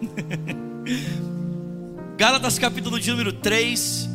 Gálatas 2.16 2.58
capítulo 2.58 3.00
de 3.00 3.10
número 3.10 3.32
3. 3.32 4.08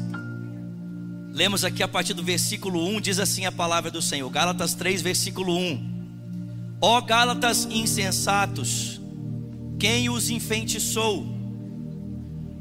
Lemos 1.32 1.64
aqui 1.64 1.84
a 1.84 1.88
partir 1.88 2.14
do 2.14 2.24
versículo 2.24 2.84
1, 2.96 3.02
diz 3.02 3.20
assim 3.20 3.46
a 3.46 3.52
palavra 3.52 3.92
do 3.92 4.02
Senhor. 4.02 4.30
Gálatas 4.30 4.74
3, 4.74 5.02
versículo 5.02 5.56
1. 5.56 6.00
Ó 6.82 7.02
Gálatas 7.02 7.68
insensatos, 7.70 9.02
quem 9.80 10.10
os 10.10 10.30
enfeitiçou? 10.30 11.26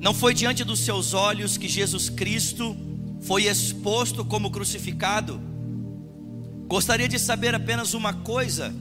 Não 0.00 0.14
foi 0.14 0.34
diante 0.34 0.64
dos 0.64 0.80
seus 0.80 1.14
olhos 1.14 1.56
que 1.56 1.68
Jesus 1.68 2.08
Cristo 2.08 2.76
foi 3.20 3.46
exposto 3.46 4.24
como 4.24 4.50
crucificado? 4.50 5.40
Gostaria 6.68 7.08
de 7.08 7.18
saber 7.18 7.54
apenas 7.54 7.94
uma 7.94 8.12
coisa: 8.12 8.74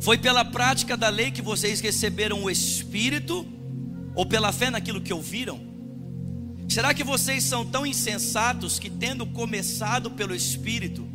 foi 0.00 0.16
pela 0.16 0.44
prática 0.44 0.96
da 0.96 1.08
lei 1.08 1.30
que 1.30 1.42
vocês 1.42 1.80
receberam 1.80 2.42
o 2.44 2.50
Espírito, 2.50 3.46
ou 4.14 4.24
pela 4.26 4.52
fé 4.52 4.70
naquilo 4.70 5.00
que 5.00 5.12
ouviram? 5.12 5.60
Será 6.68 6.92
que 6.92 7.02
vocês 7.02 7.44
são 7.44 7.64
tão 7.64 7.86
insensatos 7.86 8.78
que, 8.78 8.90
tendo 8.90 9.26
começado 9.26 10.10
pelo 10.10 10.34
Espírito, 10.34 11.06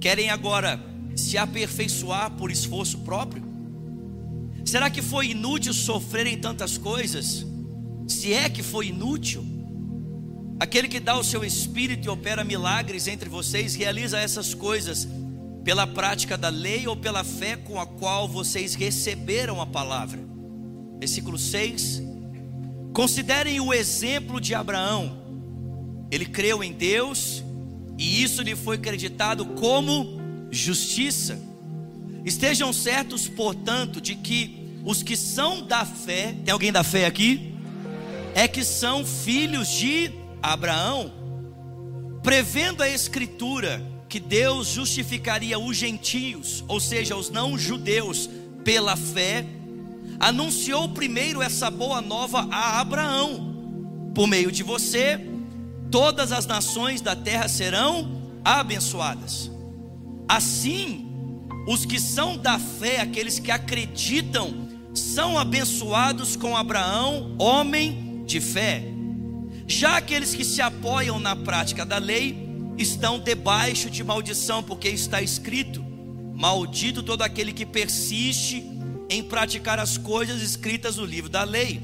querem 0.00 0.30
agora 0.30 0.80
se 1.16 1.38
aperfeiçoar 1.38 2.30
por 2.32 2.50
esforço 2.50 2.98
próprio? 2.98 3.42
Será 4.64 4.90
que 4.90 5.00
foi 5.00 5.30
inútil 5.30 5.72
sofrerem 5.72 6.38
tantas 6.38 6.76
coisas? 6.76 7.46
Se 8.06 8.32
é 8.32 8.48
que 8.48 8.62
foi 8.62 8.88
inútil, 8.88 9.44
aquele 10.58 10.88
que 10.88 11.00
dá 11.00 11.16
o 11.16 11.24
seu 11.24 11.44
espírito 11.44 12.06
e 12.06 12.10
opera 12.10 12.44
milagres 12.44 13.06
entre 13.06 13.28
vocês, 13.28 13.74
realiza 13.74 14.18
essas 14.18 14.52
coisas 14.52 15.08
pela 15.64 15.86
prática 15.86 16.36
da 16.36 16.48
lei 16.48 16.86
ou 16.86 16.96
pela 16.96 17.22
fé 17.22 17.56
com 17.56 17.80
a 17.80 17.86
qual 17.86 18.28
vocês 18.28 18.74
receberam 18.74 19.60
a 19.60 19.66
palavra. 19.66 20.18
Versículo 20.98 21.38
6. 21.38 22.02
Considerem 22.92 23.60
o 23.60 23.72
exemplo 23.72 24.40
de 24.40 24.54
Abraão. 24.54 25.18
Ele 26.10 26.26
creu 26.26 26.64
em 26.64 26.72
Deus 26.72 27.44
e 27.98 28.22
isso 28.22 28.42
lhe 28.42 28.56
foi 28.56 28.76
acreditado 28.76 29.44
como 29.44 30.18
justiça. 30.50 31.38
Estejam 32.24 32.72
certos, 32.72 33.28
portanto, 33.28 34.00
de 34.00 34.14
que 34.14 34.80
os 34.84 35.02
que 35.02 35.16
são 35.16 35.66
da 35.66 35.84
fé, 35.84 36.34
tem 36.44 36.52
alguém 36.52 36.72
da 36.72 36.82
fé 36.82 37.06
aqui? 37.06 37.54
É 38.34 38.48
que 38.48 38.64
são 38.64 39.04
filhos 39.04 39.68
de 39.68 40.10
Abraão, 40.42 41.12
prevendo 42.22 42.82
a 42.82 42.88
Escritura 42.88 43.89
que 44.10 44.18
Deus 44.18 44.66
justificaria 44.66 45.56
os 45.56 45.76
gentios, 45.76 46.64
ou 46.66 46.80
seja, 46.80 47.14
os 47.14 47.30
não-judeus, 47.30 48.28
pela 48.64 48.96
fé, 48.96 49.46
anunciou 50.18 50.88
primeiro 50.88 51.40
essa 51.40 51.70
boa 51.70 52.00
nova 52.00 52.46
a 52.50 52.80
Abraão: 52.80 54.10
por 54.12 54.26
meio 54.26 54.50
de 54.50 54.64
você, 54.64 55.20
todas 55.92 56.32
as 56.32 56.44
nações 56.44 57.00
da 57.00 57.14
terra 57.14 57.46
serão 57.46 58.20
abençoadas. 58.44 59.48
Assim, 60.28 61.06
os 61.68 61.84
que 61.84 62.00
são 62.00 62.36
da 62.36 62.58
fé, 62.58 63.00
aqueles 63.00 63.38
que 63.38 63.52
acreditam, 63.52 64.68
são 64.92 65.38
abençoados 65.38 66.34
com 66.34 66.56
Abraão, 66.56 67.36
homem 67.38 68.24
de 68.26 68.40
fé. 68.40 68.82
Já 69.68 69.98
aqueles 69.98 70.34
que 70.34 70.44
se 70.44 70.60
apoiam 70.60 71.20
na 71.20 71.36
prática 71.36 71.86
da 71.86 71.98
lei 71.98 72.49
estão 72.82 73.18
debaixo 73.18 73.90
de 73.90 74.02
maldição, 74.02 74.62
porque 74.62 74.88
está 74.88 75.20
escrito: 75.20 75.84
Maldito 76.34 77.02
todo 77.02 77.22
aquele 77.22 77.52
que 77.52 77.66
persiste 77.66 78.64
em 79.08 79.22
praticar 79.22 79.78
as 79.78 79.98
coisas 79.98 80.42
escritas 80.42 80.96
no 80.96 81.04
livro 81.04 81.28
da 81.28 81.42
lei. 81.42 81.80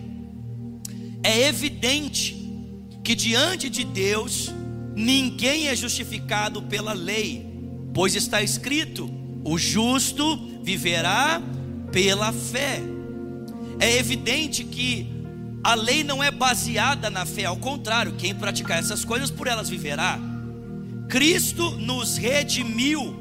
É 1.22 1.48
evidente 1.48 2.36
que 3.02 3.14
diante 3.14 3.68
de 3.68 3.84
Deus 3.84 4.52
ninguém 4.94 5.68
é 5.68 5.76
justificado 5.76 6.62
pela 6.62 6.92
lei 6.92 7.56
Pois 7.96 8.14
está 8.14 8.42
escrito: 8.42 9.10
o 9.42 9.56
justo 9.56 10.36
viverá 10.62 11.40
pela 11.90 12.30
fé. 12.30 12.82
É 13.80 13.96
evidente 13.96 14.64
que 14.64 15.10
a 15.64 15.74
lei 15.74 16.04
não 16.04 16.22
é 16.22 16.30
baseada 16.30 17.08
na 17.08 17.24
fé, 17.24 17.46
ao 17.46 17.56
contrário, 17.56 18.12
quem 18.18 18.34
praticar 18.34 18.78
essas 18.78 19.02
coisas 19.02 19.30
por 19.30 19.46
elas 19.46 19.70
viverá. 19.70 20.20
Cristo 21.08 21.70
nos 21.72 22.16
redimiu 22.16 23.14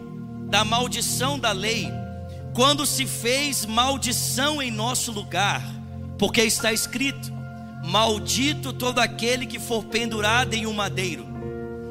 da 0.49 0.65
maldição 0.65 1.37
da 1.37 1.51
lei, 1.51 1.91
quando 2.53 2.85
se 2.85 3.05
fez 3.05 3.65
maldição 3.65 4.61
em 4.61 4.71
nosso 4.71 5.11
lugar, 5.11 5.63
porque 6.17 6.41
está 6.41 6.73
escrito: 6.73 7.31
Maldito 7.85 8.73
todo 8.73 8.99
aquele 8.99 9.45
que 9.45 9.59
for 9.59 9.83
pendurado 9.83 10.53
em 10.53 10.65
um 10.65 10.73
madeiro. 10.73 11.25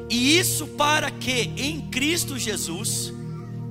E 0.09 0.37
isso 0.37 0.67
para 0.67 1.09
que 1.09 1.51
em 1.57 1.81
Cristo 1.81 2.37
Jesus 2.37 3.13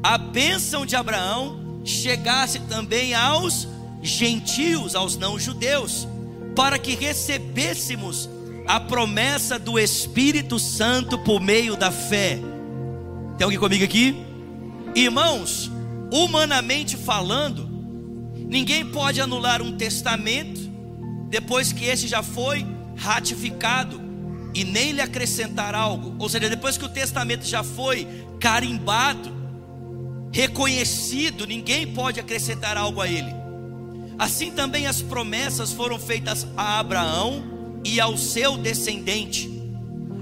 a 0.03 0.19
bênção 0.19 0.85
de 0.85 0.97
Abraão 0.97 1.83
chegasse 1.85 2.59
também 2.61 3.15
aos 3.15 3.69
gentios, 4.03 4.95
aos 4.95 5.17
não-judeus, 5.17 6.06
para 6.56 6.79
que 6.79 6.95
recebêssemos 6.95 8.29
a 8.66 8.80
promessa 8.80 9.58
do 9.58 9.78
Espírito 9.78 10.58
Santo 10.58 11.19
por 11.19 11.41
meio 11.41 11.76
da 11.76 11.91
fé. 11.91 12.38
Tem 13.36 13.44
alguém 13.44 13.58
comigo 13.58 13.84
aqui? 13.84 14.16
Irmãos, 14.94 15.70
humanamente 16.10 16.97
falando, 16.97 17.69
ninguém 18.34 18.86
pode 18.86 19.20
anular 19.20 19.60
um 19.60 19.76
testamento 19.76 20.60
depois 21.28 21.72
que 21.72 21.84
esse 21.84 22.06
já 22.06 22.22
foi 22.22 22.66
ratificado 22.97 24.00
e 24.54 24.64
nem 24.64 24.92
lhe 24.92 25.00
acrescentar 25.00 25.75
algo. 25.75 26.14
Ou 26.19 26.28
seja, 26.28 26.48
depois 26.48 26.78
que 26.78 26.84
o 26.84 26.88
testamento 26.88 27.44
já 27.44 27.62
foi 27.62 28.06
carimbado, 28.38 29.34
reconhecido, 30.32 31.46
ninguém 31.46 31.86
pode 31.92 32.20
acrescentar 32.20 32.76
algo 32.76 33.00
a 33.00 33.08
ele. 33.08 33.34
Assim 34.19 34.52
também 34.52 34.86
as 34.86 35.02
promessas 35.02 35.72
foram 35.72 35.98
feitas 35.98 36.46
a 36.56 36.78
Abraão 36.78 37.53
e 37.84 38.00
ao 38.00 38.17
seu 38.17 38.56
descendente. 38.56 39.50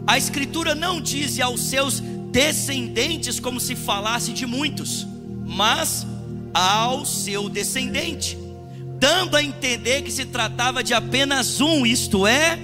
A 0.06 0.18
Escritura 0.18 0.74
não 0.74 1.00
diz 1.00 1.38
aos 1.40 1.60
seus 1.60 2.00
descendentes 2.30 3.38
como 3.38 3.60
se 3.60 3.76
falasse 3.76 4.32
de 4.32 4.46
muitos, 4.46 5.06
mas 5.46 6.06
ao 6.52 7.04
seu 7.06 7.48
descendente, 7.48 8.36
dando 8.98 9.36
a 9.36 9.42
entender 9.42 10.02
que 10.02 10.10
se 10.10 10.24
tratava 10.24 10.82
de 10.82 10.92
apenas 10.92 11.60
um, 11.60 11.86
isto 11.86 12.26
é, 12.26 12.58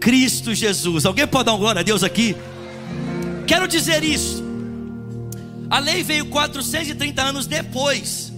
Cristo 0.00 0.54
Jesus. 0.54 1.04
Alguém 1.04 1.26
pode 1.26 1.46
dar 1.46 1.54
um 1.54 1.58
glória 1.58 1.80
a 1.80 1.84
Deus 1.84 2.02
aqui? 2.02 2.36
Quero 3.46 3.66
dizer 3.66 4.04
isso. 4.04 4.44
A 5.68 5.78
lei 5.78 6.02
veio 6.02 6.26
430 6.26 7.22
anos 7.22 7.46
depois. 7.46 8.32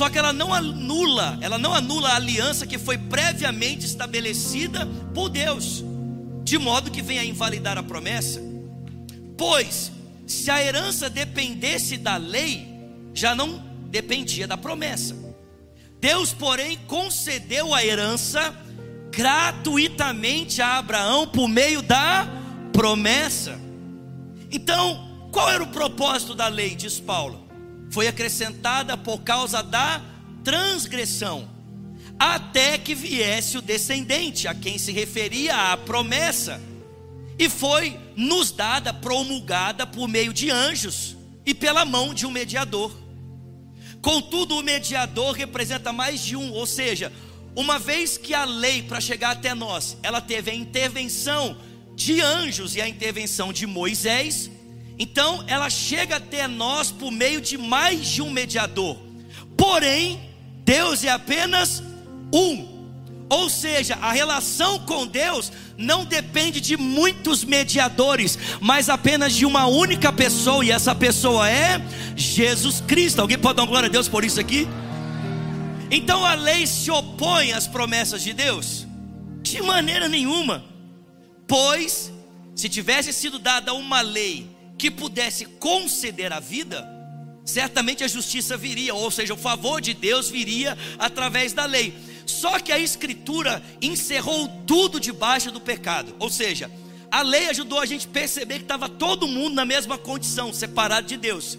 Só 0.00 0.08
que 0.08 0.16
ela 0.16 0.32
não 0.32 0.54
anula, 0.54 1.36
ela 1.42 1.58
não 1.58 1.74
anula 1.74 2.08
a 2.08 2.16
aliança 2.16 2.66
que 2.66 2.78
foi 2.78 2.96
previamente 2.96 3.84
estabelecida 3.84 4.88
por 5.12 5.28
Deus, 5.28 5.84
de 6.42 6.56
modo 6.56 6.90
que 6.90 7.02
venha 7.02 7.20
a 7.20 7.24
invalidar 7.26 7.76
a 7.76 7.82
promessa. 7.82 8.40
Pois, 9.36 9.92
se 10.26 10.50
a 10.50 10.64
herança 10.64 11.10
dependesse 11.10 11.98
da 11.98 12.16
lei, 12.16 12.66
já 13.12 13.34
não 13.34 13.62
dependia 13.90 14.46
da 14.46 14.56
promessa. 14.56 15.14
Deus, 16.00 16.32
porém, 16.32 16.78
concedeu 16.86 17.74
a 17.74 17.84
herança 17.84 18.54
gratuitamente 19.10 20.62
a 20.62 20.78
Abraão 20.78 21.26
por 21.26 21.46
meio 21.46 21.82
da 21.82 22.26
promessa. 22.72 23.60
Então, 24.50 25.28
qual 25.30 25.50
era 25.50 25.62
o 25.62 25.68
propósito 25.68 26.34
da 26.34 26.48
lei, 26.48 26.74
diz 26.74 26.98
Paulo? 26.98 27.39
Foi 27.90 28.06
acrescentada 28.06 28.96
por 28.96 29.22
causa 29.22 29.62
da 29.62 30.00
transgressão, 30.44 31.48
até 32.18 32.78
que 32.78 32.94
viesse 32.94 33.58
o 33.58 33.62
descendente, 33.62 34.46
a 34.48 34.54
quem 34.54 34.78
se 34.78 34.92
referia 34.92 35.72
a 35.72 35.76
promessa, 35.76 36.60
e 37.38 37.48
foi 37.48 37.98
nos 38.16 38.50
dada, 38.50 38.92
promulgada 38.92 39.86
por 39.86 40.06
meio 40.06 40.32
de 40.32 40.50
anjos 40.50 41.16
e 41.44 41.54
pela 41.54 41.84
mão 41.84 42.12
de 42.12 42.26
um 42.26 42.30
mediador. 42.30 42.94
Contudo, 44.00 44.56
o 44.56 44.62
mediador 44.62 45.34
representa 45.34 45.92
mais 45.92 46.20
de 46.20 46.36
um, 46.36 46.52
ou 46.52 46.66
seja, 46.66 47.12
uma 47.56 47.78
vez 47.78 48.16
que 48.16 48.32
a 48.32 48.44
lei 48.44 48.82
para 48.82 49.00
chegar 49.00 49.32
até 49.32 49.54
nós, 49.54 49.96
ela 50.02 50.20
teve 50.20 50.50
a 50.50 50.54
intervenção 50.54 51.56
de 51.94 52.20
anjos 52.20 52.76
e 52.76 52.80
a 52.80 52.88
intervenção 52.88 53.52
de 53.52 53.66
Moisés, 53.66 54.50
então 55.02 55.42
ela 55.46 55.70
chega 55.70 56.16
até 56.16 56.46
nós 56.46 56.90
por 56.92 57.10
meio 57.10 57.40
de 57.40 57.56
mais 57.56 58.06
de 58.06 58.20
um 58.20 58.30
mediador. 58.30 58.98
Porém, 59.56 60.20
Deus 60.62 61.02
é 61.02 61.08
apenas 61.08 61.82
um. 62.30 62.68
Ou 63.30 63.48
seja, 63.48 63.94
a 63.94 64.12
relação 64.12 64.78
com 64.80 65.06
Deus 65.06 65.50
não 65.78 66.04
depende 66.04 66.60
de 66.60 66.76
muitos 66.76 67.44
mediadores, 67.44 68.38
mas 68.60 68.90
apenas 68.90 69.32
de 69.34 69.46
uma 69.46 69.64
única 69.66 70.12
pessoa, 70.12 70.62
e 70.62 70.70
essa 70.70 70.94
pessoa 70.94 71.48
é 71.48 71.80
Jesus 72.14 72.82
Cristo. 72.86 73.22
Alguém 73.22 73.38
pode 73.38 73.56
dar 73.56 73.64
glória 73.64 73.88
a 73.88 73.90
Deus 73.90 74.06
por 74.06 74.22
isso 74.22 74.38
aqui? 74.38 74.68
Então 75.90 76.26
a 76.26 76.34
lei 76.34 76.66
se 76.66 76.90
opõe 76.90 77.52
às 77.52 77.66
promessas 77.66 78.22
de 78.22 78.34
Deus? 78.34 78.86
De 79.40 79.62
maneira 79.62 80.10
nenhuma. 80.10 80.62
Pois, 81.48 82.12
se 82.54 82.68
tivesse 82.68 83.14
sido 83.14 83.38
dada 83.38 83.72
uma 83.72 84.02
lei 84.02 84.49
que 84.80 84.90
pudesse 84.90 85.44
conceder 85.44 86.32
a 86.32 86.40
vida, 86.40 86.88
certamente 87.44 88.02
a 88.02 88.08
justiça 88.08 88.56
viria, 88.56 88.94
ou 88.94 89.10
seja, 89.10 89.34
o 89.34 89.36
favor 89.36 89.78
de 89.78 89.92
Deus 89.92 90.30
viria 90.30 90.76
através 90.98 91.52
da 91.52 91.66
lei. 91.66 91.92
Só 92.24 92.58
que 92.58 92.72
a 92.72 92.78
Escritura 92.78 93.62
encerrou 93.82 94.48
tudo 94.66 94.98
debaixo 94.98 95.50
do 95.50 95.60
pecado, 95.60 96.16
ou 96.18 96.30
seja, 96.30 96.70
a 97.10 97.20
lei 97.20 97.50
ajudou 97.50 97.78
a 97.78 97.84
gente 97.84 98.06
a 98.06 98.10
perceber 98.10 98.54
que 98.54 98.62
estava 98.62 98.88
todo 98.88 99.28
mundo 99.28 99.54
na 99.54 99.66
mesma 99.66 99.98
condição, 99.98 100.50
separado 100.50 101.06
de 101.06 101.18
Deus, 101.18 101.58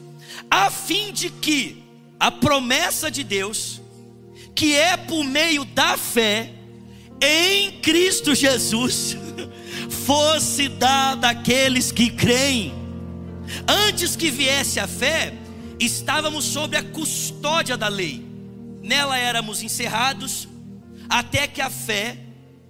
a 0.49 0.71
fim 0.71 1.13
de 1.13 1.29
que 1.29 1.83
a 2.19 2.31
promessa 2.31 3.11
de 3.11 3.23
Deus, 3.23 3.81
que 4.55 4.75
é 4.75 4.97
por 4.97 5.23
meio 5.23 5.63
da 5.63 5.95
fé 5.95 6.49
em 7.21 7.79
Cristo 7.81 8.33
Jesus, 8.33 9.15
fosse 10.07 10.67
dada 10.67 11.29
àqueles 11.29 11.91
que 11.91 12.09
creem. 12.09 12.80
Antes 13.67 14.15
que 14.15 14.31
viesse 14.31 14.79
a 14.79 14.87
fé, 14.87 15.33
estávamos 15.79 16.45
sob 16.45 16.75
a 16.77 16.83
custódia 16.83 17.77
da 17.77 17.87
lei, 17.87 18.25
nela 18.81 19.17
éramos 19.17 19.61
encerrados, 19.61 20.47
até 21.09 21.47
que 21.47 21.61
a 21.61 21.69
fé 21.69 22.17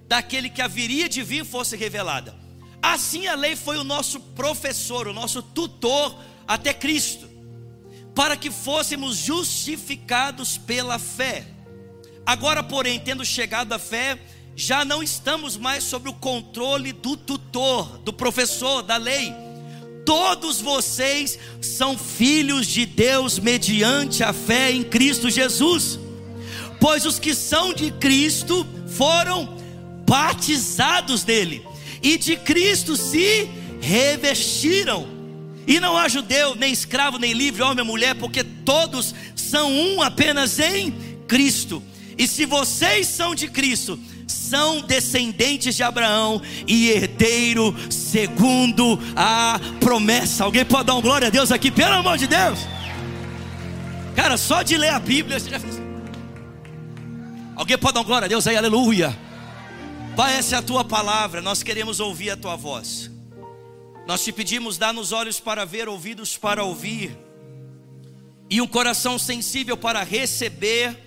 daquele 0.08 0.50
que 0.50 0.60
haveria 0.60 1.08
de 1.08 1.22
vir 1.22 1.44
fosse 1.44 1.76
revelada. 1.76 2.34
Assim 2.82 3.28
a 3.28 3.34
lei 3.34 3.54
foi 3.54 3.78
o 3.78 3.84
nosso 3.84 4.18
professor, 4.18 5.06
o 5.06 5.12
nosso 5.12 5.42
tutor 5.42 6.16
até 6.46 6.74
Cristo, 6.74 7.28
para 8.14 8.36
que 8.36 8.50
fôssemos 8.50 9.16
justificados 9.16 10.58
pela 10.58 10.98
fé. 10.98 11.46
Agora, 12.26 12.62
porém, 12.62 12.98
tendo 12.98 13.24
chegado 13.24 13.72
à 13.72 13.78
fé, 13.78 14.18
já 14.54 14.84
não 14.84 15.02
estamos 15.02 15.56
mais 15.56 15.84
sob 15.84 16.08
o 16.08 16.14
controle 16.14 16.92
do 16.92 17.16
tutor, 17.16 17.98
do 17.98 18.12
professor, 18.12 18.82
da 18.82 18.96
lei. 18.96 19.32
Todos 20.04 20.60
vocês 20.60 21.38
são 21.60 21.96
filhos 21.96 22.66
de 22.66 22.84
Deus 22.84 23.38
mediante 23.38 24.22
a 24.22 24.32
fé 24.32 24.72
em 24.72 24.82
Cristo 24.82 25.30
Jesus. 25.30 25.98
Pois 26.80 27.06
os 27.06 27.18
que 27.18 27.34
são 27.34 27.72
de 27.72 27.90
Cristo 27.92 28.66
foram 28.88 29.56
batizados 30.06 31.22
dele 31.22 31.64
e 32.02 32.18
de 32.18 32.36
Cristo 32.36 32.96
se 32.96 33.48
revestiram. 33.80 35.06
E 35.66 35.78
não 35.78 35.96
há 35.96 36.08
judeu, 36.08 36.56
nem 36.56 36.72
escravo, 36.72 37.18
nem 37.18 37.32
livre, 37.32 37.62
homem 37.62 37.80
ou 37.80 37.86
mulher, 37.86 38.16
porque 38.16 38.42
todos 38.42 39.14
são 39.36 39.70
um 39.72 40.02
apenas 40.02 40.58
em 40.58 40.92
Cristo. 41.28 41.82
E 42.18 42.26
se 42.26 42.44
vocês 42.44 43.06
são 43.06 43.34
de 43.34 43.48
Cristo, 43.48 43.98
são 44.26 44.80
descendentes 44.82 45.74
de 45.74 45.82
Abraão 45.82 46.40
e 46.66 46.90
herdeiro 46.90 47.74
segundo 47.90 48.98
a 49.16 49.60
promessa. 49.80 50.44
Alguém 50.44 50.64
pode 50.64 50.86
dar 50.86 50.94
um 50.94 51.02
glória 51.02 51.28
a 51.28 51.30
Deus 51.30 51.50
aqui, 51.50 51.70
pelo 51.70 51.94
amor 51.94 52.18
de 52.18 52.26
Deus? 52.26 52.58
Cara, 54.14 54.36
só 54.36 54.62
de 54.62 54.76
ler 54.76 54.90
a 54.90 54.98
Bíblia 54.98 55.38
já 55.38 55.58
fez. 55.58 55.80
Alguém 57.56 57.78
pode 57.78 57.94
dar 57.94 58.00
um 58.00 58.04
glória 58.04 58.26
a 58.26 58.28
Deus 58.28 58.46
aí, 58.46 58.56
aleluia. 58.56 59.16
Pai, 60.16 60.36
essa 60.36 60.56
é 60.56 60.58
a 60.58 60.62
tua 60.62 60.84
palavra, 60.84 61.40
nós 61.40 61.62
queremos 61.62 61.98
ouvir 61.98 62.30
a 62.30 62.36
tua 62.36 62.56
voz. 62.56 63.10
Nós 64.06 64.22
te 64.22 64.32
pedimos, 64.32 64.76
dá-nos 64.76 65.12
olhos 65.12 65.40
para 65.40 65.64
ver, 65.64 65.88
ouvidos 65.88 66.36
para 66.36 66.64
ouvir, 66.64 67.16
e 68.50 68.60
um 68.60 68.66
coração 68.66 69.18
sensível 69.18 69.76
para 69.76 70.02
receber 70.02 71.01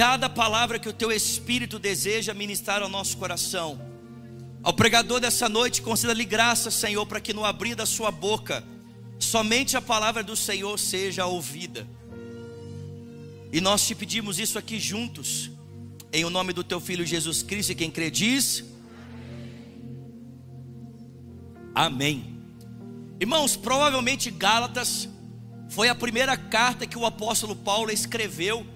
cada 0.00 0.30
palavra 0.30 0.78
que 0.78 0.88
o 0.88 0.94
teu 0.94 1.12
Espírito 1.12 1.78
deseja 1.78 2.32
ministrar 2.32 2.80
ao 2.80 2.88
nosso 2.88 3.18
coração. 3.18 3.78
Ao 4.62 4.72
pregador 4.72 5.20
dessa 5.20 5.46
noite, 5.46 5.82
conceda-lhe 5.82 6.24
graça, 6.24 6.70
Senhor, 6.70 7.04
para 7.04 7.20
que 7.20 7.34
no 7.34 7.44
abrir 7.44 7.74
da 7.74 7.84
sua 7.84 8.10
boca, 8.10 8.64
somente 9.18 9.76
a 9.76 9.82
palavra 9.82 10.22
do 10.22 10.34
Senhor 10.34 10.78
seja 10.78 11.26
ouvida. 11.26 11.86
E 13.52 13.60
nós 13.60 13.86
te 13.86 13.94
pedimos 13.94 14.38
isso 14.38 14.58
aqui 14.58 14.80
juntos 14.80 15.50
em 16.10 16.24
o 16.24 16.30
nome 16.30 16.54
do 16.54 16.64
teu 16.64 16.80
filho 16.80 17.04
Jesus 17.04 17.42
Cristo, 17.42 17.72
e 17.72 17.74
quem 17.74 17.90
crê 17.90 18.10
diz: 18.10 18.64
Amém. 21.74 22.40
Irmãos, 23.20 23.54
provavelmente 23.54 24.30
Gálatas 24.30 25.10
foi 25.68 25.90
a 25.90 25.94
primeira 25.94 26.38
carta 26.38 26.86
que 26.86 26.96
o 26.96 27.04
apóstolo 27.04 27.54
Paulo 27.54 27.90
escreveu 27.90 28.66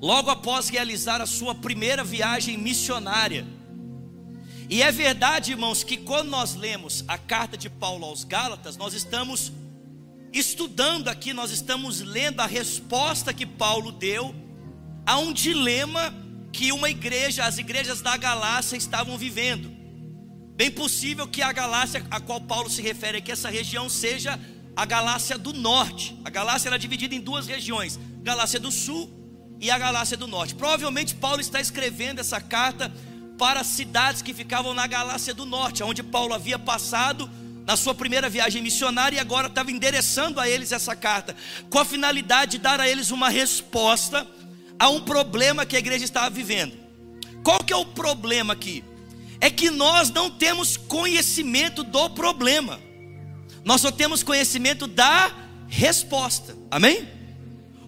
logo 0.00 0.30
após 0.30 0.68
realizar 0.68 1.20
a 1.20 1.26
sua 1.26 1.54
primeira 1.54 2.04
viagem 2.04 2.56
missionária. 2.56 3.46
E 4.70 4.82
é 4.82 4.92
verdade, 4.92 5.52
irmãos, 5.52 5.82
que 5.82 5.96
quando 5.96 6.28
nós 6.28 6.54
lemos 6.54 7.04
a 7.08 7.16
carta 7.16 7.56
de 7.56 7.70
Paulo 7.70 8.04
aos 8.04 8.22
Gálatas, 8.22 8.76
nós 8.76 8.92
estamos 8.92 9.52
estudando 10.32 11.08
aqui, 11.08 11.32
nós 11.32 11.50
estamos 11.50 12.00
lendo 12.00 12.40
a 12.40 12.46
resposta 12.46 13.32
que 13.32 13.46
Paulo 13.46 13.90
deu 13.90 14.34
a 15.06 15.18
um 15.18 15.32
dilema 15.32 16.14
que 16.52 16.70
uma 16.70 16.90
igreja, 16.90 17.44
as 17.44 17.56
igrejas 17.56 18.02
da 18.02 18.16
Galácia 18.16 18.76
estavam 18.76 19.16
vivendo. 19.16 19.70
Bem 20.54 20.70
possível 20.70 21.26
que 21.26 21.40
a 21.40 21.52
Galácia 21.52 22.04
a 22.10 22.20
qual 22.20 22.40
Paulo 22.40 22.68
se 22.68 22.82
refere 22.82 23.18
aqui, 23.18 23.32
essa 23.32 23.48
região 23.48 23.88
seja 23.88 24.38
a 24.76 24.84
Galácia 24.84 25.38
do 25.38 25.52
Norte. 25.52 26.18
A 26.24 26.30
Galácia 26.30 26.68
era 26.68 26.78
dividida 26.78 27.14
em 27.14 27.20
duas 27.20 27.46
regiões: 27.46 27.98
Galácia 28.22 28.60
do 28.60 28.70
Sul 28.70 29.17
e 29.60 29.70
a 29.70 29.78
Galácia 29.78 30.16
do 30.16 30.26
Norte. 30.26 30.54
Provavelmente 30.54 31.14
Paulo 31.14 31.40
está 31.40 31.60
escrevendo 31.60 32.20
essa 32.20 32.40
carta 32.40 32.92
para 33.36 33.62
cidades 33.62 34.22
que 34.22 34.34
ficavam 34.34 34.74
na 34.74 34.86
Galácia 34.86 35.32
do 35.32 35.46
Norte, 35.46 35.82
onde 35.82 36.02
Paulo 36.02 36.34
havia 36.34 36.58
passado 36.58 37.30
na 37.64 37.76
sua 37.76 37.94
primeira 37.94 38.28
viagem 38.28 38.62
missionária 38.62 39.16
e 39.16 39.20
agora 39.20 39.46
estava 39.46 39.70
endereçando 39.70 40.40
a 40.40 40.48
eles 40.48 40.72
essa 40.72 40.96
carta, 40.96 41.36
com 41.68 41.78
a 41.78 41.84
finalidade 41.84 42.52
de 42.52 42.58
dar 42.58 42.80
a 42.80 42.88
eles 42.88 43.10
uma 43.10 43.28
resposta 43.28 44.26
a 44.78 44.88
um 44.88 45.00
problema 45.00 45.66
que 45.66 45.76
a 45.76 45.78
igreja 45.78 46.04
estava 46.04 46.30
vivendo. 46.30 46.72
Qual 47.42 47.58
que 47.58 47.72
é 47.72 47.76
o 47.76 47.84
problema 47.84 48.52
aqui? 48.52 48.84
É 49.40 49.50
que 49.50 49.70
nós 49.70 50.10
não 50.10 50.30
temos 50.30 50.76
conhecimento 50.76 51.82
do 51.84 52.10
problema. 52.10 52.80
Nós 53.64 53.80
só 53.80 53.90
temos 53.90 54.22
conhecimento 54.22 54.86
da 54.86 55.30
resposta. 55.68 56.56
Amém? 56.70 57.06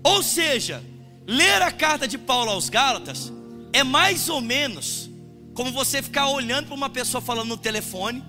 Ou 0.03 0.23
seja, 0.23 0.83
ler 1.31 1.63
a 1.63 1.71
carta 1.71 2.09
de 2.09 2.19
Paulo 2.19 2.51
aos 2.51 2.69
Gálatas 2.69 3.33
é 3.73 3.85
mais 3.85 4.29
ou 4.29 4.41
menos 4.41 5.09
como 5.55 5.71
você 5.71 6.03
ficar 6.03 6.29
olhando 6.29 6.67
para 6.67 6.75
uma 6.75 6.91
pessoa 6.91 7.21
falando 7.21 7.51
no 7.51 7.57
telefone 7.57 8.25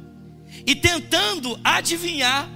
e 0.67 0.75
tentando 0.75 1.59
adivinhar 1.63 2.47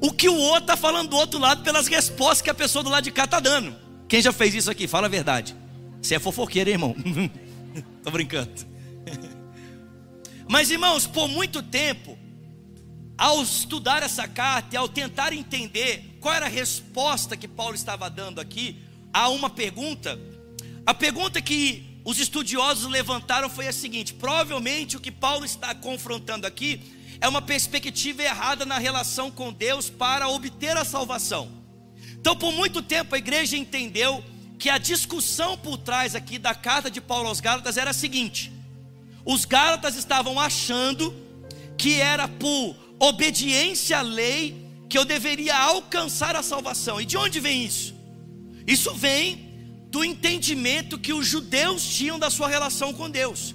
o 0.00 0.12
que 0.12 0.28
o 0.28 0.36
outro 0.36 0.62
está 0.62 0.76
falando 0.76 1.08
do 1.10 1.16
outro 1.16 1.40
lado 1.40 1.64
pelas 1.64 1.88
respostas 1.88 2.42
que 2.42 2.50
a 2.50 2.54
pessoa 2.54 2.84
do 2.84 2.90
lado 2.90 3.02
de 3.02 3.10
cá 3.10 3.24
está 3.24 3.40
dando. 3.40 3.74
Quem 4.06 4.22
já 4.22 4.32
fez 4.32 4.54
isso 4.54 4.70
aqui? 4.70 4.86
Fala 4.86 5.08
a 5.08 5.10
verdade. 5.10 5.56
Você 6.00 6.14
é 6.14 6.20
fofoqueiro, 6.20 6.70
hein, 6.70 6.74
irmão? 6.74 6.94
Tô 8.04 8.10
brincando. 8.12 8.52
Mas, 10.48 10.70
irmãos, 10.70 11.08
por 11.08 11.26
muito 11.26 11.60
tempo, 11.60 12.16
ao 13.16 13.42
estudar 13.42 14.04
essa 14.04 14.28
carta 14.28 14.76
e 14.76 14.78
ao 14.78 14.88
tentar 14.88 15.32
entender 15.32 16.18
qual 16.20 16.34
era 16.34 16.46
a 16.46 16.48
resposta 16.48 17.36
que 17.36 17.48
Paulo 17.48 17.74
estava 17.74 18.08
dando 18.08 18.40
aqui 18.40 18.76
a 19.12 19.28
uma 19.28 19.50
pergunta, 19.50 20.18
a 20.84 20.94
pergunta 20.94 21.40
que 21.40 22.00
os 22.04 22.18
estudiosos 22.18 22.90
levantaram 22.90 23.50
foi 23.50 23.68
a 23.68 23.72
seguinte: 23.72 24.14
provavelmente 24.14 24.96
o 24.96 25.00
que 25.00 25.10
Paulo 25.10 25.44
está 25.44 25.74
confrontando 25.74 26.46
aqui 26.46 26.80
é 27.20 27.28
uma 27.28 27.42
perspectiva 27.42 28.22
errada 28.22 28.64
na 28.64 28.78
relação 28.78 29.30
com 29.30 29.52
Deus 29.52 29.90
para 29.90 30.28
obter 30.28 30.76
a 30.76 30.84
salvação. 30.84 31.50
Então, 32.20 32.36
por 32.36 32.52
muito 32.52 32.80
tempo, 32.80 33.14
a 33.14 33.18
igreja 33.18 33.56
entendeu 33.56 34.24
que 34.58 34.70
a 34.70 34.78
discussão 34.78 35.56
por 35.56 35.78
trás 35.78 36.14
aqui 36.14 36.38
da 36.38 36.54
carta 36.54 36.90
de 36.90 37.00
Paulo 37.00 37.28
aos 37.28 37.40
Gálatas 37.40 37.76
era 37.76 37.90
a 37.90 37.94
seguinte: 37.94 38.52
os 39.24 39.44
Gálatas 39.44 39.96
estavam 39.96 40.38
achando 40.38 41.14
que 41.76 42.00
era 42.00 42.26
por 42.26 42.74
obediência 42.98 43.98
à 43.98 44.02
lei 44.02 44.66
que 44.88 44.96
eu 44.96 45.04
deveria 45.04 45.56
alcançar 45.56 46.34
a 46.34 46.42
salvação. 46.42 47.00
E 47.00 47.04
de 47.04 47.16
onde 47.16 47.38
vem 47.38 47.64
isso? 47.64 47.97
Isso 48.68 48.92
vem 48.94 49.48
do 49.90 50.04
entendimento 50.04 50.98
que 50.98 51.14
os 51.14 51.26
judeus 51.26 51.82
tinham 51.82 52.18
da 52.18 52.28
sua 52.28 52.48
relação 52.48 52.92
com 52.92 53.08
Deus. 53.08 53.54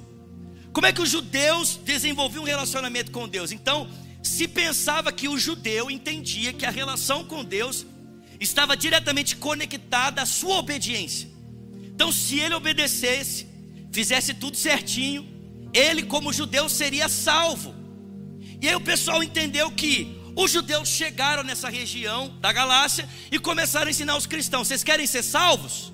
Como 0.74 0.88
é 0.88 0.92
que 0.92 1.02
os 1.02 1.10
judeus 1.10 1.76
desenvolviam 1.76 2.42
um 2.42 2.48
relacionamento 2.48 3.12
com 3.12 3.30
Deus? 3.30 3.52
Então, 3.52 3.88
se 4.24 4.48
pensava 4.48 5.12
que 5.12 5.28
o 5.28 5.38
judeu 5.38 5.92
entendia 5.92 6.52
que 6.52 6.66
a 6.66 6.72
relação 6.72 7.24
com 7.24 7.44
Deus 7.44 7.86
estava 8.40 8.76
diretamente 8.76 9.36
conectada 9.36 10.24
à 10.24 10.26
sua 10.26 10.58
obediência. 10.58 11.30
Então, 11.94 12.12
se 12.12 12.40
ele 12.40 12.56
obedecesse, 12.56 13.46
fizesse 13.92 14.34
tudo 14.34 14.58
certinho, 14.58 15.28
ele, 15.72 16.02
como 16.02 16.34
judeu, 16.34 16.68
seria 16.68 17.08
salvo. 17.08 17.76
E 18.60 18.68
aí 18.68 18.76
o 18.76 18.82
pessoal 18.82 19.24
entendeu 19.24 19.70
que 19.70 20.23
os 20.36 20.52
judeus 20.52 20.90
chegaram 20.90 21.44
nessa 21.44 21.70
região 21.70 22.30
da 22.40 22.52
Galácia 22.52 23.08
e 23.32 23.38
começaram 23.40 23.88
a 23.88 23.92
ensinar 23.92 24.18
os 24.18 24.26
cristãos: 24.26 24.68
vocês 24.68 24.84
querem 24.84 25.06
ser 25.06 25.24
salvos? 25.24 25.94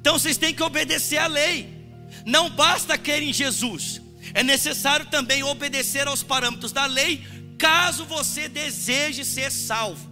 Então 0.00 0.18
vocês 0.18 0.36
têm 0.36 0.54
que 0.54 0.62
obedecer 0.62 1.18
à 1.18 1.26
lei. 1.26 1.78
Não 2.26 2.50
basta 2.50 2.98
crer 2.98 3.22
em 3.22 3.32
Jesus, 3.32 4.00
é 4.34 4.42
necessário 4.42 5.06
também 5.06 5.42
obedecer 5.42 6.06
aos 6.06 6.22
parâmetros 6.22 6.72
da 6.72 6.86
lei, 6.86 7.24
caso 7.58 8.04
você 8.04 8.48
deseje 8.48 9.24
ser 9.24 9.50
salvo. 9.50 10.10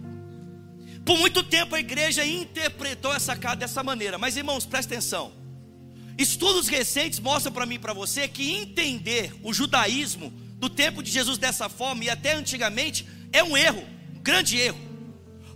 Por 1.05 1.17
muito 1.17 1.43
tempo 1.43 1.75
a 1.75 1.79
igreja 1.79 2.25
interpretou 2.25 3.13
essa 3.13 3.35
carta 3.35 3.57
dessa 3.57 3.83
maneira, 3.83 4.17
mas 4.17 4.37
irmãos, 4.37 4.65
presta 4.65 4.93
atenção. 4.93 5.33
Estudos 6.17 6.67
recentes 6.67 7.19
mostram 7.19 7.51
para 7.51 7.65
mim 7.65 7.75
e 7.75 7.79
para 7.79 7.93
você 7.93 8.27
que 8.27 8.51
entender 8.51 9.33
o 9.41 9.53
judaísmo 9.53 10.31
do 10.59 10.69
tempo 10.69 11.01
de 11.01 11.09
Jesus 11.09 11.37
dessa 11.37 11.69
forma 11.69 12.03
e 12.03 12.09
até 12.09 12.33
antigamente 12.33 13.07
é 13.31 13.43
um 13.43 13.55
erro, 13.55 13.83
um 14.15 14.19
grande 14.21 14.57
erro. 14.57 14.79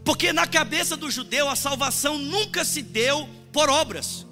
Porque 0.04 0.34
na 0.34 0.46
cabeça 0.46 0.98
do 0.98 1.10
judeu 1.10 1.50
a 1.50 1.56
salvação 1.56 2.18
nunca 2.18 2.66
se 2.66 2.82
deu 2.82 3.28
por 3.52 3.70
obras. 3.70 4.26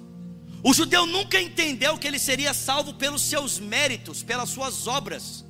O 0.62 0.72
judeu 0.72 1.06
nunca 1.06 1.40
entendeu 1.40 1.98
que 1.98 2.06
ele 2.06 2.18
seria 2.18 2.54
salvo 2.54 2.94
pelos 2.94 3.22
seus 3.22 3.58
méritos, 3.58 4.22
pelas 4.22 4.50
suas 4.50 4.86
obras. 4.86 5.44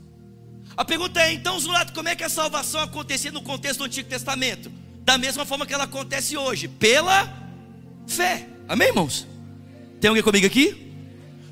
A 0.74 0.84
pergunta 0.84 1.20
é 1.20 1.32
então, 1.32 1.58
Zulato, 1.60 1.92
como 1.92 2.08
é 2.08 2.16
que 2.16 2.24
a 2.24 2.30
salvação 2.30 2.80
acontecia 2.80 3.30
no 3.30 3.42
contexto 3.42 3.78
do 3.80 3.84
Antigo 3.84 4.08
Testamento? 4.08 4.72
Da 5.04 5.18
mesma 5.18 5.44
forma 5.44 5.66
que 5.66 5.74
ela 5.74 5.84
acontece 5.84 6.36
hoje, 6.36 6.66
pela 6.66 7.30
fé. 8.06 8.48
Amém, 8.66 8.88
irmãos? 8.88 9.26
Tem 10.00 10.08
alguém 10.08 10.22
comigo 10.22 10.46
aqui? 10.46 10.90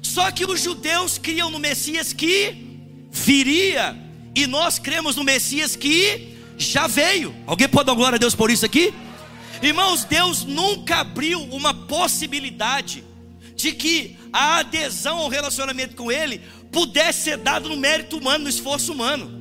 Só 0.01 0.31
que 0.31 0.47
os 0.47 0.61
judeus 0.63 1.19
criam 1.19 1.51
no 1.51 1.59
Messias 1.59 2.13
que 2.15 2.71
viria, 3.11 3.97
e 4.35 4.47
nós 4.47 4.79
cremos 4.79 5.17
no 5.17 5.25
Messias 5.25 5.77
que 5.77 6.37
já 6.57 6.87
veio. 6.87 7.35
Alguém 7.47 7.69
pode 7.69 7.87
dar 7.87 7.95
glória 7.95 8.17
a 8.17 8.19
Deus 8.19 8.35
por 8.35 8.51
isso 8.51 8.65
aqui? 8.65 8.93
Irmãos, 9.63 10.05
Deus 10.05 10.45
nunca 10.45 10.99
abriu 10.99 11.43
uma 11.45 11.75
possibilidade 11.75 13.05
de 13.55 13.73
que 13.73 14.17
a 14.33 14.59
adesão 14.59 15.19
ao 15.19 15.29
relacionamento 15.29 15.95
com 15.95 16.11
Ele 16.11 16.41
pudesse 16.73 17.25
ser 17.25 17.37
dado 17.37 17.69
no 17.69 17.77
mérito 17.77 18.17
humano, 18.17 18.45
no 18.45 18.51
esforço 18.51 18.93
humano. 18.93 19.41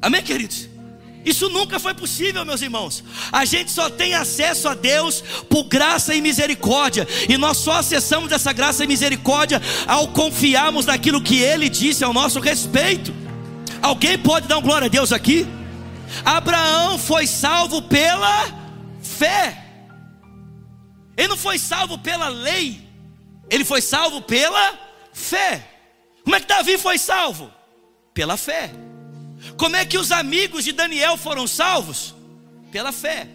Amém, 0.00 0.22
queridos? 0.22 0.68
Isso 1.24 1.48
nunca 1.48 1.78
foi 1.78 1.94
possível, 1.94 2.44
meus 2.44 2.62
irmãos. 2.62 3.04
A 3.30 3.44
gente 3.44 3.70
só 3.70 3.88
tem 3.88 4.14
acesso 4.14 4.66
a 4.66 4.74
Deus 4.74 5.22
por 5.48 5.64
graça 5.64 6.14
e 6.14 6.20
misericórdia, 6.20 7.06
e 7.28 7.36
nós 7.36 7.58
só 7.58 7.74
acessamos 7.74 8.32
essa 8.32 8.52
graça 8.52 8.82
e 8.82 8.88
misericórdia 8.88 9.62
ao 9.86 10.08
confiarmos 10.08 10.86
naquilo 10.86 11.22
que 11.22 11.38
Ele 11.38 11.68
disse 11.68 12.02
ao 12.02 12.12
nosso 12.12 12.40
respeito. 12.40 13.21
Alguém 13.82 14.16
pode 14.16 14.46
dar 14.46 14.58
um 14.58 14.62
glória 14.62 14.86
a 14.86 14.88
Deus 14.88 15.12
aqui? 15.12 15.44
Abraão 16.24 16.96
foi 16.96 17.26
salvo 17.26 17.82
pela 17.82 18.46
fé. 19.02 19.58
Ele 21.16 21.28
não 21.28 21.36
foi 21.36 21.58
salvo 21.58 21.98
pela 21.98 22.28
lei, 22.28 22.80
ele 23.50 23.64
foi 23.64 23.82
salvo 23.82 24.22
pela 24.22 24.78
fé. 25.12 25.68
Como 26.22 26.36
é 26.36 26.40
que 26.40 26.46
Davi 26.46 26.78
foi 26.78 26.96
salvo? 26.96 27.52
Pela 28.14 28.36
fé. 28.36 28.70
Como 29.56 29.74
é 29.74 29.84
que 29.84 29.98
os 29.98 30.12
amigos 30.12 30.62
de 30.64 30.70
Daniel 30.70 31.16
foram 31.16 31.46
salvos? 31.48 32.14
Pela 32.70 32.92
fé. 32.92 33.26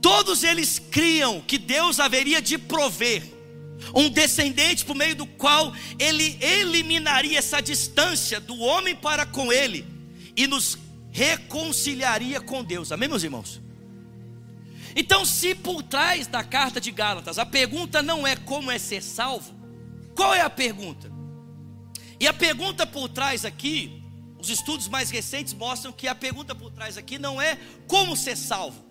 Todos 0.00 0.44
eles 0.44 0.78
criam 0.78 1.40
que 1.40 1.58
Deus 1.58 1.98
haveria 1.98 2.40
de 2.40 2.56
prover 2.56 3.24
um 3.92 4.08
descendente 4.08 4.84
por 4.84 4.94
meio 4.94 5.16
do 5.16 5.26
qual 5.26 5.74
ele 5.98 6.38
eliminaria 6.40 7.38
essa 7.38 7.60
distância 7.60 8.38
do 8.38 8.56
homem 8.58 8.94
para 8.94 9.26
com 9.26 9.52
ele 9.52 9.95
e 10.36 10.46
nos 10.46 10.78
reconciliaria 11.10 12.40
com 12.40 12.62
Deus. 12.62 12.92
Amém, 12.92 13.08
meus 13.08 13.22
irmãos? 13.22 13.62
Então, 14.94 15.24
se 15.24 15.54
por 15.54 15.82
trás 15.82 16.26
da 16.26 16.44
carta 16.44 16.80
de 16.80 16.90
Gálatas 16.90 17.38
a 17.38 17.46
pergunta 17.46 18.02
não 18.02 18.26
é 18.26 18.36
como 18.36 18.70
é 18.70 18.78
ser 18.78 19.02
salvo, 19.02 19.54
qual 20.14 20.34
é 20.34 20.40
a 20.40 20.50
pergunta? 20.50 21.10
E 22.18 22.26
a 22.26 22.32
pergunta 22.32 22.86
por 22.86 23.08
trás 23.08 23.44
aqui, 23.44 24.02
os 24.38 24.48
estudos 24.48 24.88
mais 24.88 25.10
recentes 25.10 25.52
mostram 25.52 25.92
que 25.92 26.08
a 26.08 26.14
pergunta 26.14 26.54
por 26.54 26.70
trás 26.70 26.96
aqui 26.96 27.18
não 27.18 27.40
é 27.40 27.58
como 27.86 28.16
ser 28.16 28.36
salvo. 28.36 28.84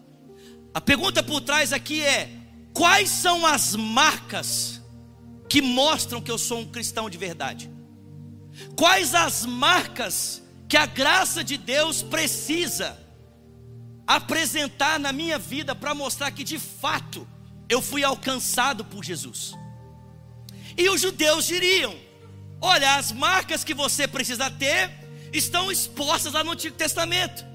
A 0.73 0.81
pergunta 0.81 1.23
por 1.23 1.41
trás 1.41 1.73
aqui 1.73 2.01
é: 2.01 2.29
quais 2.73 3.09
são 3.09 3.45
as 3.45 3.75
marcas 3.75 4.81
que 5.49 5.61
mostram 5.61 6.21
que 6.21 6.29
eu 6.29 6.37
sou 6.37 6.59
um 6.59 6.65
cristão 6.65 7.09
de 7.09 7.17
verdade? 7.17 7.71
Quais 8.75 9.15
as 9.15 9.45
marcas 9.45 10.43
que 10.67 10.77
a 10.77 10.85
graça 10.85 11.43
de 11.43 11.57
Deus 11.57 12.01
precisa 12.01 12.97
apresentar 14.07 14.99
na 14.99 15.11
minha 15.11 15.37
vida 15.37 15.75
para 15.75 15.93
mostrar 15.93 16.31
que 16.31 16.43
de 16.43 16.59
fato 16.59 17.27
eu 17.67 17.81
fui 17.81 18.03
alcançado 18.03 18.83
por 18.85 19.03
Jesus? 19.03 19.53
E 20.77 20.89
os 20.89 21.01
judeus 21.01 21.45
diriam: 21.45 21.95
Olha, 22.61 22.95
as 22.95 23.11
marcas 23.11 23.63
que 23.63 23.73
você 23.73 24.07
precisa 24.07 24.49
ter 24.49 24.91
estão 25.31 25.71
expostas 25.71 26.33
lá 26.33 26.43
no 26.43 26.51
Antigo 26.51 26.75
Testamento. 26.75 27.45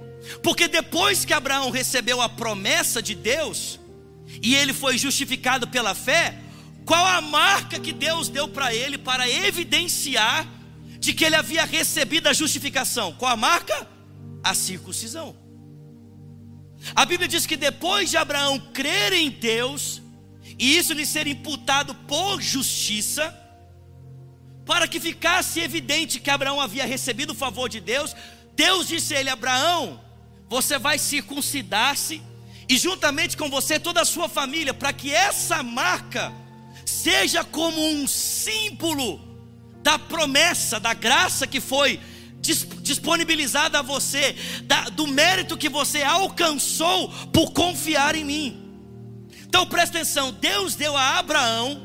Porque 0.43 0.69
depois 0.69 1.25
que 1.25 1.33
Abraão 1.33 1.71
recebeu 1.71 2.21
a 2.21 2.29
promessa 2.29 3.03
de 3.03 3.15
Deus, 3.15 3.81
e 4.43 4.55
ele 4.55 4.73
foi 4.73 4.99
justificado 4.99 5.67
pela 5.69 5.95
fé, 5.95 6.39
qual 6.85 7.05
a 7.07 7.21
marca 7.21 7.79
que 7.79 7.93
Deus 7.93 8.29
deu 8.29 8.49
para 8.49 8.75
ele 8.75 8.99
para 8.99 9.29
evidenciar 9.29 10.47
de 11.01 11.15
que 11.15 11.25
ele 11.25 11.35
havia 11.35 11.65
recebido 11.65 12.29
a 12.29 12.33
justificação? 12.33 13.15
Qual 13.15 13.33
a 13.33 13.37
marca? 13.37 13.89
A 14.45 14.55
circuncisão. 14.55 15.35
A 16.95 17.05
Bíblia 17.07 17.27
diz 17.27 17.47
que 17.47 17.57
depois 17.57 18.11
de 18.11 18.19
Abraão 18.19 18.59
crer 18.73 19.13
em 19.15 19.31
Deus, 19.31 20.03
e 20.59 20.77
isso 20.77 20.93
lhe 20.93 21.07
ser 21.07 21.27
imputado 21.27 21.95
por 21.95 22.41
justiça, 22.41 23.35
para 24.67 24.87
que 24.87 25.01
ficasse 25.01 25.59
evidente 25.61 26.21
que 26.21 26.31
Abraão 26.31 26.61
havia 26.61 26.85
recebido 26.85 27.31
o 27.31 27.35
favor 27.35 27.69
de 27.69 27.81
Deus, 27.81 28.15
Deus 28.55 28.87
disse 28.87 29.15
a 29.15 29.21
ele: 29.21 29.31
Abraão, 29.31 30.01
você 30.49 30.79
vai 30.79 30.99
circuncidar-se, 30.99 32.23
e 32.69 32.77
juntamente 32.77 33.39
com 33.39 33.49
você 33.49 33.81
toda 33.81 34.03
a 34.03 34.05
sua 34.05 34.29
família, 34.29 34.75
para 34.75 34.93
que 34.93 35.13
essa 35.13 35.63
marca 35.63 36.31
seja 36.85 37.43
como 37.43 37.83
um 37.83 38.07
símbolo 38.07 39.30
da 39.83 39.99
promessa, 39.99 40.79
da 40.79 40.95
graça 40.95 41.47
que 41.47 41.61
foi 41.61 42.01
disponibilizada 42.41 43.81
a 43.81 43.83
você, 43.83 44.35
da, 44.65 44.89
do 44.89 45.07
mérito 45.07 45.59
que 45.59 45.69
você 45.69 46.03
alcançou 46.03 47.09
por 47.33 47.53
confiar 47.53 48.15
em 48.15 48.25
mim. 48.25 48.71
Então 49.47 49.67
presta 49.67 49.99
atenção: 49.99 50.33
Deus 50.33 50.75
deu 50.75 50.97
a 50.97 51.19
Abraão, 51.19 51.83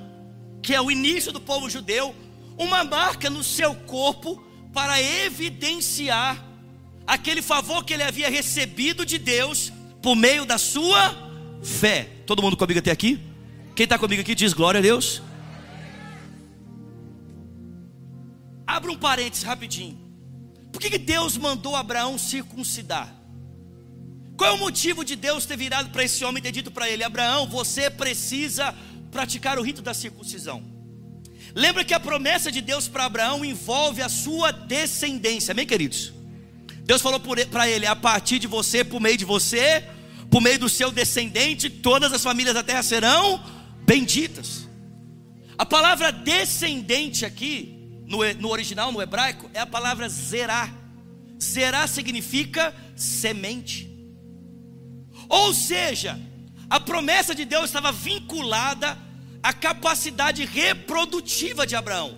que 0.61 0.73
é 0.73 0.81
o 0.81 0.89
início 0.89 1.31
do 1.31 1.41
povo 1.41 1.69
judeu, 1.69 2.15
uma 2.57 2.83
marca 2.83 3.29
no 3.29 3.43
seu 3.43 3.75
corpo 3.75 4.41
para 4.73 5.01
evidenciar 5.01 6.43
aquele 7.05 7.41
favor 7.41 7.83
que 7.83 7.93
ele 7.93 8.03
havia 8.03 8.29
recebido 8.29 9.05
de 9.05 9.17
Deus 9.17 9.71
por 10.01 10.15
meio 10.15 10.45
da 10.45 10.57
sua 10.57 11.15
fé. 11.61 12.09
Todo 12.25 12.41
mundo 12.41 12.57
comigo 12.57 12.79
até 12.79 12.91
aqui? 12.91 13.19
Quem 13.75 13.83
está 13.83 13.97
comigo 13.97 14.21
aqui 14.21 14.33
diz 14.33 14.53
glória 14.53 14.79
a 14.79 14.81
Deus. 14.81 15.21
Abra 18.75 18.91
um 18.91 18.98
parênteses 18.98 19.46
rapidinho. 19.46 19.98
Por 20.70 20.82
que, 20.82 20.89
que 20.89 20.98
Deus 20.98 21.38
mandou 21.38 21.77
Abraão 21.77 22.17
circuncidar? 22.17 23.15
Qual 24.36 24.50
é 24.50 24.53
o 24.53 24.58
motivo 24.58 25.05
de 25.05 25.15
Deus 25.15 25.46
ter 25.46 25.55
virado 25.55 25.91
para 25.91 26.03
esse 26.03 26.25
homem 26.25 26.41
e 26.41 26.44
ter 26.44 26.51
dito 26.51 26.70
para 26.70 26.89
ele: 26.89 27.01
Abraão, 27.01 27.48
você 27.48 27.89
precisa 27.89 28.75
praticar 29.10 29.58
o 29.58 29.62
rito 29.62 29.82
da 29.82 29.94
circuncisão? 29.94 30.62
Lembra 31.55 31.86
que 31.86 31.94
a 31.94 32.01
promessa 32.01 32.51
de 32.51 32.60
Deus 32.60 32.86
para 32.86 33.05
Abraão 33.05 33.46
envolve 33.46 34.01
a 34.01 34.10
sua 34.10 34.51
descendência, 34.51 35.53
amém, 35.53 35.65
queridos? 35.65 36.12
Deus 36.84 37.01
falou 37.01 37.22
para 37.50 37.70
ele: 37.70 37.86
a 37.86 37.96
partir 37.96 38.39
de 38.39 38.48
você, 38.48 38.84
por 38.84 39.00
meio 39.00 39.17
de 39.17 39.24
você, 39.24 39.86
por 40.29 40.41
meio 40.41 40.60
do 40.60 40.67
seu 40.67 40.91
descendente, 40.91 41.70
todas 41.70 42.12
as 42.12 42.22
famílias 42.22 42.53
da 42.53 42.62
terra 42.62 42.84
serão 42.84 43.41
benditas. 43.86 44.67
A 45.58 45.65
palavra 45.65 46.12
descendente 46.12 47.25
aqui, 47.25 47.75
no, 48.07 48.19
no 48.35 48.50
original, 48.50 48.91
no 48.91 49.01
hebraico, 49.01 49.50
é 49.53 49.59
a 49.59 49.65
palavra 49.65 50.07
zerá. 50.07 50.69
Zerá 51.41 51.88
significa 51.88 52.74
semente. 52.95 53.89
Ou 55.27 55.53
seja, 55.53 56.19
a 56.69 56.79
promessa 56.79 57.33
de 57.33 57.45
Deus 57.45 57.65
estava 57.65 57.91
vinculada 57.91 58.97
à 59.41 59.53
capacidade 59.53 60.45
reprodutiva 60.45 61.65
de 61.67 61.75
Abraão, 61.75 62.17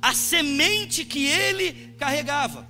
a 0.00 0.14
semente 0.14 1.04
que 1.04 1.26
ele 1.26 1.94
carregava. 1.98 2.68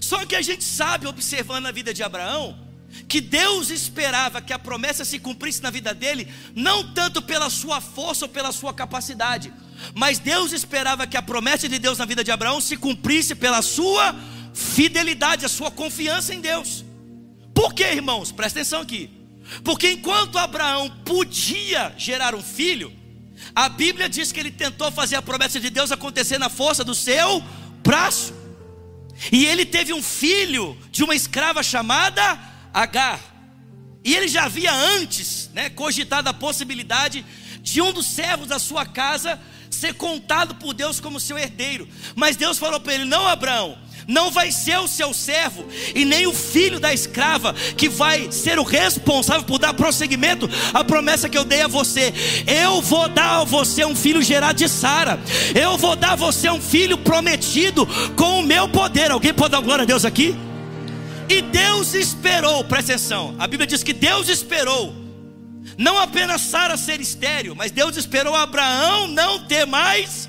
Só 0.00 0.24
que 0.24 0.36
a 0.36 0.42
gente 0.42 0.64
sabe, 0.64 1.06
observando 1.06 1.66
a 1.66 1.72
vida 1.72 1.92
de 1.92 2.02
Abraão, 2.02 2.68
que 3.08 3.20
Deus 3.20 3.70
esperava 3.70 4.42
que 4.42 4.52
a 4.52 4.58
promessa 4.58 5.04
se 5.04 5.18
cumprisse 5.18 5.62
na 5.62 5.70
vida 5.70 5.94
dele, 5.94 6.32
não 6.54 6.92
tanto 6.92 7.22
pela 7.22 7.50
sua 7.50 7.80
força 7.80 8.24
ou 8.24 8.28
pela 8.28 8.52
sua 8.52 8.74
capacidade, 8.74 9.52
mas 9.94 10.18
Deus 10.18 10.52
esperava 10.52 11.06
que 11.06 11.16
a 11.16 11.22
promessa 11.22 11.68
de 11.68 11.78
Deus 11.78 11.98
na 11.98 12.04
vida 12.04 12.22
de 12.24 12.30
Abraão 12.30 12.60
se 12.60 12.76
cumprisse 12.76 13.34
pela 13.34 13.62
sua 13.62 14.14
fidelidade, 14.54 15.44
a 15.44 15.48
sua 15.48 15.70
confiança 15.70 16.34
em 16.34 16.40
Deus. 16.40 16.84
Por 17.54 17.74
que, 17.74 17.84
irmãos? 17.84 18.32
Presta 18.32 18.60
atenção 18.60 18.80
aqui. 18.82 19.10
Porque 19.64 19.90
enquanto 19.90 20.38
Abraão 20.38 20.90
podia 21.04 21.92
gerar 21.96 22.34
um 22.34 22.42
filho, 22.42 22.92
A 23.54 23.68
Bíblia 23.68 24.08
diz 24.08 24.30
que 24.32 24.40
ele 24.40 24.50
tentou 24.50 24.90
fazer 24.92 25.16
a 25.16 25.22
promessa 25.22 25.58
de 25.58 25.70
Deus 25.70 25.90
acontecer 25.90 26.38
na 26.38 26.48
força 26.48 26.84
do 26.84 26.94
seu 26.94 27.42
braço. 27.82 28.34
E 29.32 29.44
ele 29.44 29.66
teve 29.66 29.92
um 29.92 30.02
filho 30.02 30.76
de 30.90 31.02
uma 31.02 31.14
escrava 31.14 31.62
chamada 31.62 32.38
Agar. 32.72 33.20
E 34.04 34.14
ele 34.14 34.28
já 34.28 34.44
havia 34.44 34.72
antes 34.72 35.50
né, 35.52 35.68
cogitado 35.68 36.28
a 36.28 36.34
possibilidade 36.34 37.24
de 37.60 37.82
um 37.82 37.92
dos 37.92 38.06
servos 38.06 38.48
da 38.48 38.58
sua 38.58 38.86
casa 38.86 39.38
ser 39.70 39.94
contado 39.94 40.54
por 40.56 40.74
Deus 40.74 41.00
como 41.00 41.20
seu 41.20 41.38
herdeiro. 41.38 41.88
Mas 42.14 42.36
Deus 42.36 42.58
falou 42.58 42.80
para 42.80 42.94
ele: 42.94 43.04
Não, 43.04 43.26
Abraão, 43.26 43.76
não 44.06 44.30
vai 44.30 44.50
ser 44.50 44.78
o 44.78 44.88
seu 44.88 45.14
servo 45.14 45.64
e 45.94 46.04
nem 46.04 46.26
o 46.26 46.34
filho 46.34 46.80
da 46.80 46.92
escrava 46.92 47.54
que 47.76 47.88
vai 47.88 48.30
ser 48.32 48.58
o 48.58 48.64
responsável 48.64 49.44
por 49.44 49.58
dar 49.58 49.74
prosseguimento 49.74 50.48
à 50.74 50.82
promessa 50.82 51.28
que 51.28 51.38
eu 51.38 51.44
dei 51.44 51.62
a 51.62 51.68
você. 51.68 52.12
Eu 52.46 52.82
vou 52.82 53.08
dar 53.08 53.40
a 53.40 53.44
você 53.44 53.84
um 53.84 53.94
filho 53.94 54.20
gerado 54.20 54.58
de 54.58 54.68
Sara. 54.68 55.18
Eu 55.54 55.78
vou 55.78 55.94
dar 55.94 56.12
a 56.12 56.16
você 56.16 56.50
um 56.50 56.60
filho 56.60 56.98
prometido 56.98 57.86
com 58.16 58.40
o 58.40 58.42
meu 58.42 58.68
poder. 58.68 59.10
Alguém 59.10 59.32
pode 59.32 59.52
dar 59.52 59.60
glória 59.60 59.82
a 59.82 59.86
Deus 59.86 60.04
aqui? 60.04 60.34
E 61.28 61.40
Deus 61.42 61.94
esperou, 61.94 62.64
presta 62.64 62.92
atenção. 62.92 63.36
A 63.38 63.46
Bíblia 63.46 63.66
diz 63.66 63.84
que 63.84 63.92
Deus 63.92 64.28
esperou 64.28 64.99
não 65.76 65.98
apenas 65.98 66.40
Sara 66.40 66.76
ser 66.76 67.00
estéreo, 67.00 67.54
mas 67.54 67.70
Deus 67.70 67.96
esperou 67.96 68.34
Abraão 68.34 69.06
não 69.08 69.46
ter 69.46 69.66
mais 69.66 70.28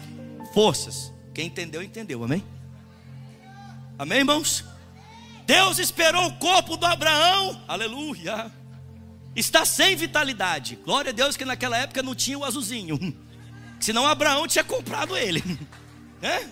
forças. 0.53 1.11
Quem 1.33 1.47
entendeu, 1.47 1.81
entendeu, 1.81 2.23
amém? 2.23 2.43
Amém, 3.97 4.19
irmãos? 4.19 4.65
Deus 5.45 5.79
esperou 5.79 6.27
o 6.27 6.33
corpo 6.33 6.77
do 6.77 6.85
Abraão, 6.85 7.61
aleluia. 7.67 8.51
Está 9.35 9.65
sem 9.65 9.95
vitalidade. 9.95 10.75
Glória 10.83 11.09
a 11.09 11.13
Deus 11.13 11.37
que 11.37 11.45
naquela 11.45 11.77
época 11.77 12.03
não 12.03 12.13
tinha 12.13 12.37
o 12.37 12.43
azulzinho. 12.43 12.99
Senão 13.79 14.07
Abraão 14.07 14.47
tinha 14.47 14.63
comprado 14.63 15.17
ele. 15.17 15.43
É? 16.23 16.45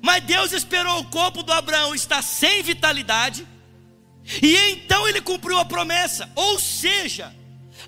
Mas 0.00 0.22
Deus 0.22 0.52
esperou 0.52 1.00
o 1.00 1.04
corpo 1.06 1.42
do 1.42 1.52
Abraão 1.52 1.92
estar 1.92 2.22
sem 2.22 2.62
vitalidade. 2.62 3.44
E 4.40 4.56
então 4.70 5.08
ele 5.08 5.20
cumpriu 5.20 5.58
a 5.58 5.64
promessa. 5.64 6.30
Ou 6.36 6.56
seja, 6.60 7.34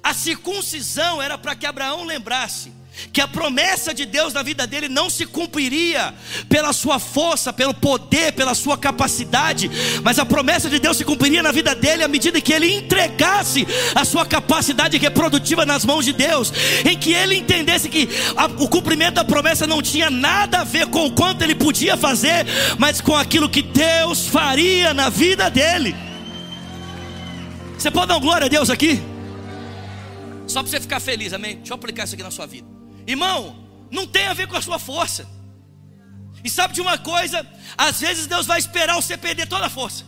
a 0.02 0.14
circuncisão 0.14 1.21
era 1.21 1.37
para 1.37 1.55
que 1.55 1.67
Abraão 1.67 2.05
lembrasse 2.05 2.73
que 3.12 3.21
a 3.21 3.28
promessa 3.28 3.95
de 3.95 4.05
Deus 4.05 4.33
na 4.33 4.43
vida 4.43 4.67
dele 4.67 4.88
não 4.88 5.09
se 5.09 5.25
cumpriria 5.26 6.12
pela 6.49 6.73
sua 6.73 6.99
força, 6.99 7.52
pelo 7.52 7.73
poder, 7.73 8.33
pela 8.33 8.55
sua 8.55 8.76
capacidade, 8.76 9.71
mas 10.02 10.19
a 10.19 10.26
promessa 10.26 10.69
de 10.69 10.78
Deus 10.78 10.97
se 10.97 11.05
cumpriria 11.05 11.43
na 11.43 11.52
vida 11.52 11.75
dele 11.75 12.02
à 12.02 12.09
medida 12.09 12.40
que 12.40 12.52
ele 12.52 12.75
entregasse 12.75 13.67
a 13.95 14.05
sua 14.05 14.26
capacidade 14.26 14.99
reprodutiva 14.99 15.64
nas 15.64 15.85
mãos 15.85 16.05
de 16.05 16.12
Deus, 16.12 16.52
em 16.85 16.99
que 16.99 17.12
ele 17.12 17.37
entendesse 17.37 17.88
que 17.88 18.09
a, 18.37 18.47
o 18.47 18.69
cumprimento 18.69 19.14
da 19.14 19.25
promessa 19.25 19.67
não 19.67 19.81
tinha 19.81 20.11
nada 20.11 20.61
a 20.61 20.64
ver 20.64 20.87
com 20.87 21.07
o 21.07 21.12
quanto 21.12 21.43
ele 21.43 21.55
podia 21.55 21.97
fazer, 21.97 22.47
mas 22.78 23.00
com 23.00 23.17
aquilo 23.17 23.49
que 23.49 23.62
Deus 23.62 24.26
faria 24.26 24.93
na 24.93 25.09
vida 25.09 25.49
dele. 25.50 25.95
Você 27.78 27.90
pode 27.90 28.09
dar 28.09 28.19
glória 28.19 28.47
a 28.47 28.49
Deus 28.49 28.71
aqui? 28.71 29.00
Só 30.49 30.62
para 30.62 30.71
você 30.71 30.81
ficar 30.81 30.99
feliz, 30.99 31.33
amém? 31.33 31.57
Deixa 31.57 31.73
eu 31.73 31.76
aplicar 31.76 32.05
isso 32.05 32.14
aqui 32.14 32.23
na 32.23 32.31
sua 32.31 32.47
vida. 32.47 32.67
Irmão, 33.07 33.64
não 33.90 34.07
tem 34.07 34.26
a 34.26 34.35
ver 34.35 34.49
com 34.49 34.57
a 34.57 34.62
sua 34.62 34.78
força. 34.78 35.28
E 36.43 36.49
sabe 36.49 36.75
de 36.75 36.81
uma 36.81 36.97
coisa? 36.97 37.47
Às 37.76 38.00
vezes 38.00 38.26
Deus 38.26 38.47
vai 38.47 38.59
esperar 38.59 38.95
você 38.95 39.17
perder 39.17 39.47
toda 39.47 39.67
a 39.67 39.71
força. 39.71 40.05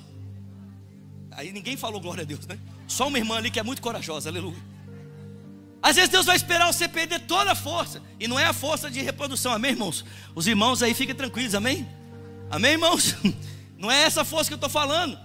Aí 1.32 1.52
ninguém 1.52 1.76
falou 1.76 2.00
glória 2.00 2.22
a 2.22 2.24
Deus, 2.24 2.46
né? 2.46 2.58
Só 2.86 3.08
uma 3.08 3.18
irmã 3.18 3.36
ali 3.36 3.50
que 3.50 3.60
é 3.60 3.62
muito 3.62 3.82
corajosa, 3.82 4.28
aleluia. 4.28 4.58
Às 5.82 5.96
vezes 5.96 6.10
Deus 6.10 6.26
vai 6.26 6.36
esperar 6.36 6.66
você 6.72 6.88
perder 6.88 7.20
toda 7.20 7.52
a 7.52 7.54
força. 7.54 8.02
E 8.18 8.28
não 8.28 8.38
é 8.38 8.44
a 8.44 8.52
força 8.52 8.90
de 8.90 9.00
reprodução, 9.00 9.52
amém, 9.52 9.72
irmãos? 9.72 10.04
Os 10.34 10.46
irmãos 10.46 10.82
aí 10.82 10.92
fiquem 10.94 11.14
tranquilos, 11.14 11.54
amém? 11.54 11.88
Amém, 12.50 12.72
irmãos? 12.72 13.14
Não 13.78 13.90
é 13.90 14.02
essa 14.02 14.24
força 14.24 14.50
que 14.50 14.52
eu 14.52 14.56
estou 14.56 14.68
falando. 14.68 15.18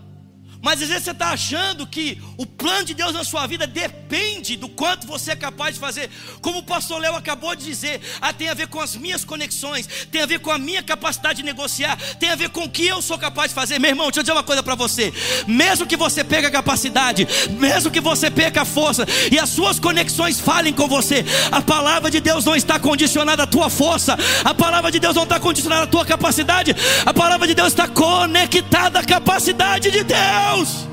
Mas 0.62 0.82
às 0.82 0.90
vezes 0.90 1.04
você 1.04 1.12
está 1.12 1.30
achando 1.30 1.86
que 1.86 2.22
o 2.38 2.46
plano 2.46 2.86
de 2.86 2.94
Deus 2.94 3.14
na 3.14 3.24
sua 3.24 3.46
vida 3.48 3.68
depende 3.68 4.56
do 4.56 4.68
quanto 4.68 5.08
você 5.08 5.32
é 5.32 5.36
capaz 5.36 5.76
de 5.76 5.80
fazer. 5.80 6.10
Como 6.42 6.60
o 6.60 6.64
pastor 6.64 7.00
Léo 7.00 7.16
acabou 7.16 7.56
de 7.56 7.66
dizer, 7.66 8.02
ah, 8.22 8.34
tem 8.34 8.50
a 8.50 8.54
ver 8.54 8.68
com 8.68 8.80
as 8.80 8.96
minhas 8.96 9.24
conexões, 9.24 9.88
tem 10.12 10.22
a 10.22 10.26
ver 10.26 10.40
com 10.40 10.52
a 10.52 10.58
minha 10.58 10.82
capacidade 10.82 11.38
de 11.38 11.44
negociar, 11.44 11.98
tem 12.20 12.30
a 12.30 12.36
ver 12.36 12.50
com 12.50 12.64
o 12.64 12.70
que 12.70 12.86
eu 12.86 13.02
sou 13.02 13.18
capaz 13.18 13.50
de 13.50 13.56
fazer. 13.56 13.80
Meu 13.80 13.92
irmão, 13.92 14.08
deixa 14.08 14.20
eu 14.20 14.24
dizer 14.24 14.34
uma 14.34 14.44
coisa 14.44 14.64
para 14.64 14.76
você: 14.76 15.14
mesmo 15.48 15.86
que 15.86 15.98
você 15.98 16.24
pegue 16.24 16.48
a 16.48 16.52
capacidade, 16.52 17.28
mesmo 17.52 17.92
que 17.92 18.02
você 18.02 18.32
pegue 18.32 18.60
a 18.60 18.66
força 18.66 19.06
e 19.32 19.40
as 19.40 19.50
suas 19.50 19.80
conexões 19.80 20.40
falem 20.40 20.74
com 20.74 20.88
você, 20.88 21.24
a 21.52 21.62
palavra 21.62 22.10
de 22.10 22.20
Deus 22.20 22.46
não 22.46 22.56
está 22.56 22.80
condicionada 22.80 23.44
à 23.44 23.48
tua 23.48 23.70
força, 23.70 24.18
a 24.44 24.54
palavra 24.54 24.92
de 24.92 25.00
Deus 25.00 25.16
não 25.16 25.24
está 25.24 25.40
condicionada 25.40 25.84
à 25.84 25.88
tua 25.88 26.06
capacidade, 26.06 26.76
a 27.06 27.14
palavra 27.14 27.48
de 27.48 27.54
Deus 27.54 27.70
está 27.70 27.88
conectada 27.88 29.00
à 29.00 29.04
capacidade 29.04 29.92
de 29.92 30.04
Deus. 30.04 30.45
Deus, 30.46 30.88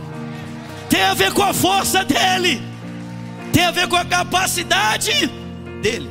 tem 0.88 1.03
a 1.03 1.15
ver 1.15 1.33
com 1.35 1.43
a 1.43 1.53
força 1.53 2.05
dEle, 2.05 2.61
tem 3.53 3.65
a 3.65 3.71
ver 3.71 3.87
com 3.87 3.97
a 3.97 4.05
capacidade 4.05 5.12
dEle. 5.83 6.11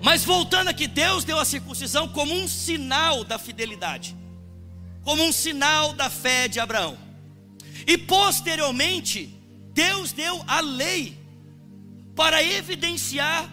Mas 0.00 0.24
voltando 0.24 0.68
aqui, 0.68 0.86
Deus 0.86 1.24
deu 1.24 1.38
a 1.40 1.44
circuncisão 1.44 2.06
como 2.06 2.32
um 2.32 2.46
sinal 2.46 3.24
da 3.24 3.36
fidelidade, 3.36 4.14
como 5.02 5.24
um 5.24 5.32
sinal 5.32 5.92
da 5.92 6.08
fé 6.08 6.46
de 6.46 6.60
Abraão. 6.60 6.96
E 7.86 7.98
posteriormente, 7.98 9.34
Deus 9.72 10.12
deu 10.12 10.42
a 10.46 10.60
lei 10.60 11.18
para 12.14 12.44
evidenciar 12.44 13.50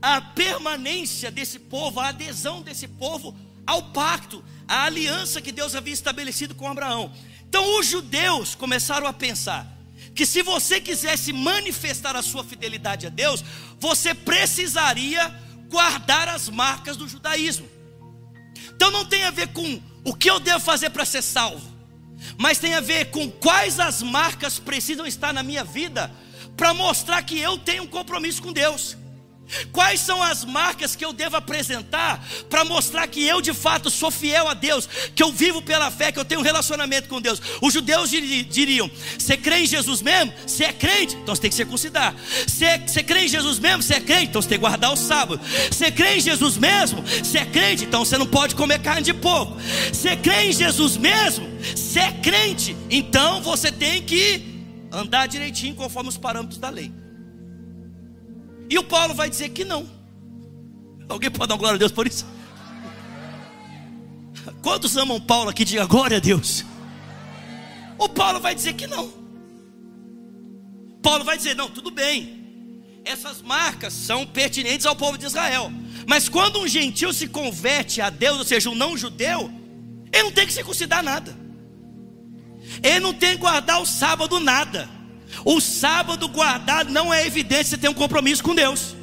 a 0.00 0.20
permanência 0.20 1.32
desse 1.32 1.58
povo, 1.58 1.98
a 1.98 2.08
adesão 2.08 2.62
desse 2.62 2.86
povo 2.86 3.34
ao 3.66 3.82
pacto, 3.82 4.44
a 4.68 4.84
aliança 4.84 5.40
que 5.40 5.50
Deus 5.50 5.74
havia 5.74 5.94
estabelecido 5.94 6.54
com 6.54 6.68
Abraão. 6.68 7.10
Então 7.48 7.80
os 7.80 7.86
judeus 7.86 8.54
começaram 8.54 9.06
a 9.06 9.12
pensar 9.12 9.66
que 10.14 10.26
se 10.26 10.42
você 10.42 10.80
quisesse 10.80 11.32
manifestar 11.32 12.14
a 12.14 12.22
sua 12.22 12.44
fidelidade 12.44 13.06
a 13.06 13.08
Deus, 13.10 13.42
você 13.80 14.14
precisaria 14.14 15.34
guardar 15.68 16.28
as 16.28 16.48
marcas 16.48 16.96
do 16.96 17.08
judaísmo. 17.08 17.68
Então 18.74 18.90
não 18.90 19.04
tem 19.04 19.24
a 19.24 19.30
ver 19.30 19.48
com 19.48 19.80
o 20.04 20.14
que 20.14 20.30
eu 20.30 20.38
devo 20.38 20.60
fazer 20.60 20.90
para 20.90 21.04
ser 21.04 21.22
salvo, 21.22 21.66
mas 22.36 22.58
tem 22.58 22.74
a 22.74 22.80
ver 22.80 23.06
com 23.10 23.30
quais 23.30 23.80
as 23.80 24.02
marcas 24.02 24.58
precisam 24.58 25.06
estar 25.06 25.32
na 25.32 25.42
minha 25.42 25.64
vida 25.64 26.12
para 26.56 26.74
mostrar 26.74 27.22
que 27.22 27.38
eu 27.38 27.56
tenho 27.56 27.84
um 27.84 27.86
compromisso 27.86 28.42
com 28.42 28.52
Deus. 28.52 28.96
Quais 29.72 30.00
são 30.00 30.22
as 30.22 30.44
marcas 30.44 30.94
que 30.94 31.04
eu 31.04 31.12
devo 31.12 31.36
apresentar 31.36 32.24
para 32.50 32.64
mostrar 32.64 33.06
que 33.06 33.24
eu 33.24 33.40
de 33.40 33.54
fato 33.54 33.90
sou 33.90 34.10
fiel 34.10 34.48
a 34.48 34.54
Deus, 34.54 34.88
que 35.14 35.22
eu 35.22 35.32
vivo 35.32 35.62
pela 35.62 35.90
fé, 35.90 36.12
que 36.12 36.18
eu 36.18 36.24
tenho 36.24 36.40
um 36.40 36.44
relacionamento 36.44 37.08
com 37.08 37.20
Deus? 37.20 37.40
Os 37.60 37.72
judeus 37.72 38.10
diriam: 38.10 38.90
Você 39.18 39.36
crê 39.36 39.60
em 39.60 39.66
Jesus 39.66 40.02
mesmo? 40.02 40.32
Você 40.46 40.64
é 40.64 40.72
crente? 40.72 41.16
Então 41.16 41.34
você 41.34 41.42
tem 41.42 41.50
que 41.50 41.56
circuncidar. 41.56 42.14
Você, 42.46 42.78
você 42.78 43.02
crê 43.02 43.24
em 43.24 43.28
Jesus 43.28 43.58
mesmo? 43.58 43.82
Você 43.82 43.94
é 43.94 44.00
crente? 44.00 44.26
Então 44.26 44.42
você 44.42 44.48
tem 44.48 44.58
que 44.58 44.62
guardar 44.62 44.92
o 44.92 44.96
sábado. 44.96 45.40
Você 45.70 45.90
crê 45.90 46.16
em 46.16 46.20
Jesus 46.20 46.56
mesmo? 46.56 47.02
Você 47.02 47.38
é 47.38 47.44
crente? 47.44 47.84
Então 47.84 48.04
você 48.04 48.18
não 48.18 48.26
pode 48.26 48.54
comer 48.54 48.80
carne 48.80 49.02
de 49.02 49.14
porco. 49.14 49.56
Você 49.92 50.16
crê 50.16 50.48
em 50.48 50.52
Jesus 50.52 50.96
mesmo? 50.96 51.48
Você 51.74 52.00
é 52.00 52.12
crente? 52.12 52.76
Então 52.90 53.42
você 53.42 53.72
tem 53.72 54.02
que 54.02 54.58
andar 54.92 55.26
direitinho 55.26 55.74
conforme 55.74 56.08
os 56.08 56.16
parâmetros 56.16 56.58
da 56.58 56.70
lei. 56.70 56.92
E 58.68 58.78
o 58.78 58.84
Paulo 58.84 59.14
vai 59.14 59.30
dizer 59.30 59.48
que 59.50 59.64
não. 59.64 59.88
Alguém 61.08 61.30
pode 61.30 61.48
dar 61.48 61.56
glória 61.56 61.76
a 61.76 61.78
Deus 61.78 61.92
por 61.92 62.06
isso? 62.06 62.26
Quantos 64.62 64.96
amam 64.96 65.20
Paulo 65.20 65.50
aqui? 65.50 65.64
Diga 65.64 65.86
glória 65.86 66.18
a 66.18 66.20
Deus. 66.20 66.64
O 67.98 68.08
Paulo 68.08 68.40
vai 68.40 68.54
dizer 68.54 68.74
que 68.74 68.86
não. 68.86 69.10
Paulo 71.02 71.24
vai 71.24 71.36
dizer: 71.36 71.54
não, 71.54 71.70
tudo 71.70 71.90
bem. 71.90 72.36
Essas 73.04 73.40
marcas 73.40 73.92
são 73.92 74.26
pertinentes 74.26 74.84
ao 74.84 74.94
povo 74.94 75.16
de 75.16 75.24
Israel. 75.24 75.72
Mas 76.06 76.28
quando 76.28 76.60
um 76.60 76.68
gentil 76.68 77.12
se 77.12 77.26
converte 77.26 78.00
a 78.00 78.10
Deus, 78.10 78.38
ou 78.38 78.44
seja, 78.44 78.68
um 78.68 78.74
não 78.74 78.96
judeu, 78.96 79.50
ele 80.12 80.24
não 80.24 80.32
tem 80.32 80.46
que 80.46 80.52
circuncidar 80.52 81.02
nada. 81.02 81.34
Ele 82.82 83.00
não 83.00 83.14
tem 83.14 83.30
que 83.30 83.38
guardar 83.38 83.80
o 83.80 83.86
sábado 83.86 84.38
nada. 84.38 84.88
O 85.44 85.60
sábado 85.60 86.28
guardado 86.28 86.90
não 86.90 87.12
é 87.12 87.26
evidente 87.26 87.68
você 87.68 87.78
tem 87.78 87.90
um 87.90 87.94
compromisso 87.94 88.42
com 88.42 88.54
Deus. 88.54 88.96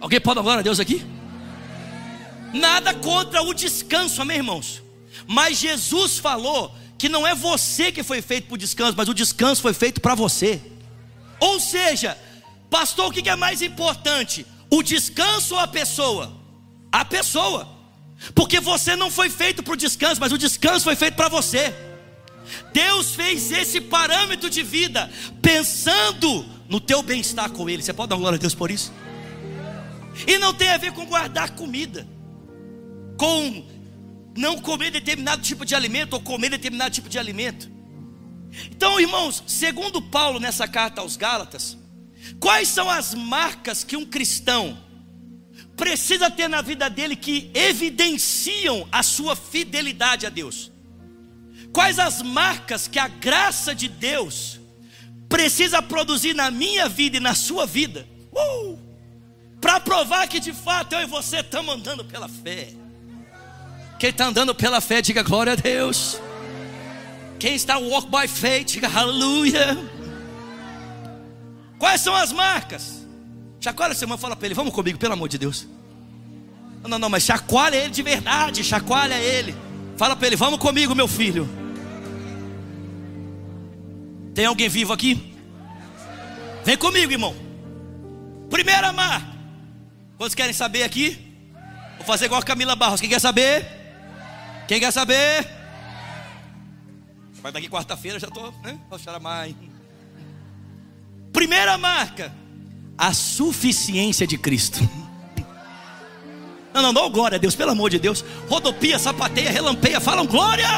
Alguém 0.00 0.20
pode 0.20 0.40
glória 0.40 0.60
a 0.60 0.62
Deus 0.62 0.80
aqui? 0.80 1.04
Nada 2.52 2.94
contra 2.94 3.42
o 3.42 3.52
descanso, 3.54 4.22
amém, 4.22 4.38
irmãos? 4.38 4.82
Mas 5.26 5.58
Jesus 5.58 6.18
falou 6.18 6.74
que 6.98 7.08
não 7.08 7.26
é 7.26 7.34
você 7.34 7.92
que 7.92 8.02
foi 8.02 8.20
feito 8.22 8.46
para 8.46 8.54
o 8.54 8.58
descanso, 8.58 8.94
mas 8.96 9.08
o 9.08 9.14
descanso 9.14 9.62
foi 9.62 9.72
feito 9.72 10.00
para 10.00 10.14
você. 10.14 10.60
Ou 11.38 11.60
seja, 11.60 12.16
pastor, 12.68 13.08
o 13.08 13.12
que 13.12 13.28
é 13.28 13.36
mais 13.36 13.62
importante? 13.62 14.46
O 14.70 14.82
descanso 14.82 15.54
ou 15.54 15.60
a 15.60 15.66
pessoa? 15.66 16.32
A 16.90 17.04
pessoa. 17.04 17.68
Porque 18.34 18.60
você 18.60 18.96
não 18.96 19.10
foi 19.10 19.30
feito 19.30 19.62
para 19.62 19.74
o 19.74 19.76
descanso, 19.76 20.20
mas 20.20 20.32
o 20.32 20.38
descanso 20.38 20.84
foi 20.84 20.96
feito 20.96 21.14
para 21.14 21.28
você. 21.28 21.74
Deus 22.72 23.14
fez 23.14 23.50
esse 23.50 23.80
parâmetro 23.80 24.48
de 24.48 24.62
vida 24.62 25.10
pensando 25.42 26.44
no 26.68 26.80
teu 26.80 27.02
bem-estar 27.02 27.50
com 27.50 27.68
Ele. 27.68 27.82
Você 27.82 27.92
pode 27.92 28.10
dar 28.10 28.16
glória 28.16 28.36
a 28.36 28.40
Deus 28.40 28.54
por 28.54 28.70
isso? 28.70 28.92
E 30.26 30.38
não 30.38 30.52
tem 30.52 30.68
a 30.68 30.76
ver 30.76 30.92
com 30.92 31.06
guardar 31.06 31.50
comida, 31.50 32.06
com 33.16 33.64
não 34.36 34.58
comer 34.58 34.90
determinado 34.90 35.42
tipo 35.42 35.64
de 35.64 35.74
alimento 35.74 36.14
ou 36.14 36.20
comer 36.20 36.50
determinado 36.50 36.94
tipo 36.94 37.08
de 37.08 37.18
alimento. 37.18 37.70
Então, 38.70 39.00
irmãos, 39.00 39.42
segundo 39.46 40.02
Paulo 40.02 40.40
nessa 40.40 40.66
carta 40.66 41.00
aos 41.00 41.16
Gálatas, 41.16 41.76
quais 42.38 42.68
são 42.68 42.88
as 42.88 43.14
marcas 43.14 43.84
que 43.84 43.96
um 43.96 44.04
cristão 44.04 44.78
precisa 45.76 46.30
ter 46.30 46.48
na 46.48 46.60
vida 46.60 46.90
dele 46.90 47.16
que 47.16 47.50
evidenciam 47.54 48.86
a 48.90 49.02
sua 49.02 49.36
fidelidade 49.36 50.26
a 50.26 50.30
Deus? 50.30 50.70
Quais 51.72 51.98
as 51.98 52.22
marcas 52.22 52.88
que 52.88 52.98
a 52.98 53.08
graça 53.08 53.74
de 53.74 53.88
Deus 53.88 54.60
precisa 55.28 55.80
produzir 55.80 56.34
na 56.34 56.50
minha 56.50 56.88
vida 56.88 57.18
e 57.18 57.20
na 57.20 57.34
sua 57.34 57.66
vida? 57.66 58.06
Uh! 58.32 58.78
Para 59.60 59.78
provar 59.78 60.26
que 60.26 60.40
de 60.40 60.52
fato 60.52 60.94
eu 60.94 61.02
e 61.02 61.06
você 61.06 61.38
estamos 61.38 61.74
andando 61.74 62.04
pela 62.04 62.28
fé. 62.28 62.68
Quem 63.98 64.10
está 64.10 64.26
andando 64.26 64.54
pela 64.54 64.80
fé, 64.80 65.02
diga 65.02 65.22
glória 65.22 65.52
a 65.52 65.56
Deus. 65.56 66.18
Quem 67.38 67.54
está 67.54 67.76
walk 67.78 68.08
by 68.10 68.26
faith, 68.26 68.66
diga 68.72 68.88
aleluia. 68.88 69.76
Quais 71.78 72.00
são 72.00 72.14
as 72.14 72.32
marcas? 72.32 73.06
Chacoalha 73.60 73.94
seu 73.94 74.06
irmão, 74.06 74.16
fala 74.16 74.34
para 74.34 74.46
ele, 74.46 74.54
vamos 74.54 74.72
comigo, 74.72 74.98
pelo 74.98 75.12
amor 75.12 75.28
de 75.28 75.36
Deus. 75.36 75.68
Não, 76.82 76.90
não, 76.90 76.98
não, 76.98 77.10
mas 77.10 77.22
chacoalha 77.22 77.76
ele 77.76 77.90
de 77.90 78.02
verdade, 78.02 78.64
chacoalha 78.64 79.18
ele. 79.20 79.54
Fala 79.98 80.16
para 80.16 80.26
ele, 80.26 80.36
vamos 80.36 80.58
comigo, 80.58 80.94
meu 80.94 81.06
filho. 81.06 81.59
Tem 84.34 84.46
alguém 84.46 84.68
vivo 84.68 84.92
aqui? 84.92 85.34
Vem 86.64 86.76
comigo, 86.76 87.12
irmão. 87.12 87.34
Primeira 88.48 88.92
marca. 88.92 89.30
Quantos 90.16 90.34
querem 90.34 90.52
saber 90.52 90.82
aqui? 90.82 91.18
Vou 91.96 92.06
fazer 92.06 92.26
igual 92.26 92.40
a 92.40 92.44
Camila 92.44 92.76
Barros. 92.76 93.00
Quem 93.00 93.08
quer 93.08 93.20
saber? 93.20 93.66
Quem 94.68 94.78
quer 94.78 94.92
saber? 94.92 95.46
Vai 97.42 97.50
daqui 97.50 97.68
quarta-feira, 97.68 98.18
já 98.18 98.28
estou, 98.28 98.52
né? 98.62 98.78
Mais. 99.20 99.54
Primeira 101.32 101.78
marca, 101.78 102.32
a 102.98 103.14
suficiência 103.14 104.26
de 104.26 104.36
Cristo. 104.36 104.78
Não, 106.72 106.82
não, 106.82 106.92
não, 106.92 107.10
glória 107.10 107.36
a 107.36 107.38
Deus, 107.38 107.56
pelo 107.56 107.72
amor 107.72 107.90
de 107.90 107.98
Deus. 107.98 108.24
Rodopia, 108.48 108.98
sapateia, 108.98 109.50
relampeia, 109.50 110.00
falam 110.00 110.26
glória. 110.26 110.68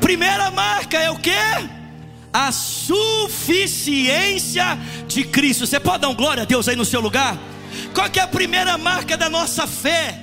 Primeira 0.00 0.50
marca 0.50 0.98
é 0.98 1.10
o 1.10 1.18
que? 1.18 1.30
A 2.32 2.52
suficiência 2.52 4.78
de 5.06 5.24
Cristo. 5.24 5.66
Você 5.66 5.78
pode 5.78 6.02
dar 6.02 6.08
um 6.08 6.14
glória 6.14 6.44
a 6.44 6.46
Deus 6.46 6.68
aí 6.68 6.76
no 6.76 6.84
seu 6.84 7.00
lugar? 7.00 7.36
Qual 7.94 8.08
que 8.08 8.18
é 8.18 8.22
a 8.22 8.28
primeira 8.28 8.78
marca 8.78 9.16
da 9.16 9.28
nossa 9.28 9.66
fé? 9.66 10.20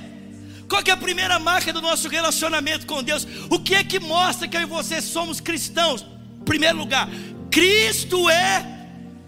Qual 0.68 0.82
que 0.82 0.90
é 0.90 0.94
a 0.94 0.96
primeira 0.96 1.38
marca 1.38 1.72
do 1.72 1.82
nosso 1.82 2.08
relacionamento 2.08 2.86
com 2.86 3.02
Deus? 3.02 3.26
O 3.48 3.58
que 3.58 3.74
é 3.74 3.82
que 3.82 3.98
mostra 3.98 4.46
que 4.46 4.56
eu 4.56 4.62
e 4.62 4.66
você 4.66 5.00
somos 5.00 5.40
cristãos? 5.40 6.06
Primeiro 6.44 6.78
lugar, 6.78 7.08
Cristo 7.50 8.30
é 8.30 8.64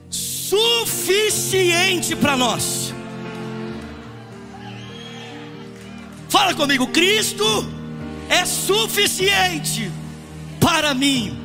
suficiente 0.09 2.15
para 2.15 2.37
nós. 2.37 2.95
Fala 6.29 6.55
comigo, 6.55 6.87
Cristo 6.87 7.45
é 8.29 8.47
suficiente 8.47 9.91
para 10.61 10.95
mim. 10.95 11.42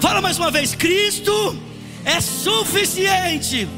Fala 0.00 0.20
mais 0.20 0.38
uma 0.38 0.50
vez, 0.50 0.74
Cristo 0.74 1.56
é 2.04 2.20
suficiente 2.20 3.68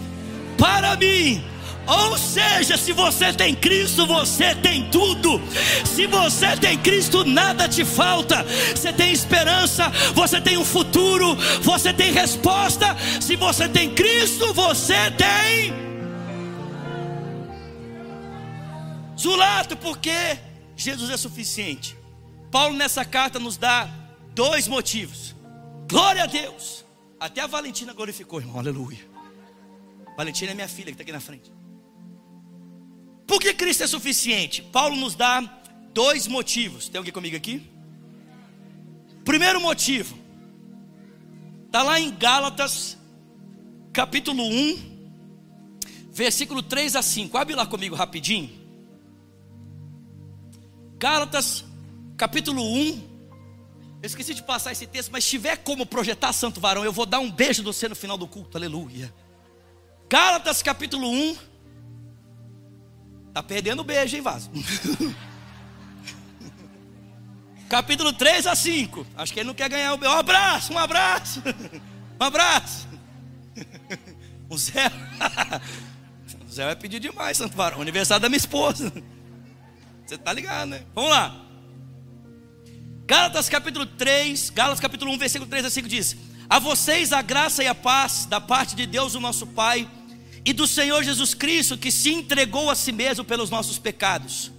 para 0.57 0.97
mim. 0.97 1.43
Ou 1.87 2.19
seja, 2.19 2.77
se 2.77 2.93
você 2.93 3.33
tem 3.33 3.55
Cristo, 3.55 4.07
você 4.07 4.55
tem 4.55 4.91
tudo. 4.91 5.41
Se 5.87 6.07
você 6.07 6.55
tem 6.55 6.77
Cristo, 6.77 7.25
nada 7.25 7.67
te 7.67 7.83
falta. 7.83 8.45
Você 8.45 8.93
tem 8.93 9.11
esperança, 9.11 9.89
você 10.15 10.39
tem 10.39 10.59
um 10.59 10.65
futuro, 10.67 11.35
você 11.63 11.95
tem 11.95 12.13
resposta. 12.13 12.95
Se 13.21 13.37
você 13.37 13.67
tem 13.71 13.95
Cristo, 13.95 14.53
você 14.53 15.11
tem. 15.13 15.73
Zulato, 19.19 19.75
porque 19.75 20.39
Jesus 20.77 21.11
é 21.11 21.17
suficiente. 21.17 21.97
Paulo 22.51 22.77
nessa 22.77 23.03
carta 23.03 23.39
nos 23.39 23.57
dá 23.57 23.89
dois 24.35 24.69
motivos. 24.69 25.38
Glória 25.89 26.25
a 26.25 26.27
Deus. 26.27 26.85
Até 27.19 27.41
a 27.41 27.47
Valentina 27.47 27.95
glorificou, 27.95 28.41
irmão. 28.41 28.59
Aleluia. 28.59 28.99
Valentina 30.17 30.53
é 30.53 30.55
minha 30.55 30.69
filha 30.69 30.87
que 30.87 30.91
está 30.93 31.03
aqui 31.03 31.13
na 31.13 31.21
frente. 31.21 31.51
Por 33.27 33.41
que 33.41 33.55
Cristo 33.55 33.85
é 33.85 33.87
suficiente? 33.87 34.63
Paulo 34.63 34.97
nos 34.97 35.15
dá 35.15 35.41
dois 35.95 36.27
motivos. 36.27 36.89
Tem 36.89 36.99
alguém 36.99 37.13
comigo 37.13 37.37
aqui? 37.37 37.71
Primeiro 39.25 39.61
motivo, 39.61 40.17
está 41.67 41.83
lá 41.83 42.01
em 42.01 42.11
Gálatas, 42.17 42.97
capítulo 43.93 44.43
1, 44.43 44.79
versículo 46.11 46.63
3 46.63 46.97
a 46.97 47.03
5. 47.03 47.37
Abre 47.37 47.55
lá 47.55 47.67
comigo 47.67 47.95
rapidinho. 47.95 48.51
Gálatas, 50.99 51.65
capítulo 52.17 52.63
1. 52.63 53.08
Eu 54.03 54.07
esqueci 54.07 54.33
de 54.35 54.43
passar 54.43 54.73
esse 54.73 54.87
texto, 54.87 55.11
mas 55.11 55.25
se 55.25 55.31
tiver 55.31 55.57
como 55.57 55.85
projetar 55.85 56.33
Santo 56.33 56.61
Varão, 56.61 56.85
eu 56.85 56.93
vou 56.93 57.05
dar 57.05 57.19
um 57.19 57.31
beijo 57.31 57.63
do 57.63 57.73
você 57.73 57.89
no 57.89 57.97
final 57.97 58.17
do 58.17 58.29
culto, 58.29 58.57
aleluia. 58.57 59.13
Gálatas, 60.09 60.63
capítulo 60.63 61.11
1, 61.11 61.37
Tá 63.39 63.43
perdendo 63.43 63.83
o 63.83 63.85
beijo, 63.85 64.17
hein, 64.17 64.23
Vaso? 64.23 64.51
Capítulo 67.71 68.13
3 68.13 68.49
a 68.49 68.57
5. 68.57 69.07
Acho 69.17 69.33
que 69.33 69.39
ele 69.39 69.47
não 69.47 69.55
quer 69.55 69.69
ganhar 69.69 69.93
o 69.95 69.97
beijo. 69.97 70.13
Um 70.13 70.19
abraço, 70.19 70.73
um 70.73 70.79
abraço. 70.79 71.43
Um 72.21 72.25
abraço. 72.25 72.89
O 74.49 74.59
Zé. 74.59 74.91
O 76.49 76.51
Zé 76.51 76.65
vai 76.65 76.75
pedir 76.75 76.99
demais, 76.99 77.37
Santo 77.37 77.57
Varão. 77.57 77.81
Aniversário 77.81 78.23
da 78.23 78.29
minha 78.29 78.39
esposa. 78.39 78.91
Você 80.05 80.19
tá 80.19 80.33
ligado, 80.33 80.71
né? 80.71 80.83
Vamos 80.95 81.11
lá. 81.11 81.48
Gálatas 83.09 83.49
capítulo 83.49 83.87
3, 83.87 84.51
Gálatas 84.51 84.81
capítulo 84.81 85.11
1, 85.13 85.17
versículo 85.17 85.49
3 85.49 85.65
a 85.65 85.71
5 85.71 85.89
diz: 85.89 86.15
A 86.47 86.59
vocês 86.59 87.11
a 87.11 87.23
graça 87.23 87.65
e 87.65 87.67
a 87.67 87.75
paz 87.75 88.27
da 88.27 88.39
parte 88.39 88.77
de 88.77 88.85
Deus, 88.85 89.15
o 89.15 89.21
nosso 89.21 89.47
Pai 89.47 89.89
e 90.45 90.53
do 90.53 90.67
Senhor 90.67 91.03
Jesus 91.03 91.33
Cristo, 91.33 91.79
que 91.79 91.91
se 91.91 92.13
entregou 92.13 92.69
a 92.69 92.75
si 92.75 92.93
mesmo 92.93 93.25
pelos 93.25 93.49
nossos 93.49 93.79
pecados, 93.79 94.53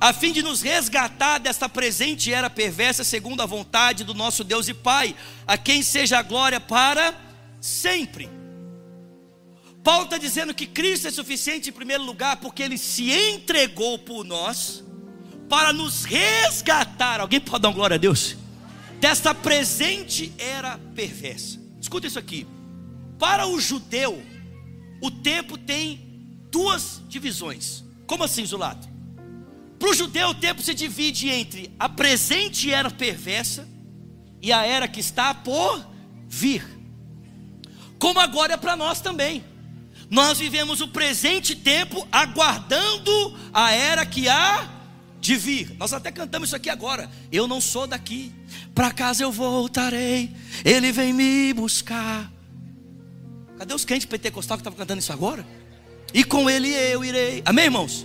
a 0.00 0.12
fim 0.12 0.30
de 0.30 0.44
nos 0.44 0.62
resgatar 0.62 1.38
desta 1.38 1.68
presente 1.68 2.32
era 2.32 2.48
perversa, 2.48 3.02
segundo 3.02 3.42
a 3.42 3.46
vontade 3.46 4.04
do 4.04 4.14
nosso 4.14 4.44
Deus 4.44 4.68
e 4.68 4.74
Pai, 4.74 5.16
a 5.44 5.58
quem 5.58 5.82
seja 5.82 6.20
a 6.20 6.22
glória 6.22 6.60
para 6.60 7.12
sempre. 7.60 8.30
Paulo 9.82 10.04
está 10.04 10.18
dizendo 10.18 10.54
que 10.54 10.68
Cristo 10.68 11.08
é 11.08 11.10
suficiente 11.10 11.70
em 11.70 11.72
primeiro 11.72 12.04
lugar, 12.04 12.36
porque 12.36 12.62
ele 12.62 12.78
se 12.78 13.10
entregou 13.10 13.98
por 13.98 14.24
nós, 14.24 14.84
para 15.52 15.70
nos 15.70 16.04
resgatar. 16.04 17.20
Alguém 17.20 17.38
pode 17.38 17.60
dar 17.60 17.68
uma 17.68 17.74
glória 17.74 17.96
a 17.96 17.98
Deus? 17.98 18.38
Desta 18.98 19.34
presente 19.34 20.32
era 20.38 20.78
perversa. 20.94 21.60
Escuta 21.78 22.06
isso 22.06 22.18
aqui. 22.18 22.46
Para 23.18 23.46
o 23.46 23.60
judeu, 23.60 24.24
o 25.02 25.10
tempo 25.10 25.58
tem 25.58 26.38
duas 26.50 27.02
divisões. 27.06 27.84
Como 28.06 28.24
assim, 28.24 28.46
Zulato? 28.46 28.88
Para 29.78 29.90
o 29.90 29.94
judeu, 29.94 30.30
o 30.30 30.34
tempo 30.34 30.62
se 30.62 30.72
divide 30.72 31.28
entre 31.28 31.70
a 31.78 31.86
presente 31.86 32.72
era 32.72 32.90
perversa 32.90 33.68
e 34.40 34.54
a 34.54 34.64
era 34.64 34.88
que 34.88 35.00
está 35.00 35.34
por 35.34 35.86
vir. 36.26 36.66
Como 37.98 38.18
agora 38.18 38.54
é 38.54 38.56
para 38.56 38.74
nós 38.74 39.02
também. 39.02 39.44
Nós 40.08 40.38
vivemos 40.38 40.80
o 40.80 40.88
presente 40.88 41.54
tempo 41.54 42.08
aguardando 42.10 43.36
a 43.52 43.70
era 43.72 44.06
que 44.06 44.30
há 44.30 44.71
de 45.22 45.36
vir. 45.36 45.76
Nós 45.78 45.92
até 45.92 46.10
cantamos 46.10 46.48
isso 46.48 46.56
aqui 46.56 46.68
agora. 46.68 47.08
Eu 47.30 47.46
não 47.46 47.60
sou 47.60 47.86
daqui, 47.86 48.32
para 48.74 48.90
casa 48.90 49.22
eu 49.22 49.30
voltarei. 49.30 50.34
Ele 50.64 50.90
vem 50.90 51.12
me 51.12 51.54
buscar. 51.54 52.30
Cadê 53.56 53.72
os 53.72 53.84
crentes 53.84 54.04
pentecostais 54.04 54.58
que 54.58 54.62
estavam 54.62 54.76
cantando 54.76 54.98
isso 54.98 55.12
agora? 55.12 55.46
E 56.12 56.24
com 56.24 56.50
ele 56.50 56.68
eu 56.68 57.04
irei. 57.04 57.40
Amém, 57.44 57.66
irmãos? 57.66 58.04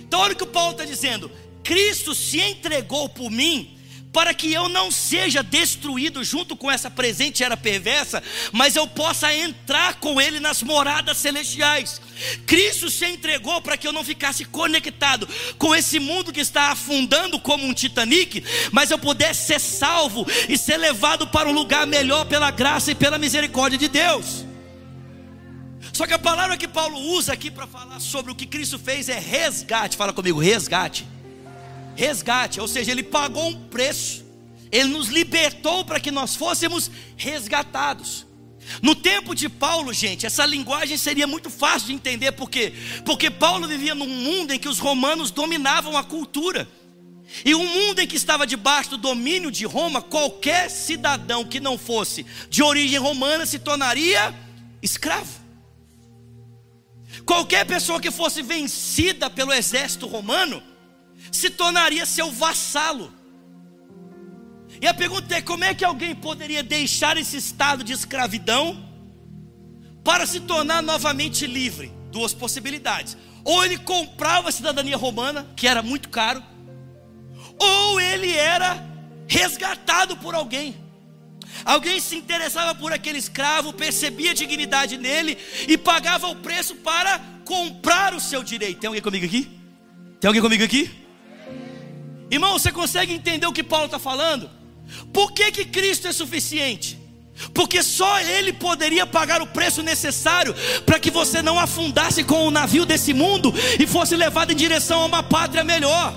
Então 0.00 0.18
olha 0.18 0.32
o 0.32 0.36
que 0.36 0.42
o 0.42 0.48
Paulo 0.48 0.72
está 0.72 0.84
dizendo. 0.84 1.30
Cristo 1.62 2.12
se 2.12 2.40
entregou 2.40 3.08
por 3.08 3.30
mim 3.30 3.77
para 4.12 4.32
que 4.32 4.52
eu 4.52 4.68
não 4.68 4.90
seja 4.90 5.42
destruído 5.42 6.24
junto 6.24 6.56
com 6.56 6.70
essa 6.70 6.90
presente 6.90 7.44
era 7.44 7.56
perversa, 7.56 8.22
mas 8.52 8.74
eu 8.74 8.86
possa 8.86 9.32
entrar 9.34 9.96
com 9.96 10.20
ele 10.20 10.40
nas 10.40 10.62
moradas 10.62 11.18
celestiais. 11.18 12.00
Cristo 12.46 12.90
se 12.90 13.06
entregou 13.06 13.60
para 13.60 13.76
que 13.76 13.86
eu 13.86 13.92
não 13.92 14.02
ficasse 14.02 14.44
conectado 14.44 15.28
com 15.56 15.74
esse 15.74 15.98
mundo 15.98 16.32
que 16.32 16.40
está 16.40 16.72
afundando 16.72 17.38
como 17.38 17.64
um 17.64 17.74
Titanic, 17.74 18.42
mas 18.72 18.90
eu 18.90 18.98
pudesse 18.98 19.46
ser 19.46 19.60
salvo 19.60 20.26
e 20.48 20.56
ser 20.56 20.78
levado 20.78 21.28
para 21.28 21.48
um 21.48 21.52
lugar 21.52 21.86
melhor 21.86 22.24
pela 22.24 22.50
graça 22.50 22.90
e 22.90 22.94
pela 22.94 23.18
misericórdia 23.18 23.78
de 23.78 23.88
Deus. 23.88 24.46
Só 25.92 26.06
que 26.06 26.14
a 26.14 26.18
palavra 26.18 26.56
que 26.56 26.68
Paulo 26.68 26.98
usa 26.98 27.32
aqui 27.32 27.50
para 27.50 27.66
falar 27.66 28.00
sobre 28.00 28.30
o 28.30 28.34
que 28.34 28.46
Cristo 28.46 28.78
fez 28.78 29.08
é 29.08 29.18
resgate. 29.18 29.96
Fala 29.96 30.12
comigo, 30.12 30.38
resgate. 30.38 31.04
Resgate, 31.98 32.60
ou 32.60 32.68
seja, 32.68 32.92
ele 32.92 33.02
pagou 33.02 33.48
um 33.48 33.68
preço. 33.68 34.24
Ele 34.70 34.88
nos 34.90 35.08
libertou 35.08 35.84
para 35.84 35.98
que 35.98 36.12
nós 36.12 36.36
fôssemos 36.36 36.88
resgatados. 37.16 38.24
No 38.80 38.94
tempo 38.94 39.34
de 39.34 39.48
Paulo, 39.48 39.92
gente, 39.92 40.24
essa 40.24 40.46
linguagem 40.46 40.96
seria 40.96 41.26
muito 41.26 41.50
fácil 41.50 41.88
de 41.88 41.94
entender, 41.94 42.30
por 42.30 42.48
quê? 42.48 42.72
Porque 43.04 43.28
Paulo 43.28 43.66
vivia 43.66 43.96
num 43.96 44.06
mundo 44.06 44.52
em 44.52 44.60
que 44.60 44.68
os 44.68 44.78
romanos 44.78 45.32
dominavam 45.32 45.96
a 45.96 46.04
cultura. 46.04 46.68
E 47.44 47.52
um 47.52 47.66
mundo 47.66 47.98
em 47.98 48.06
que 48.06 48.14
estava 48.14 48.46
debaixo 48.46 48.90
do 48.90 48.98
domínio 48.98 49.50
de 49.50 49.64
Roma, 49.64 50.00
qualquer 50.00 50.70
cidadão 50.70 51.44
que 51.44 51.58
não 51.58 51.76
fosse 51.76 52.24
de 52.48 52.62
origem 52.62 52.98
romana 53.00 53.44
se 53.44 53.58
tornaria 53.58 54.32
escravo. 54.80 55.36
Qualquer 57.26 57.66
pessoa 57.66 58.00
que 58.00 58.12
fosse 58.12 58.40
vencida 58.40 59.28
pelo 59.28 59.52
exército 59.52 60.06
romano 60.06 60.62
se 61.30 61.50
tornaria 61.50 62.06
seu 62.06 62.30
vassalo. 62.30 63.12
E 64.80 64.86
a 64.86 64.94
pergunta 64.94 65.34
é: 65.34 65.42
como 65.42 65.64
é 65.64 65.74
que 65.74 65.84
alguém 65.84 66.14
poderia 66.14 66.62
deixar 66.62 67.16
esse 67.16 67.36
estado 67.36 67.82
de 67.82 67.92
escravidão 67.92 68.84
para 70.04 70.26
se 70.26 70.40
tornar 70.40 70.82
novamente 70.82 71.46
livre? 71.46 71.92
Duas 72.10 72.32
possibilidades. 72.32 73.16
Ou 73.44 73.64
ele 73.64 73.78
comprava 73.78 74.48
a 74.48 74.52
cidadania 74.52 74.96
romana, 74.96 75.46
que 75.56 75.66
era 75.66 75.82
muito 75.82 76.08
caro, 76.08 76.42
ou 77.58 78.00
ele 78.00 78.30
era 78.30 78.86
resgatado 79.26 80.16
por 80.16 80.34
alguém. 80.34 80.76
Alguém 81.64 82.00
se 82.00 82.16
interessava 82.16 82.74
por 82.74 82.92
aquele 82.92 83.18
escravo, 83.18 83.72
percebia 83.72 84.30
a 84.30 84.34
dignidade 84.34 84.96
nele 84.96 85.36
e 85.66 85.76
pagava 85.76 86.28
o 86.28 86.36
preço 86.36 86.76
para 86.76 87.18
comprar 87.44 88.14
o 88.14 88.20
seu 88.20 88.42
direito. 88.42 88.80
Tem 88.80 88.88
alguém 88.88 89.02
comigo 89.02 89.26
aqui? 89.26 89.48
Tem 90.20 90.28
alguém 90.28 90.42
comigo 90.42 90.64
aqui? 90.64 91.07
Irmão, 92.30 92.52
você 92.58 92.70
consegue 92.70 93.12
entender 93.12 93.46
o 93.46 93.52
que 93.52 93.62
Paulo 93.62 93.86
está 93.86 93.98
falando? 93.98 94.50
Por 95.12 95.32
que, 95.32 95.50
que 95.50 95.64
Cristo 95.64 96.08
é 96.08 96.12
suficiente? 96.12 96.98
Porque 97.54 97.82
só 97.82 98.20
Ele 98.20 98.52
poderia 98.52 99.06
pagar 99.06 99.40
o 99.40 99.46
preço 99.46 99.82
necessário 99.82 100.54
para 100.84 100.98
que 100.98 101.10
você 101.10 101.40
não 101.40 101.58
afundasse 101.58 102.24
com 102.24 102.46
o 102.46 102.50
navio 102.50 102.84
desse 102.84 103.14
mundo 103.14 103.54
e 103.78 103.86
fosse 103.86 104.16
levado 104.16 104.52
em 104.52 104.56
direção 104.56 105.02
a 105.02 105.06
uma 105.06 105.22
pátria 105.22 105.62
melhor. 105.62 106.14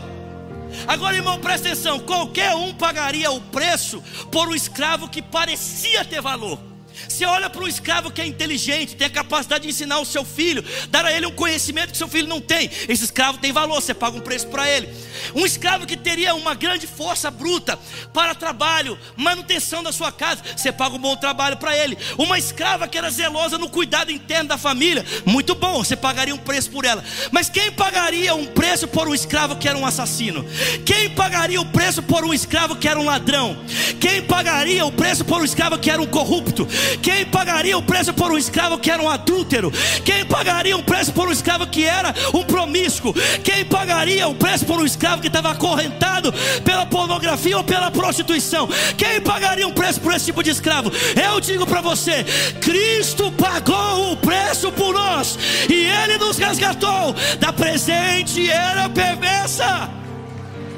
Agora, 0.87 1.15
irmão, 1.15 1.39
presta 1.39 1.67
atenção: 1.67 1.99
qualquer 1.99 2.55
um 2.55 2.73
pagaria 2.73 3.31
o 3.31 3.39
preço 3.39 4.01
por 4.31 4.47
um 4.47 4.55
escravo 4.55 5.09
que 5.09 5.21
parecia 5.21 6.03
ter 6.03 6.21
valor. 6.21 6.70
Você 7.07 7.25
olha 7.25 7.49
para 7.49 7.63
um 7.63 7.67
escravo 7.67 8.11
que 8.11 8.21
é 8.21 8.25
inteligente, 8.25 8.95
tem 8.95 9.07
a 9.07 9.09
capacidade 9.09 9.63
de 9.63 9.69
ensinar 9.69 9.99
o 9.99 10.05
seu 10.05 10.23
filho, 10.23 10.63
dar 10.89 11.05
a 11.05 11.11
ele 11.11 11.25
um 11.25 11.31
conhecimento 11.31 11.91
que 11.91 11.97
seu 11.97 12.07
filho 12.07 12.27
não 12.27 12.41
tem. 12.41 12.69
Esse 12.87 13.05
escravo 13.05 13.37
tem 13.37 13.51
valor, 13.51 13.81
você 13.81 13.93
paga 13.93 14.17
um 14.17 14.21
preço 14.21 14.47
para 14.47 14.69
ele. 14.69 14.89
Um 15.35 15.45
escravo 15.45 15.85
que 15.85 15.97
teria 15.97 16.33
uma 16.35 16.53
grande 16.53 16.87
força 16.87 17.29
bruta 17.29 17.77
para 18.13 18.35
trabalho, 18.35 18.97
manutenção 19.15 19.83
da 19.83 19.91
sua 19.91 20.11
casa, 20.11 20.41
você 20.55 20.71
paga 20.71 20.95
um 20.95 20.99
bom 20.99 21.15
trabalho 21.15 21.57
para 21.57 21.75
ele. 21.75 21.97
Uma 22.17 22.37
escrava 22.37 22.87
que 22.87 22.97
era 22.97 23.09
zelosa 23.09 23.57
no 23.57 23.69
cuidado 23.69 24.11
interno 24.11 24.49
da 24.49 24.57
família, 24.57 25.05
muito 25.25 25.55
bom, 25.55 25.83
você 25.83 25.95
pagaria 25.95 26.33
um 26.33 26.37
preço 26.37 26.71
por 26.71 26.85
ela. 26.85 27.03
Mas 27.31 27.49
quem 27.49 27.71
pagaria 27.71 28.33
um 28.35 28.45
preço 28.45 28.87
por 28.87 29.07
um 29.07 29.13
escravo 29.13 29.55
que 29.55 29.67
era 29.67 29.77
um 29.77 29.85
assassino? 29.85 30.45
Quem 30.85 31.09
pagaria 31.09 31.61
o 31.61 31.65
preço 31.65 32.01
por 32.01 32.23
um 32.23 32.33
escravo 32.33 32.75
que 32.75 32.87
era 32.87 32.99
um 32.99 33.05
ladrão? 33.05 33.57
Quem 33.99 34.21
pagaria 34.21 34.85
o 34.85 34.91
preço 34.91 35.23
por 35.25 35.41
um 35.41 35.45
escravo 35.45 35.77
que 35.77 35.89
era 35.89 36.01
um 36.01 36.07
corrupto? 36.07 36.67
Quem 37.01 37.25
pagaria 37.25 37.77
o 37.77 37.81
preço 37.81 38.13
por 38.13 38.31
um 38.31 38.37
escravo 38.37 38.77
que 38.77 38.89
era 38.89 39.01
um 39.01 39.09
adúltero? 39.09 39.71
Quem 40.03 40.25
pagaria 40.25 40.77
o 40.77 40.83
preço 40.83 41.11
por 41.11 41.27
um 41.27 41.31
escravo 41.31 41.67
que 41.67 41.83
era 41.85 42.13
um 42.33 42.43
promíscuo? 42.43 43.13
Quem 43.43 43.65
pagaria 43.65 44.27
o 44.27 44.35
preço 44.35 44.65
por 44.65 44.79
um 44.79 44.85
escravo 44.85 45.21
que 45.21 45.27
estava 45.27 45.51
acorrentado 45.51 46.33
pela 46.63 46.85
pornografia 46.85 47.57
ou 47.57 47.63
pela 47.63 47.91
prostituição? 47.91 48.67
Quem 48.97 49.21
pagaria 49.21 49.67
um 49.67 49.73
preço 49.73 49.99
por 50.01 50.13
esse 50.13 50.25
tipo 50.25 50.43
de 50.43 50.49
escravo? 50.49 50.91
Eu 51.21 51.39
digo 51.39 51.65
para 51.65 51.81
você: 51.81 52.23
Cristo 52.59 53.31
pagou 53.31 54.13
o 54.13 54.17
preço 54.17 54.71
por 54.71 54.93
nós 54.93 55.37
e 55.69 55.73
Ele 55.73 56.17
nos 56.17 56.37
resgatou 56.37 57.15
da 57.39 57.51
presente 57.51 58.49
era 58.49 58.89
perversa 58.89 59.89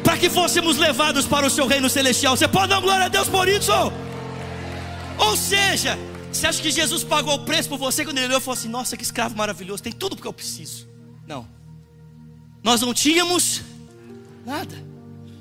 para 0.03 0.17
que 0.17 0.29
fôssemos 0.29 0.77
levados 0.77 1.25
para 1.25 1.47
o 1.47 1.49
seu 1.49 1.65
reino 1.65 1.89
celestial. 1.89 2.35
Você 2.35 2.47
pode 2.47 2.67
dar 2.69 2.81
glória 2.81 3.05
a 3.05 3.09
Deus 3.09 3.29
por 3.29 3.47
isso? 3.47 3.71
Ou 5.17 5.37
seja, 5.37 5.97
você 6.31 6.47
acha 6.47 6.61
que 6.61 6.71
Jesus 6.71 7.03
pagou 7.03 7.35
o 7.35 7.45
preço 7.45 7.69
por 7.69 7.77
você 7.77 8.03
quando 8.03 8.17
ele 8.17 8.27
olhou 8.27 8.39
e 8.39 8.41
falou 8.41 8.57
assim: 8.57 8.69
Nossa, 8.69 8.97
que 8.97 9.03
escravo 9.03 9.35
maravilhoso, 9.35 9.83
tem 9.83 9.93
tudo 9.93 10.15
que 10.15 10.25
eu 10.25 10.33
preciso. 10.33 10.87
Não, 11.27 11.47
nós 12.63 12.81
não 12.81 12.93
tínhamos 12.93 13.61
nada, 14.45 14.75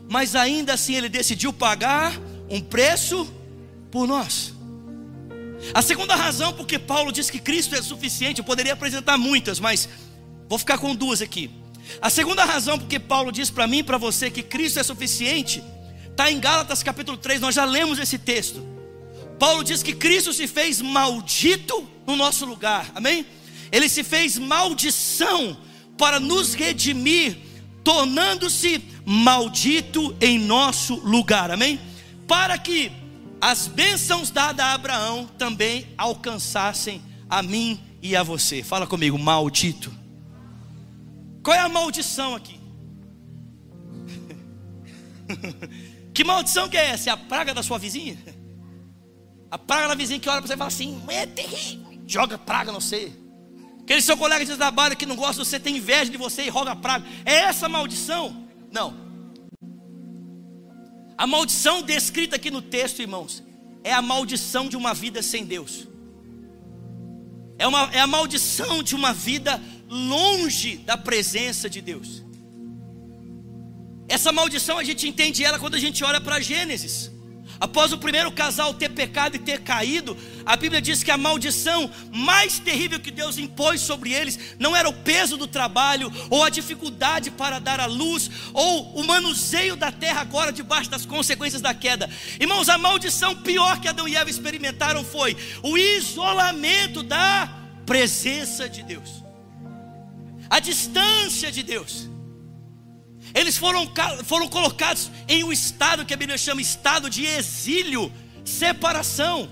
mas 0.09 0.35
ainda 0.35 0.75
assim 0.75 0.95
ele 0.95 1.09
decidiu 1.09 1.53
pagar 1.53 2.13
um 2.51 2.61
preço 2.61 3.31
por 3.91 4.07
nós. 4.07 4.53
A 5.73 5.81
segunda 5.81 6.17
razão 6.17 6.53
porque 6.53 6.79
Paulo 6.79 7.13
diz 7.13 7.31
que 7.31 7.39
Cristo 7.39 7.75
é 7.75 7.83
suficiente, 7.83 8.39
eu 8.39 8.45
poderia 8.45 8.73
apresentar 8.73 9.17
muitas, 9.17 9.61
mas 9.61 9.89
vou 10.49 10.59
ficar 10.59 10.79
com 10.79 10.95
duas 10.95 11.23
aqui. 11.23 11.51
A 12.01 12.11
segunda 12.11 12.45
razão 12.45 12.79
porque 12.79 12.99
Paulo 12.99 13.31
diz 13.31 13.49
para 13.51 13.67
mim 13.67 13.79
e 13.79 13.83
para 13.83 13.99
você 13.99 14.31
que 14.31 14.43
Cristo 14.43 14.81
é 14.81 14.83
suficiente, 14.83 15.63
está 16.11 16.31
em 16.31 16.41
Gálatas 16.41 16.83
capítulo 16.83 17.17
3, 17.17 17.41
nós 17.41 17.55
já 17.55 17.65
lemos 17.65 17.99
esse 17.99 18.19
texto. 18.19 18.63
Paulo 19.43 19.65
diz 19.65 19.83
que 19.83 19.93
Cristo 19.93 20.33
se 20.33 20.47
fez 20.47 20.81
maldito 20.81 21.85
no 22.07 22.15
nosso 22.15 22.47
lugar, 22.47 22.93
amém? 22.95 23.27
Ele 23.73 23.89
se 23.89 24.05
fez 24.05 24.39
maldição 24.39 25.59
para 25.99 26.21
nos 26.21 26.55
redimir, 26.55 27.39
tornando-se 27.83 28.81
maldito 29.05 30.17
em 30.21 30.39
nosso 30.39 30.95
lugar, 30.95 31.51
amém? 31.51 31.81
Para 32.29 32.57
que 32.57 32.93
as 33.41 33.67
bênçãos 33.67 34.31
dadas 34.31 34.65
a 34.65 34.75
Abraão 34.75 35.27
também 35.37 35.89
alcançassem 35.99 37.03
a 37.29 37.43
mim 37.43 37.81
e 38.01 38.15
a 38.15 38.23
você. 38.23 38.63
Fala 38.63 38.87
comigo, 38.87 39.19
maldito. 39.19 39.93
Qual 41.43 41.57
é 41.57 41.59
a 41.59 41.69
maldição 41.69 42.37
aqui? 42.37 42.61
que 46.15 46.23
maldição 46.23 46.69
que 46.69 46.77
é 46.77 46.91
essa? 46.91 47.11
É 47.11 47.13
a 47.13 47.17
praga 47.17 47.53
da 47.53 47.65
sua 47.65 47.77
vizinha? 47.77 48.17
A 49.53 49.59
praga 49.59 49.89
da 49.89 49.95
vizinha 49.95 50.19
que 50.19 50.31
olha 50.31 50.41
para 50.41 50.49
você 50.49 50.55
e 50.55 50.57
fala 50.57 50.69
assim: 50.69 51.03
é 51.09 51.27
terrível, 51.27 52.01
joga 52.07 52.39
praga 52.39 52.73
no 52.73 52.81
você. 52.81 53.13
Aquele 53.83 54.01
seu 54.01 54.17
colega 54.17 54.47
de 54.47 54.57
trabalho 54.57 54.97
que 54.97 55.05
não 55.05 55.15
gosta 55.15 55.43
de 55.43 55.47
você, 55.47 55.61
tem 55.61 55.77
inveja 55.77 56.11
de 56.11 56.17
você 56.17 56.45
e 56.45 56.49
roga 56.49 56.75
praga. 56.75 57.05
É 57.23 57.35
essa 57.35 57.69
maldição? 57.69 58.49
Não. 58.71 58.97
A 61.19 61.27
maldição 61.27 61.83
descrita 61.83 62.37
aqui 62.37 62.51
no 62.51 62.63
texto, 62.63 63.03
irmãos, 63.03 63.43
é 63.85 63.93
a 63.93 64.01
maldição 64.01 64.71
de 64.71 64.77
uma 64.77 64.95
vida 64.95 65.23
sem 65.23 65.45
Deus. 65.45 65.87
É, 67.59 67.67
uma, 67.67 67.91
é 67.93 68.01
a 68.01 68.07
maldição 68.07 68.83
de 68.83 68.95
uma 68.95 69.13
vida 69.13 69.61
longe 69.87 70.79
da 70.79 70.97
presença 70.97 71.69
de 71.69 71.83
Deus. 71.83 72.25
Essa 74.09 74.33
maldição 74.33 74.79
a 74.79 74.85
gente 74.85 75.07
entende 75.07 75.45
ela 75.45 75.59
quando 75.59 75.75
a 75.75 75.79
gente 75.79 76.03
olha 76.03 76.23
para 76.23 76.41
Gênesis. 76.41 77.11
Após 77.63 77.93
o 77.93 77.99
primeiro 77.99 78.33
casal 78.33 78.75
ter 78.75 78.89
pecado 78.89 79.37
e 79.37 79.39
ter 79.39 79.61
caído, 79.61 80.17
a 80.45 80.57
Bíblia 80.57 80.83
diz 80.83 81.05
que 81.05 81.13
a 81.13 81.17
maldição 81.17 81.89
mais 82.11 82.59
terrível 82.59 82.99
que 82.99 83.13
Deus 83.13 83.39
impôs 83.39 83.81
sobre 83.81 84.13
eles 84.13 84.57
não 84.59 84.75
era 84.75 84.89
o 84.89 84.93
peso 84.93 85.37
do 85.37 85.47
trabalho, 85.47 86.13
ou 86.29 86.43
a 86.43 86.51
dificuldade 86.51 87.31
para 87.31 87.61
dar 87.61 87.79
a 87.79 87.87
luz, 87.87 88.29
ou 88.53 88.97
o 88.97 89.07
manuseio 89.07 89.77
da 89.77 89.93
terra 89.93 90.23
agora 90.23 90.51
debaixo 90.51 90.91
das 90.91 91.07
consequências 91.07 91.63
da 91.63 91.73
queda. 91.73 92.11
Irmãos, 92.41 92.69
a 92.69 92.77
maldição 92.77 93.37
pior 93.37 93.79
que 93.79 93.87
Adão 93.87 94.09
e 94.09 94.17
Eva 94.17 94.29
experimentaram 94.29 95.05
foi 95.05 95.37
o 95.63 95.79
isolamento 95.79 97.01
da 97.01 97.49
presença 97.87 98.69
de 98.69 98.83
Deus, 98.83 99.23
a 100.51 100.59
distância 100.59 101.53
de 101.53 101.63
Deus. 101.63 102.12
Eles 103.35 103.57
foram, 103.57 103.91
foram 104.25 104.49
colocados 104.49 105.11
em 105.29 105.43
um 105.43 105.53
estado 105.53 106.05
que 106.05 106.13
a 106.13 106.17
Bíblia 106.17 106.37
chama 106.37 106.61
estado 106.61 107.09
de 107.09 107.25
exílio, 107.25 108.13
separação. 108.45 109.51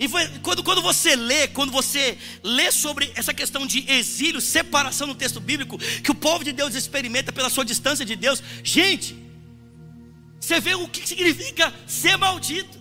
E 0.00 0.08
foi, 0.08 0.26
quando, 0.42 0.62
quando 0.62 0.80
você 0.80 1.16
lê, 1.16 1.48
quando 1.48 1.72
você 1.72 2.16
lê 2.42 2.70
sobre 2.70 3.12
essa 3.16 3.34
questão 3.34 3.66
de 3.66 3.90
exílio, 3.90 4.40
separação 4.40 5.06
no 5.06 5.14
texto 5.14 5.40
bíblico, 5.40 5.76
que 5.76 6.10
o 6.10 6.14
povo 6.14 6.44
de 6.44 6.52
Deus 6.52 6.74
experimenta 6.74 7.32
pela 7.32 7.50
sua 7.50 7.64
distância 7.64 8.04
de 8.04 8.14
Deus, 8.14 8.42
gente, 8.62 9.16
você 10.40 10.60
vê 10.60 10.74
o 10.74 10.88
que 10.88 11.06
significa 11.06 11.74
ser 11.86 12.16
maldito. 12.16 12.78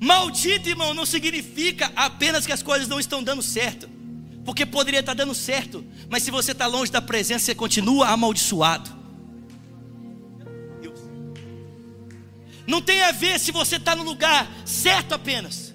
Maldito, 0.00 0.68
irmão, 0.68 0.92
não 0.92 1.06
significa 1.06 1.92
apenas 1.94 2.46
que 2.46 2.52
as 2.52 2.62
coisas 2.62 2.88
não 2.88 2.98
estão 2.98 3.22
dando 3.22 3.42
certo 3.42 3.93
porque 4.44 4.66
poderia 4.66 5.00
estar 5.00 5.14
dando 5.14 5.34
certo, 5.34 5.84
mas 6.08 6.22
se 6.22 6.30
você 6.30 6.52
está 6.52 6.66
longe 6.66 6.92
da 6.92 7.00
presença, 7.00 7.46
você 7.46 7.54
continua 7.54 8.08
amaldiçoado. 8.08 9.04
Não 12.66 12.80
tem 12.80 13.02
a 13.02 13.12
ver 13.12 13.38
se 13.38 13.52
você 13.52 13.76
está 13.76 13.94
no 13.94 14.02
lugar 14.02 14.50
certo 14.64 15.14
apenas. 15.14 15.74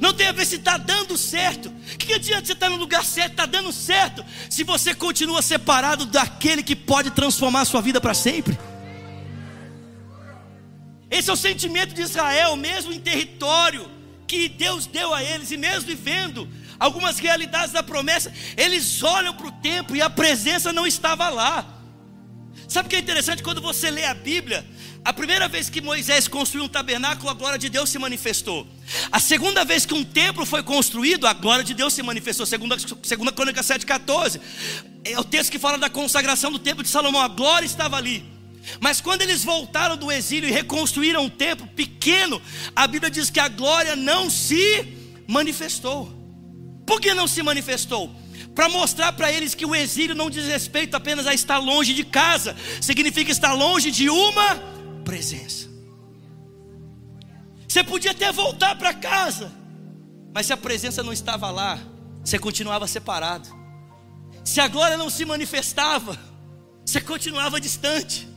Não 0.00 0.14
tem 0.14 0.28
a 0.28 0.32
ver 0.32 0.46
se 0.46 0.56
está 0.56 0.76
dando 0.76 1.16
certo. 1.16 1.68
O 1.68 1.98
que 1.98 2.12
adianta 2.12 2.46
você 2.46 2.52
estar 2.52 2.66
tá 2.66 2.70
no 2.70 2.76
lugar 2.76 3.04
certo, 3.04 3.32
está 3.32 3.46
dando 3.46 3.72
certo, 3.72 4.24
se 4.48 4.64
você 4.64 4.94
continua 4.94 5.42
separado 5.42 6.06
daquele 6.06 6.62
que 6.62 6.74
pode 6.74 7.10
transformar 7.10 7.60
a 7.60 7.64
sua 7.64 7.80
vida 7.80 8.00
para 8.00 8.14
sempre? 8.14 8.58
Esse 11.10 11.30
é 11.30 11.32
o 11.32 11.36
sentimento 11.36 11.94
de 11.94 12.02
Israel, 12.02 12.56
mesmo 12.56 12.92
em 12.92 12.98
território 12.98 13.90
que 14.26 14.48
Deus 14.48 14.86
deu 14.86 15.12
a 15.12 15.22
eles, 15.22 15.50
e 15.50 15.56
mesmo 15.56 15.82
vivendo 15.82 16.48
algumas 16.84 17.18
realidades 17.18 17.72
da 17.72 17.82
promessa, 17.82 18.32
eles 18.56 19.02
olham 19.02 19.34
para 19.34 19.46
o 19.46 19.52
tempo 19.52 19.96
e 19.96 20.02
a 20.02 20.10
presença 20.10 20.72
não 20.72 20.86
estava 20.86 21.28
lá. 21.30 21.66
Sabe 22.68 22.86
o 22.86 22.90
que 22.90 22.96
é 22.96 22.98
interessante? 22.98 23.42
Quando 23.42 23.60
você 23.60 23.90
lê 23.90 24.04
a 24.04 24.14
Bíblia, 24.14 24.64
a 25.04 25.12
primeira 25.12 25.48
vez 25.48 25.70
que 25.70 25.80
Moisés 25.80 26.28
construiu 26.28 26.64
um 26.64 26.68
tabernáculo, 26.68 27.30
a 27.30 27.34
glória 27.34 27.58
de 27.58 27.68
Deus 27.68 27.88
se 27.90 27.98
manifestou. 27.98 28.66
A 29.10 29.18
segunda 29.18 29.64
vez 29.64 29.86
que 29.86 29.94
um 29.94 30.04
templo 30.04 30.44
foi 30.44 30.62
construído, 30.62 31.26
a 31.26 31.32
glória 31.32 31.64
de 31.64 31.74
Deus 31.74 31.92
se 31.94 32.02
manifestou. 32.02 32.46
Segunda, 32.46 32.76
segunda 33.02 33.32
Crônica 33.32 33.60
7,14. 33.60 34.40
É 35.04 35.18
o 35.18 35.24
texto 35.24 35.50
que 35.50 35.58
fala 35.58 35.78
da 35.78 35.88
consagração 35.90 36.52
do 36.52 36.58
templo 36.58 36.82
de 36.82 36.88
Salomão. 36.88 37.20
A 37.20 37.28
glória 37.28 37.66
estava 37.66 37.96
ali. 37.96 38.24
Mas 38.80 39.00
quando 39.00 39.22
eles 39.22 39.44
voltaram 39.44 39.96
do 39.96 40.10
exílio 40.10 40.48
e 40.48 40.52
reconstruíram 40.52 41.24
um 41.24 41.30
templo 41.30 41.66
pequeno, 41.66 42.40
a 42.74 42.86
Bíblia 42.86 43.10
diz 43.10 43.28
que 43.28 43.40
a 43.40 43.48
glória 43.48 43.94
não 43.94 44.30
se 44.30 44.86
manifestou. 45.26 46.23
Por 46.86 47.00
que 47.00 47.14
não 47.14 47.26
se 47.26 47.42
manifestou? 47.42 48.14
Para 48.54 48.68
mostrar 48.68 49.12
para 49.12 49.32
eles 49.32 49.54
que 49.54 49.66
o 49.66 49.74
exílio 49.74 50.14
não 50.14 50.30
diz 50.30 50.46
respeito 50.46 50.96
apenas 50.96 51.26
a 51.26 51.34
estar 51.34 51.58
longe 51.58 51.92
de 51.92 52.04
casa, 52.04 52.56
significa 52.80 53.30
estar 53.30 53.52
longe 53.52 53.90
de 53.90 54.08
uma 54.08 54.56
presença. 55.04 55.68
Você 57.66 57.82
podia 57.82 58.12
até 58.12 58.30
voltar 58.30 58.76
para 58.76 58.94
casa, 58.94 59.52
mas 60.32 60.46
se 60.46 60.52
a 60.52 60.56
presença 60.56 61.02
não 61.02 61.12
estava 61.12 61.50
lá, 61.50 61.80
você 62.22 62.38
continuava 62.38 62.86
separado. 62.86 63.48
Se 64.44 64.60
a 64.60 64.68
glória 64.68 64.96
não 64.96 65.10
se 65.10 65.24
manifestava, 65.24 66.18
você 66.84 67.00
continuava 67.00 67.60
distante. 67.60 68.28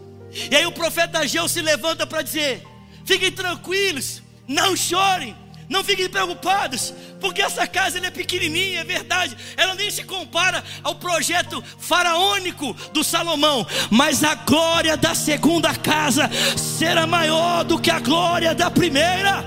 E 0.49 0.55
aí 0.55 0.65
o 0.65 0.71
profeta 0.71 1.19
Ageu 1.19 1.47
se 1.47 1.61
levanta 1.61 2.07
para 2.07 2.21
dizer: 2.21 2.65
fiquem 3.05 3.31
tranquilos, 3.31 4.23
não 4.47 4.75
chorem, 4.75 5.35
não 5.69 5.83
fiquem 5.83 6.07
preocupados, 6.07 6.93
porque 7.19 7.41
essa 7.41 7.67
casa 7.67 7.97
é 7.97 8.09
pequenininha, 8.09 8.81
é 8.81 8.83
verdade. 8.83 9.35
Ela 9.57 9.75
nem 9.75 9.91
se 9.91 10.03
compara 10.03 10.63
ao 10.81 10.95
projeto 10.95 11.63
faraônico 11.77 12.73
do 12.93 13.03
Salomão, 13.03 13.67
mas 13.91 14.23
a 14.23 14.35
glória 14.35 14.95
da 14.95 15.13
segunda 15.13 15.75
casa 15.75 16.29
será 16.57 17.05
maior 17.05 17.63
do 17.63 17.79
que 17.79 17.91
a 17.91 17.99
glória 17.99 18.55
da 18.55 18.71
primeira. 18.71 19.43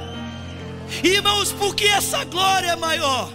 Irmãos, 1.03 1.53
por 1.53 1.75
que 1.75 1.87
essa 1.87 2.25
glória 2.25 2.73
é 2.73 2.77
maior? 2.77 3.33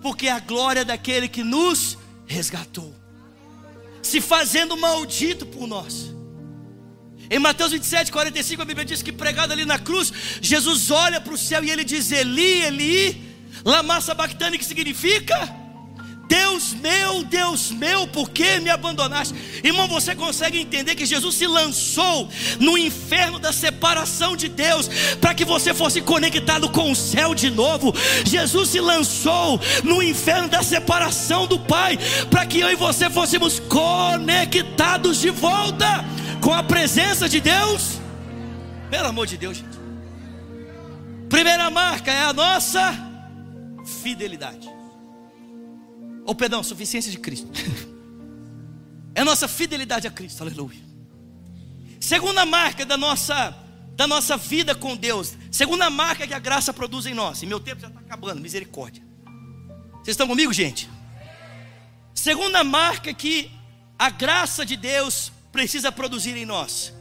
Porque 0.00 0.28
é 0.28 0.32
a 0.32 0.40
glória 0.40 0.84
daquele 0.84 1.26
que 1.26 1.42
nos 1.42 1.98
resgatou, 2.26 2.94
se 4.02 4.20
fazendo 4.20 4.76
maldito 4.76 5.44
por 5.46 5.66
nós 5.66 6.17
em 7.30 7.38
Mateus 7.38 7.72
27, 7.72 8.10
45, 8.10 8.62
a 8.62 8.64
Bíblia 8.64 8.84
diz 8.84 9.02
que 9.02 9.12
pregado 9.12 9.52
ali 9.52 9.64
na 9.64 9.78
cruz, 9.78 10.12
Jesus 10.40 10.90
olha 10.90 11.20
para 11.20 11.34
o 11.34 11.38
céu 11.38 11.62
e 11.62 11.70
ele 11.70 11.84
diz: 11.84 12.10
Eli, 12.10 12.62
Eli, 12.62 13.22
lama 13.64 14.00
sabachthani, 14.00 14.58
que 14.58 14.64
significa? 14.64 15.68
Deus 16.28 16.74
meu, 16.74 17.24
Deus 17.24 17.70
meu, 17.70 18.06
por 18.06 18.28
que 18.28 18.60
me 18.60 18.68
abandonaste? 18.68 19.34
Irmão, 19.64 19.88
você 19.88 20.14
consegue 20.14 20.60
entender 20.60 20.94
que 20.94 21.06
Jesus 21.06 21.34
se 21.34 21.46
lançou 21.46 22.28
no 22.60 22.76
inferno 22.76 23.38
da 23.38 23.50
separação 23.50 24.36
de 24.36 24.46
Deus, 24.46 24.90
para 25.22 25.34
que 25.34 25.44
você 25.44 25.72
fosse 25.72 26.02
conectado 26.02 26.68
com 26.68 26.92
o 26.92 26.96
céu 26.96 27.34
de 27.34 27.48
novo. 27.48 27.94
Jesus 28.26 28.68
se 28.68 28.80
lançou 28.80 29.58
no 29.82 30.02
inferno 30.02 30.48
da 30.48 30.62
separação 30.62 31.46
do 31.46 31.58
Pai, 31.58 31.98
para 32.30 32.44
que 32.44 32.60
eu 32.60 32.70
e 32.70 32.76
você 32.76 33.08
fôssemos 33.08 33.58
conectados 33.58 35.18
de 35.18 35.30
volta 35.30 36.04
com 36.40 36.52
a 36.52 36.62
presença 36.62 37.28
de 37.28 37.40
Deus. 37.40 37.98
Pelo 38.90 39.08
amor 39.08 39.26
de 39.26 39.36
Deus, 39.36 39.58
gente. 39.58 39.78
Primeira 41.28 41.70
marca 41.70 42.10
é 42.10 42.24
a 42.24 42.32
nossa 42.32 42.94
fidelidade. 44.02 44.68
Ou 46.24 46.34
perdão, 46.34 46.62
suficiência 46.62 47.10
de 47.10 47.18
Cristo. 47.18 47.48
É 49.14 49.22
a 49.22 49.24
nossa 49.24 49.48
fidelidade 49.48 50.06
a 50.06 50.12
Cristo. 50.12 50.42
Aleluia. 50.42 50.78
Segunda 51.98 52.46
marca 52.46 52.86
da 52.86 52.96
nossa 52.96 53.52
da 53.96 54.06
nossa 54.06 54.36
vida 54.36 54.76
com 54.76 54.96
Deus. 54.96 55.36
Segunda 55.50 55.90
marca 55.90 56.24
que 56.24 56.32
a 56.32 56.38
graça 56.38 56.72
produz 56.72 57.04
em 57.04 57.14
nós. 57.14 57.42
E 57.42 57.46
meu 57.46 57.58
tempo 57.58 57.80
já 57.80 57.88
está 57.88 57.98
acabando, 57.98 58.40
misericórdia. 58.40 59.02
Vocês 59.94 60.14
estão 60.14 60.28
comigo, 60.28 60.52
gente? 60.52 60.88
Segunda 62.14 62.62
marca 62.62 63.12
que 63.12 63.50
a 63.98 64.08
graça 64.08 64.64
de 64.64 64.76
Deus 64.76 65.32
precisa 65.58 65.90
produzir 65.90 66.36
em 66.36 66.46
nós 66.46 66.94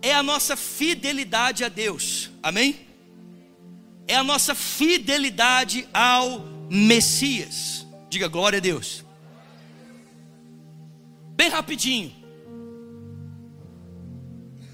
é 0.00 0.14
a 0.14 0.22
nossa 0.22 0.56
fidelidade 0.56 1.64
a 1.64 1.68
Deus, 1.68 2.30
amém? 2.40 2.86
É 4.06 4.14
a 4.14 4.22
nossa 4.22 4.54
fidelidade 4.54 5.88
ao 5.92 6.38
Messias, 6.70 7.84
diga 8.08 8.28
glória 8.28 8.58
a 8.58 8.60
Deus. 8.60 9.04
Bem 11.34 11.48
rapidinho, 11.48 12.14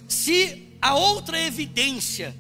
se 0.07 0.77
a 0.83 0.95
outra 0.95 1.41
evidência 1.41 2.37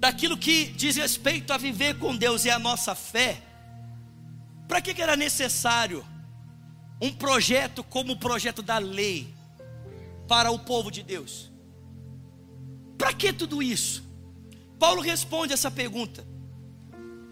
daquilo 0.00 0.36
que 0.36 0.64
diz 0.64 0.96
respeito 0.96 1.52
a 1.52 1.56
viver 1.56 2.00
com 2.00 2.16
Deus 2.16 2.44
é 2.44 2.50
a 2.50 2.58
nossa 2.58 2.96
fé, 2.96 3.40
para 4.66 4.80
que, 4.80 5.00
era 5.00 5.14
necessário 5.14 6.04
um 7.00 7.12
projeto 7.12 7.84
como 7.84 8.14
o 8.14 8.18
projeto 8.18 8.60
da 8.60 8.78
lei? 8.78 9.37
Para 10.28 10.50
o 10.50 10.58
povo 10.58 10.90
de 10.90 11.02
Deus. 11.02 11.50
Para 12.96 13.12
que 13.12 13.32
tudo 13.32 13.62
isso? 13.62 14.04
Paulo 14.78 15.00
responde 15.00 15.52
essa 15.52 15.70
pergunta. 15.70 16.26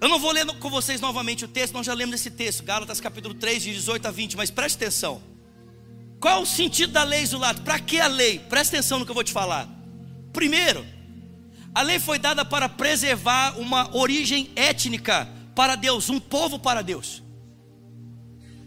Eu 0.01 0.09
não 0.09 0.19
vou 0.19 0.33
ler 0.33 0.47
com 0.59 0.71
vocês 0.71 1.01
novamente 1.01 1.45
o 1.45 1.49
texto, 1.49 1.75
nós 1.75 1.87
já 1.87 1.95
lemos 1.95 2.17
esse 2.17 2.31
texto, 2.31 2.65
Gálatas 2.65 3.01
capítulo 3.01 3.35
3, 3.35 3.63
de 3.63 3.75
18 3.75 4.09
a 4.09 4.11
20, 4.11 4.37
mas 4.37 4.51
preste 4.51 4.77
atenção. 4.77 5.23
Qual 6.21 6.39
é 6.39 6.43
o 6.43 6.47
sentido 6.47 6.93
da 6.93 7.03
lei, 7.03 7.25
Zulato? 7.25 7.63
Para 7.63 7.79
que 7.79 8.01
a 8.01 8.07
lei? 8.07 8.39
Preste 8.39 8.75
atenção 8.75 8.99
no 8.99 9.05
que 9.05 9.11
eu 9.11 9.15
vou 9.15 9.25
te 9.25 9.33
falar. 9.33 9.69
Primeiro, 10.33 10.85
a 11.75 11.83
lei 11.83 11.99
foi 11.99 12.19
dada 12.19 12.45
para 12.45 12.69
preservar 12.69 13.59
uma 13.59 13.95
origem 13.97 14.51
étnica 14.57 15.29
para 15.55 15.77
Deus, 15.77 16.09
um 16.09 16.19
povo 16.19 16.59
para 16.59 16.83
Deus. 16.83 17.23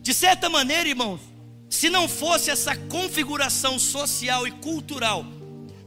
De 0.02 0.14
certa 0.14 0.50
maneira, 0.50 0.88
irmãos, 0.88 1.22
se 1.70 1.90
não 1.90 2.10
fosse 2.10 2.50
essa 2.50 2.76
configuração 2.76 3.78
social 3.78 4.48
e 4.48 4.52
cultural, 4.52 5.26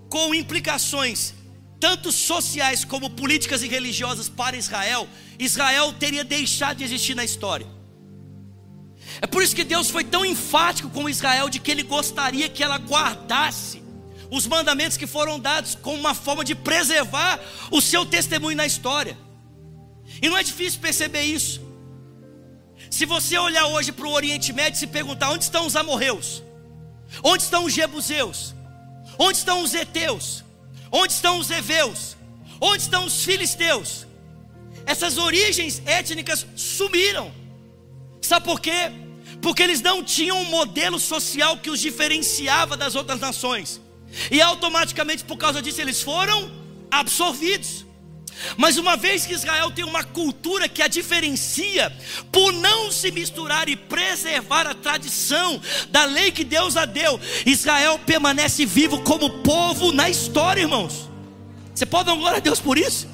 com 0.08 0.34
implicações 0.34 1.34
tanto 1.80 2.12
sociais 2.12 2.84
como 2.84 3.10
políticas 3.10 3.60
e 3.60 3.66
religiosas 3.66 4.28
para 4.28 4.56
Israel, 4.56 5.08
Israel 5.36 5.92
teria 5.92 6.22
deixado 6.22 6.76
de 6.76 6.84
existir 6.84 7.16
na 7.16 7.24
história. 7.24 7.66
É 9.20 9.26
por 9.26 9.42
isso 9.42 9.56
que 9.56 9.64
Deus 9.64 9.90
foi 9.90 10.04
tão 10.04 10.24
enfático 10.24 10.88
com 10.90 11.08
Israel 11.08 11.48
de 11.48 11.58
que 11.58 11.72
ele 11.72 11.82
gostaria 11.82 12.48
que 12.48 12.62
ela 12.62 12.76
guardasse 12.76 13.82
os 14.30 14.46
mandamentos 14.46 14.96
que 14.96 15.08
foram 15.08 15.40
dados 15.40 15.74
como 15.74 15.98
uma 15.98 16.14
forma 16.14 16.44
de 16.44 16.54
preservar 16.54 17.40
o 17.70 17.80
seu 17.80 18.06
testemunho 18.06 18.56
na 18.56 18.64
história. 18.64 19.18
E 20.22 20.28
não 20.28 20.38
é 20.38 20.42
difícil 20.44 20.78
perceber 20.78 21.22
isso. 21.22 21.60
Se 22.92 23.06
você 23.06 23.38
olhar 23.38 23.68
hoje 23.68 23.90
para 23.90 24.06
o 24.06 24.12
Oriente 24.12 24.52
Médio 24.52 24.76
e 24.76 24.80
se 24.80 24.86
perguntar 24.86 25.30
onde 25.30 25.44
estão 25.44 25.66
os 25.66 25.74
amorreus, 25.74 26.42
onde 27.24 27.42
estão 27.42 27.64
os 27.64 27.72
jebuseus, 27.72 28.54
onde 29.18 29.38
estão 29.38 29.62
os 29.62 29.72
heteus, 29.72 30.44
onde 30.90 31.10
estão 31.10 31.38
os 31.38 31.50
heveus, 31.50 32.18
onde 32.60 32.82
estão 32.82 33.06
os 33.06 33.24
filisteus, 33.24 34.06
essas 34.84 35.16
origens 35.16 35.80
étnicas 35.86 36.46
sumiram. 36.54 37.32
Sabe 38.20 38.44
por 38.44 38.60
quê? 38.60 38.92
Porque 39.40 39.62
eles 39.62 39.80
não 39.80 40.04
tinham 40.04 40.42
um 40.42 40.50
modelo 40.50 41.00
social 41.00 41.56
que 41.56 41.70
os 41.70 41.80
diferenciava 41.80 42.76
das 42.76 42.94
outras 42.94 43.18
nações. 43.18 43.80
E 44.30 44.42
automaticamente 44.42 45.24
por 45.24 45.38
causa 45.38 45.62
disso 45.62 45.80
eles 45.80 46.02
foram 46.02 46.52
absorvidos. 46.90 47.86
Mas 48.56 48.76
uma 48.76 48.96
vez 48.96 49.26
que 49.26 49.34
Israel 49.34 49.70
tem 49.70 49.84
uma 49.84 50.04
cultura 50.04 50.68
que 50.68 50.82
a 50.82 50.88
diferencia, 50.88 51.92
por 52.30 52.52
não 52.52 52.90
se 52.90 53.10
misturar 53.10 53.68
e 53.68 53.76
preservar 53.76 54.66
a 54.66 54.74
tradição 54.74 55.60
da 55.90 56.04
lei 56.04 56.30
que 56.30 56.44
Deus 56.44 56.76
a 56.76 56.84
deu, 56.84 57.20
Israel 57.46 57.98
permanece 57.98 58.64
vivo 58.64 59.00
como 59.02 59.42
povo 59.42 59.92
na 59.92 60.08
história, 60.08 60.62
irmãos. 60.62 61.08
Você 61.74 61.86
pode 61.86 62.06
dar 62.06 62.14
glória 62.14 62.38
a 62.38 62.40
Deus 62.40 62.60
por 62.60 62.76
isso? 62.78 63.08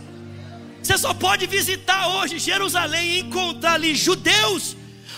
Você 0.82 0.96
só 0.96 1.12
pode 1.12 1.46
visitar 1.46 2.08
hoje 2.08 2.38
Jerusalém 2.38 3.10
e 3.10 3.20
encontrar 3.20 3.74
ali 3.74 3.94
judeus, 3.94 4.76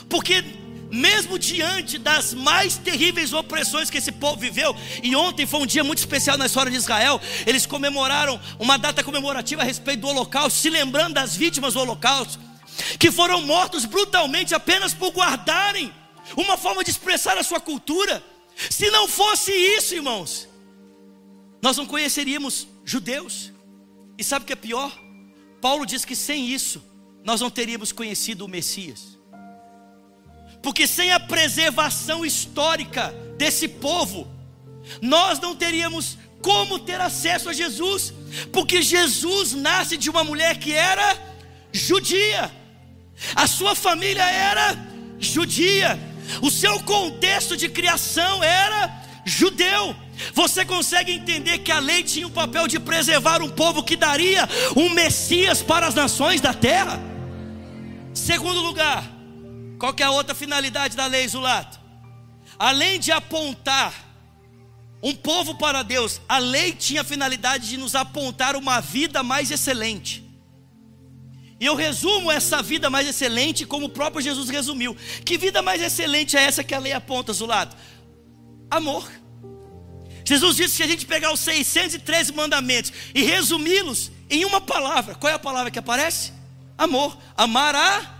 porque 0.09 0.43
mesmo 0.91 1.38
diante 1.38 1.99
das 1.99 2.34
mais 2.34 2.76
terríveis 2.76 3.32
opressões 3.32 3.91
que 3.91 3.99
esse 3.99 4.12
povo 4.12 4.36
viveu, 4.41 4.74
e 5.03 5.14
ontem 5.14 5.47
foi 5.47 5.61
um 5.61 5.66
dia 5.66 5.84
muito 5.84 5.99
especial 5.99 6.36
na 6.36 6.47
história 6.47 6.70
de 6.70 6.76
Israel, 6.76 7.20
eles 7.47 7.66
comemoraram 7.66 8.41
uma 8.59 8.76
data 8.76 9.03
comemorativa 9.03 9.62
a 9.62 9.64
respeito 9.64 10.01
do 10.01 10.09
Holocausto, 10.09 10.59
se 10.59 10.70
lembrando 10.70 11.14
das 11.14 11.36
vítimas 11.36 11.74
do 11.74 11.80
Holocausto, 11.80 12.38
que 12.99 13.11
foram 13.11 13.43
mortos 13.43 13.84
brutalmente 13.84 14.55
apenas 14.55 14.95
por 14.95 15.12
guardarem 15.12 15.93
uma 16.36 16.57
forma 16.57 16.84
de 16.84 16.91
expressar 16.91 17.36
a 17.36 17.43
sua 17.43 17.61
cultura. 17.61 18.22
Se 18.70 18.91
não 18.91 19.09
fosse 19.09 19.53
isso, 19.53 19.95
irmãos, 19.95 20.49
nós 21.62 21.76
não 21.76 21.86
conheceríamos 21.86 22.66
judeus. 22.84 23.53
E 24.16 24.24
sabe 24.24 24.43
o 24.43 24.47
que 24.47 24.53
é 24.53 24.57
pior? 24.57 24.93
Paulo 25.61 25.86
diz 25.86 26.05
que 26.05 26.16
sem 26.16 26.47
isso, 26.49 26.82
nós 27.24 27.41
não 27.41 27.51
teríamos 27.51 27.93
conhecido 27.93 28.45
o 28.45 28.49
Messias. 28.49 29.18
Porque 30.63 30.87
sem 30.87 31.13
a 31.13 31.21
preservação 31.21 32.25
histórica 32.25 33.15
desse 33.39 33.67
povo, 33.67 34.29
nós 35.01 35.39
não 35.39 35.55
teríamos 35.57 36.19
como 36.43 36.79
ter 36.79 37.01
acesso 37.01 37.49
a 37.49 37.53
Jesus, 37.53 38.13
porque 38.53 38.83
Jesus 38.83 39.53
nasce 39.53 39.97
de 39.97 40.11
uma 40.11 40.25
mulher 40.25 40.59
que 40.59 40.73
era 40.73 41.17
judia, 41.73 42.51
a 43.35 43.47
sua 43.47 43.75
família 43.75 44.25
era 44.25 44.77
judia, 45.19 45.99
o 46.41 46.51
seu 46.51 46.81
contexto 46.81 47.57
de 47.57 47.69
criação 47.69 48.43
era 48.43 49.01
judeu. 49.25 49.95
Você 50.35 50.65
consegue 50.65 51.13
entender 51.13 51.59
que 51.59 51.73
a 51.73 51.79
lei 51.79 52.03
tinha 52.03 52.27
o 52.27 52.31
papel 52.31 52.67
de 52.67 52.79
preservar 52.79 53.43
um 53.43 53.49
povo 53.49 53.83
que 53.83 53.97
daria 53.97 54.49
um 54.77 54.91
Messias 54.91 55.63
para 55.63 55.87
as 55.87 55.95
nações 55.95 56.41
da 56.41 56.53
terra? 56.53 57.01
Segundo 58.15 58.61
lugar, 58.61 59.05
qual 59.81 59.95
que 59.95 60.03
é 60.03 60.07
a 60.07 60.11
outra 60.11 60.35
finalidade 60.35 60.95
da 60.95 61.07
lei, 61.07 61.26
Zulato? 61.26 61.81
Além 62.59 63.01
de 63.01 63.11
apontar 63.11 63.95
um 65.03 65.14
povo 65.14 65.55
para 65.55 65.83
Deus, 65.83 66.20
a 66.28 66.37
lei 66.37 66.74
tinha 66.74 67.01
a 67.01 67.05
finalidade 67.05 67.66
de 67.66 67.78
nos 67.78 67.95
apontar 67.95 68.57
uma 68.57 68.81
vida 68.81 69.22
mais 69.22 69.51
excelente. 69.51 70.22
E 71.59 71.64
eu 71.64 71.74
resumo 71.74 72.31
essa 72.31 72.62
vida 72.62 72.91
mais 72.91 73.09
excelente 73.09 73.64
como 73.64 73.87
o 73.87 73.89
próprio 73.89 74.20
Jesus 74.20 74.51
resumiu. 74.51 74.95
Que 75.24 75.39
vida 75.39 75.62
mais 75.62 75.81
excelente 75.81 76.37
é 76.37 76.43
essa 76.43 76.62
que 76.62 76.74
a 76.74 76.78
lei 76.78 76.93
aponta, 76.93 77.33
Zulato? 77.33 77.74
Amor. 78.70 79.11
Jesus 80.26 80.57
disse 80.57 80.76
que 80.76 80.83
a 80.83 80.87
gente 80.87 81.07
pegar 81.07 81.33
os 81.33 81.41
613 81.41 82.35
mandamentos 82.35 82.93
e 83.14 83.22
resumi-los 83.22 84.12
em 84.28 84.45
uma 84.45 84.61
palavra, 84.61 85.14
qual 85.14 85.31
é 85.31 85.35
a 85.35 85.39
palavra 85.39 85.70
que 85.70 85.78
aparece? 85.78 86.33
Amor. 86.76 87.16
Amar 87.35 87.74
a 87.74 88.20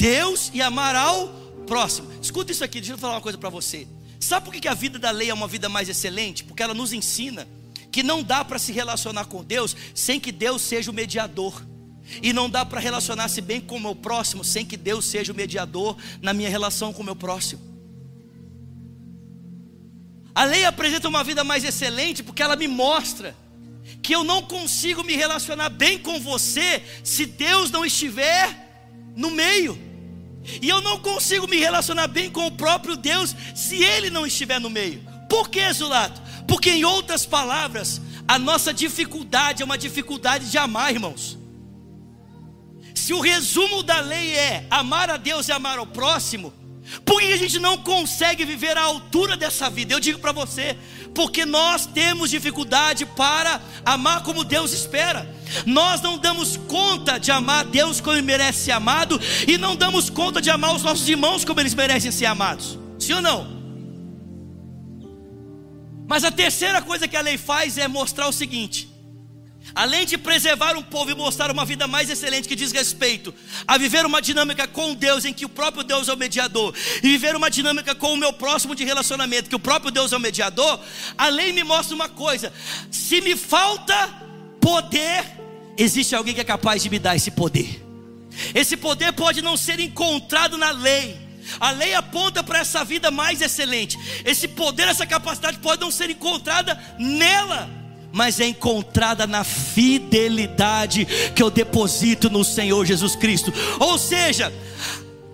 Deus 0.00 0.50
e 0.54 0.62
amar 0.62 0.96
ao 0.96 1.28
próximo. 1.66 2.10
Escuta 2.22 2.50
isso 2.50 2.64
aqui, 2.64 2.80
deixa 2.80 2.94
eu 2.94 2.98
falar 2.98 3.16
uma 3.16 3.20
coisa 3.20 3.36
para 3.36 3.50
você. 3.50 3.86
Sabe 4.18 4.46
por 4.46 4.54
que 4.54 4.66
a 4.66 4.72
vida 4.72 4.98
da 4.98 5.10
lei 5.10 5.28
é 5.28 5.34
uma 5.34 5.46
vida 5.46 5.68
mais 5.68 5.90
excelente? 5.90 6.42
Porque 6.42 6.62
ela 6.62 6.72
nos 6.72 6.94
ensina 6.94 7.46
que 7.92 8.02
não 8.02 8.22
dá 8.22 8.42
para 8.42 8.58
se 8.58 8.72
relacionar 8.72 9.26
com 9.26 9.44
Deus 9.44 9.76
sem 9.94 10.18
que 10.18 10.32
Deus 10.32 10.62
seja 10.62 10.90
o 10.90 10.94
mediador. 10.94 11.62
E 12.22 12.32
não 12.32 12.48
dá 12.48 12.64
para 12.64 12.80
relacionar-se 12.80 13.42
bem 13.42 13.60
com 13.60 13.76
o 13.76 13.80
meu 13.80 13.94
próximo 13.94 14.42
sem 14.42 14.64
que 14.64 14.74
Deus 14.74 15.04
seja 15.04 15.34
o 15.34 15.36
mediador 15.36 15.94
na 16.22 16.32
minha 16.32 16.48
relação 16.48 16.94
com 16.94 17.02
o 17.02 17.04
meu 17.04 17.14
próximo. 17.14 17.60
A 20.34 20.44
lei 20.44 20.64
apresenta 20.64 21.10
uma 21.10 21.22
vida 21.22 21.44
mais 21.44 21.62
excelente 21.62 22.22
porque 22.22 22.42
ela 22.42 22.56
me 22.56 22.66
mostra 22.66 23.36
que 24.02 24.14
eu 24.14 24.24
não 24.24 24.40
consigo 24.40 25.04
me 25.04 25.14
relacionar 25.14 25.68
bem 25.68 25.98
com 25.98 26.18
você 26.18 26.82
se 27.04 27.26
Deus 27.26 27.70
não 27.70 27.84
estiver 27.84 29.12
no 29.14 29.30
meio. 29.30 29.89
E 30.60 30.68
eu 30.68 30.80
não 30.80 30.98
consigo 30.98 31.48
me 31.48 31.58
relacionar 31.58 32.06
bem 32.06 32.30
com 32.30 32.46
o 32.46 32.50
próprio 32.50 32.96
Deus 32.96 33.34
se 33.54 33.82
Ele 33.82 34.10
não 34.10 34.26
estiver 34.26 34.60
no 34.60 34.70
meio. 34.70 35.02
Por 35.28 35.48
que, 35.48 35.72
Zulato? 35.72 36.20
Porque, 36.46 36.70
em 36.70 36.84
outras 36.84 37.24
palavras, 37.24 38.00
a 38.26 38.38
nossa 38.38 38.72
dificuldade 38.72 39.62
é 39.62 39.64
uma 39.64 39.78
dificuldade 39.78 40.50
de 40.50 40.58
amar, 40.58 40.92
irmãos. 40.92 41.38
Se 42.94 43.14
o 43.14 43.20
resumo 43.20 43.82
da 43.82 44.00
lei 44.00 44.34
é 44.34 44.66
amar 44.70 45.10
a 45.10 45.16
Deus 45.16 45.48
e 45.48 45.52
amar 45.52 45.78
ao 45.78 45.86
próximo, 45.86 46.52
por 47.04 47.20
que 47.20 47.32
a 47.32 47.36
gente 47.36 47.58
não 47.58 47.78
consegue 47.78 48.44
viver 48.44 48.76
à 48.76 48.82
altura 48.82 49.36
dessa 49.36 49.70
vida? 49.70 49.94
Eu 49.94 50.00
digo 50.00 50.18
para 50.18 50.32
você, 50.32 50.76
porque 51.14 51.44
nós 51.44 51.86
temos 51.86 52.30
dificuldade 52.30 53.04
para 53.04 53.60
amar 53.84 54.22
como 54.22 54.44
Deus 54.44 54.72
espera. 54.72 55.28
Nós 55.66 56.00
não 56.00 56.18
damos 56.18 56.56
conta 56.56 57.18
de 57.18 57.30
amar 57.30 57.64
Deus 57.64 58.00
como 58.00 58.16
Ele 58.16 58.22
merece 58.22 58.64
ser 58.64 58.72
amado, 58.72 59.20
e 59.46 59.58
não 59.58 59.76
damos 59.76 60.08
conta 60.08 60.40
de 60.40 60.50
amar 60.50 60.74
os 60.74 60.82
nossos 60.82 61.08
irmãos 61.08 61.44
como 61.44 61.60
eles 61.60 61.74
merecem 61.74 62.10
ser 62.10 62.26
amados. 62.26 62.78
Sim 62.98 63.14
ou 63.14 63.22
não? 63.22 63.60
Mas 66.06 66.24
a 66.24 66.30
terceira 66.30 66.82
coisa 66.82 67.06
que 67.06 67.16
a 67.16 67.20
lei 67.20 67.38
faz 67.38 67.78
é 67.78 67.86
mostrar 67.86 68.26
o 68.26 68.32
seguinte: 68.32 68.89
Além 69.74 70.04
de 70.04 70.18
preservar 70.18 70.76
um 70.76 70.82
povo 70.82 71.10
e 71.10 71.14
mostrar 71.14 71.50
uma 71.50 71.64
vida 71.64 71.86
mais 71.86 72.10
excelente 72.10 72.48
que 72.48 72.56
diz 72.56 72.72
respeito 72.72 73.32
a 73.66 73.78
viver 73.78 74.04
uma 74.04 74.20
dinâmica 74.20 74.66
com 74.66 74.94
Deus 74.94 75.24
em 75.24 75.32
que 75.32 75.44
o 75.44 75.48
próprio 75.48 75.84
Deus 75.84 76.08
é 76.08 76.12
o 76.12 76.16
mediador 76.16 76.74
e 77.02 77.08
viver 77.08 77.36
uma 77.36 77.50
dinâmica 77.50 77.94
com 77.94 78.12
o 78.12 78.16
meu 78.16 78.32
próximo 78.32 78.74
de 78.74 78.84
relacionamento 78.84 79.48
que 79.48 79.56
o 79.56 79.60
próprio 79.60 79.90
Deus 79.90 80.12
é 80.12 80.16
o 80.16 80.20
mediador, 80.20 80.80
a 81.16 81.28
lei 81.28 81.52
me 81.52 81.62
mostra 81.62 81.94
uma 81.94 82.08
coisa: 82.08 82.52
se 82.90 83.20
me 83.20 83.36
falta 83.36 84.08
poder, 84.60 85.24
existe 85.76 86.14
alguém 86.14 86.34
que 86.34 86.40
é 86.40 86.44
capaz 86.44 86.82
de 86.82 86.90
me 86.90 86.98
dar 86.98 87.16
esse 87.16 87.30
poder. 87.30 87.84
Esse 88.54 88.76
poder 88.76 89.12
pode 89.12 89.42
não 89.42 89.56
ser 89.56 89.80
encontrado 89.80 90.56
na 90.56 90.70
lei. 90.70 91.16
A 91.58 91.70
lei 91.70 91.94
aponta 91.94 92.44
para 92.44 92.60
essa 92.60 92.84
vida 92.84 93.10
mais 93.10 93.40
excelente. 93.40 93.98
Esse 94.24 94.46
poder, 94.46 94.86
essa 94.86 95.06
capacidade 95.06 95.58
pode 95.58 95.80
não 95.80 95.90
ser 95.90 96.10
encontrada 96.10 96.78
nela 96.98 97.79
mas 98.12 98.40
é 98.40 98.46
encontrada 98.46 99.26
na 99.26 99.44
fidelidade 99.44 101.06
que 101.34 101.42
eu 101.42 101.50
deposito 101.50 102.28
no 102.28 102.44
Senhor 102.44 102.84
Jesus 102.84 103.14
Cristo. 103.16 103.52
Ou 103.78 103.98
seja, 103.98 104.52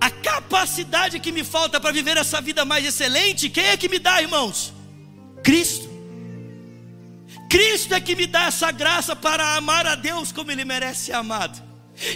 a 0.01 0.11
capacidade 0.11 1.18
que 1.18 1.33
me 1.33 1.43
falta 1.43 1.81
para 1.81 1.93
viver 1.93 2.16
essa 2.16 2.41
vida 2.41 2.64
mais 2.64 2.85
excelente, 2.85 3.49
quem 3.49 3.64
é 3.64 3.77
que 3.77 3.89
me 3.89 3.99
dá, 3.99 4.20
irmãos? 4.20 4.72
Cristo. 5.43 5.89
Cristo 7.49 7.95
é 7.95 8.01
que 8.01 8.16
me 8.16 8.27
dá 8.27 8.47
essa 8.47 8.70
graça 8.70 9.16
para 9.16 9.57
amar 9.57 9.87
a 9.87 9.95
Deus 9.95 10.33
como 10.33 10.51
Ele 10.51 10.64
merece 10.64 11.07
ser 11.07 11.12
amado. 11.12 11.66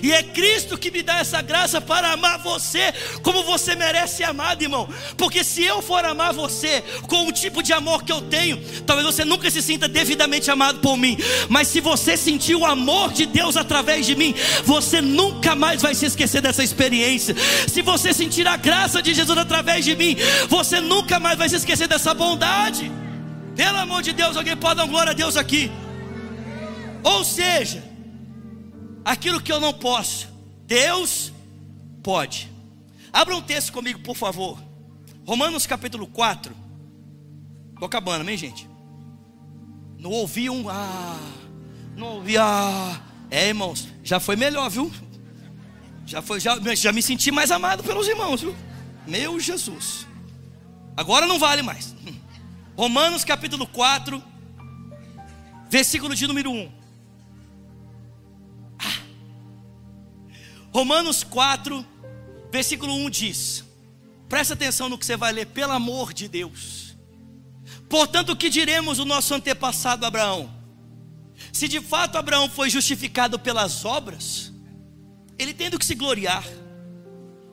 E 0.03 0.13
é 0.13 0.23
Cristo 0.23 0.77
que 0.77 0.91
me 0.91 1.03
dá 1.03 1.19
essa 1.19 1.41
graça 1.41 1.81
para 1.81 2.13
amar 2.13 2.39
você 2.39 2.93
como 3.23 3.43
você 3.45 3.75
merece 3.75 4.19
ser 4.19 4.25
amado, 4.25 4.63
irmão. 4.63 4.89
Porque 5.17 5.43
se 5.43 5.63
eu 5.65 5.81
for 5.81 6.05
amar 6.05 6.33
você 6.35 6.83
com 7.09 7.27
o 7.27 7.33
tipo 7.33 7.63
de 7.63 7.73
amor 7.73 8.03
que 8.05 8.13
eu 8.13 8.21
tenho, 8.21 8.61
talvez 8.87 9.07
você 9.07 9.25
nunca 9.25 9.51
se 9.51 9.63
sinta 9.63 9.89
devidamente 9.89 10.51
amado 10.51 10.81
por 10.81 10.97
mim. 10.97 11.17
Mas 11.49 11.69
se 11.69 11.81
você 11.81 12.17
sentir 12.17 12.55
o 12.55 12.67
amor 12.67 13.13
de 13.13 13.25
Deus 13.25 13.57
através 13.57 14.05
de 14.05 14.15
mim, 14.15 14.35
você 14.65 15.01
nunca 15.01 15.55
mais 15.55 15.81
vai 15.81 15.95
se 15.95 16.07
esquecer 16.07 16.43
dessa 16.43 16.63
experiência. 16.63 17.35
Se 17.67 17.81
você 17.81 18.13
sentir 18.13 18.47
a 18.47 18.57
graça 18.57 19.03
de 19.03 19.15
Jesus 19.15 19.39
através 19.39 19.85
de 19.85 19.97
mim, 19.97 20.17
você 20.49 20.81
nunca 20.81 21.19
mais 21.19 21.39
vai 21.39 21.49
se 21.49 21.57
esquecer 21.57 21.89
dessa 21.89 22.13
bondade. 22.13 22.91
Pelo 23.57 23.79
amor 23.79 24.03
de 24.03 24.13
Deus, 24.13 24.37
alguém 24.37 24.57
pode 24.57 24.77
dar 24.77 24.87
glória 24.87 25.13
a 25.13 25.15
Deus 25.15 25.37
aqui. 25.37 25.71
Ou 27.03 27.25
seja, 27.25 27.90
aquilo 29.11 29.41
que 29.41 29.53
eu 29.53 29.59
não 29.59 29.73
posso, 29.73 30.29
Deus 30.67 31.33
pode. 32.03 32.49
Abra 33.13 33.35
um 33.35 33.43
texto 33.43 33.73
comigo, 33.73 33.99
por 34.01 34.17
favor. 34.17 34.59
Romanos 35.27 35.67
capítulo 35.67 36.07
4. 36.07 36.55
Estou 37.73 37.87
acabando, 37.87 38.21
amém, 38.21 38.37
gente? 38.37 38.69
Não 39.99 40.11
ouvi 40.11 40.49
um 40.49 40.69
ah, 40.69 41.19
não 41.97 42.07
ouvi 42.17 42.39
ah. 42.39 43.01
É, 43.31 43.49
irmãos, 43.49 43.89
já 44.03 44.19
foi 44.21 44.37
melhor, 44.37 44.69
viu? 44.71 44.91
Já 46.07 46.23
foi, 46.23 46.41
já, 46.41 46.59
já 46.75 46.93
me 46.93 47.03
senti 47.03 47.31
mais 47.31 47.51
amado 47.51 47.83
pelos 47.83 48.09
irmãos, 48.09 48.41
viu? 48.41 48.55
Meu 49.07 49.39
Jesus. 49.39 50.07
Agora 50.97 51.27
não 51.27 51.39
vale 51.39 51.63
mais. 51.63 51.95
Romanos 52.77 53.25
capítulo 53.25 53.67
4, 53.67 54.23
versículo 55.69 56.15
de 56.15 56.27
número 56.27 56.51
1. 56.51 56.80
Romanos 60.73 61.25
4, 61.25 61.85
versículo 62.51 62.95
1 62.95 63.11
diz: 63.11 63.65
Presta 64.29 64.55
atenção 64.55 64.89
no 64.89 64.97
que 64.97 65.05
você 65.05 65.17
vai 65.17 65.33
ler, 65.33 65.47
pelo 65.47 65.73
amor 65.73 66.13
de 66.13 66.29
Deus. 66.29 66.97
Portanto, 67.89 68.31
o 68.31 68.37
que 68.37 68.49
diremos 68.49 69.01
o 69.01 69.05
nosso 69.05 69.35
antepassado 69.35 70.07
Abraão? 70.07 70.49
Se 71.53 71.67
de 71.67 71.81
fato 71.81 72.17
Abraão 72.17 72.49
foi 72.49 72.71
justificado 72.71 73.39
pelas 73.39 73.85
obras, 73.85 74.53
ele 75.37 75.53
tem 75.53 75.69
do 75.71 75.79
que 75.79 75.85
se 75.85 75.97
gloriar, 75.97 76.45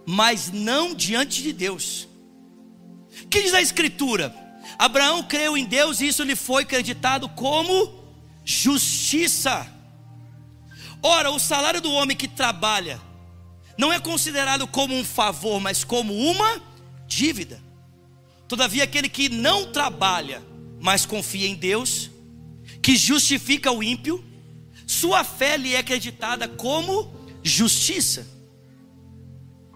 mas 0.05 0.51
não 0.51 0.93
diante 0.93 1.41
de 1.41 1.51
Deus. 1.51 2.07
O 3.23 3.27
que 3.27 3.41
diz 3.41 3.53
a 3.53 3.61
Escritura? 3.61 4.35
Abraão 4.77 5.23
creu 5.23 5.57
em 5.57 5.65
Deus 5.65 6.01
e 6.01 6.07
isso 6.07 6.23
lhe 6.23 6.35
foi 6.35 6.63
acreditado 6.63 7.27
como 7.29 8.05
justiça. 8.45 9.67
Ora, 11.01 11.31
o 11.31 11.39
salário 11.39 11.81
do 11.81 11.91
homem 11.91 12.15
que 12.15 12.27
trabalha 12.27 13.01
não 13.77 13.93
é 13.93 13.99
considerado 13.99 14.65
como 14.67 14.95
um 14.95 15.05
favor, 15.05 15.59
mas 15.59 15.83
como 15.83 16.13
uma 16.13 16.61
dívida. 17.07 17.61
Todavia, 18.47 18.83
aquele 18.83 19.09
que 19.09 19.29
não 19.29 19.71
trabalha, 19.71 20.41
mas 20.79 21.05
confia 21.05 21.47
em 21.47 21.55
Deus, 21.55 22.09
que 22.81 22.95
justifica 22.95 23.71
o 23.71 23.83
ímpio, 23.83 24.23
sua 24.85 25.23
fé 25.23 25.57
lhe 25.57 25.75
é 25.75 25.79
acreditada 25.79 26.47
como 26.47 27.13
justiça. 27.43 28.27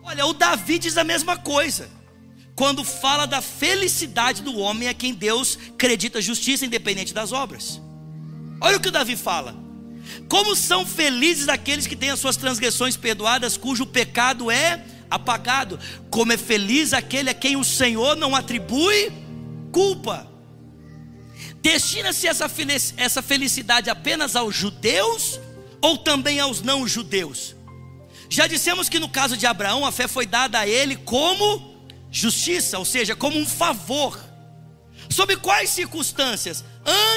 Olha, 0.03 0.25
o 0.25 0.33
Davi 0.33 0.79
diz 0.79 0.97
a 0.97 1.03
mesma 1.03 1.37
coisa. 1.37 1.89
Quando 2.55 2.83
fala 2.83 3.25
da 3.25 3.41
felicidade 3.41 4.41
do 4.41 4.57
homem 4.57 4.87
a 4.87 4.93
quem 4.93 5.13
Deus 5.13 5.57
acredita 5.73 6.21
justiça 6.21 6.65
independente 6.65 7.13
das 7.13 7.31
obras. 7.31 7.81
Olha 8.59 8.77
o 8.77 8.79
que 8.79 8.89
o 8.89 8.91
Davi 8.91 9.15
fala. 9.15 9.60
Como 10.27 10.55
são 10.55 10.85
felizes 10.85 11.49
aqueles 11.49 11.87
que 11.87 11.95
têm 11.95 12.11
as 12.11 12.19
suas 12.19 12.37
transgressões 12.37 12.95
perdoadas, 12.95 13.57
cujo 13.57 13.85
pecado 13.85 14.49
é 14.49 14.83
apagado. 15.09 15.79
Como 16.09 16.31
é 16.31 16.37
feliz 16.37 16.93
aquele 16.93 17.29
a 17.29 17.33
quem 17.33 17.57
o 17.57 17.63
Senhor 17.63 18.15
não 18.15 18.35
atribui 18.35 19.11
culpa. 19.71 20.27
Destina-se 21.61 22.27
essa, 22.27 23.21
felicidade 23.21 23.89
apenas 23.89 24.35
aos 24.35 24.55
judeus 24.55 25.39
ou 25.81 25.97
também 25.97 26.39
aos 26.39 26.61
não-judeus? 26.61 27.55
Já 28.29 28.47
dissemos 28.47 28.89
que 28.89 28.99
no 28.99 29.09
caso 29.09 29.35
de 29.35 29.45
Abraão, 29.45 29.85
a 29.85 29.91
fé 29.91 30.07
foi 30.07 30.25
dada 30.25 30.59
a 30.59 30.67
ele 30.67 30.95
como 30.95 31.85
justiça, 32.09 32.79
ou 32.79 32.85
seja, 32.85 33.15
como 33.15 33.37
um 33.37 33.45
favor. 33.45 34.30
Sob 35.11 35.35
quais 35.37 35.69
circunstâncias? 35.69 36.63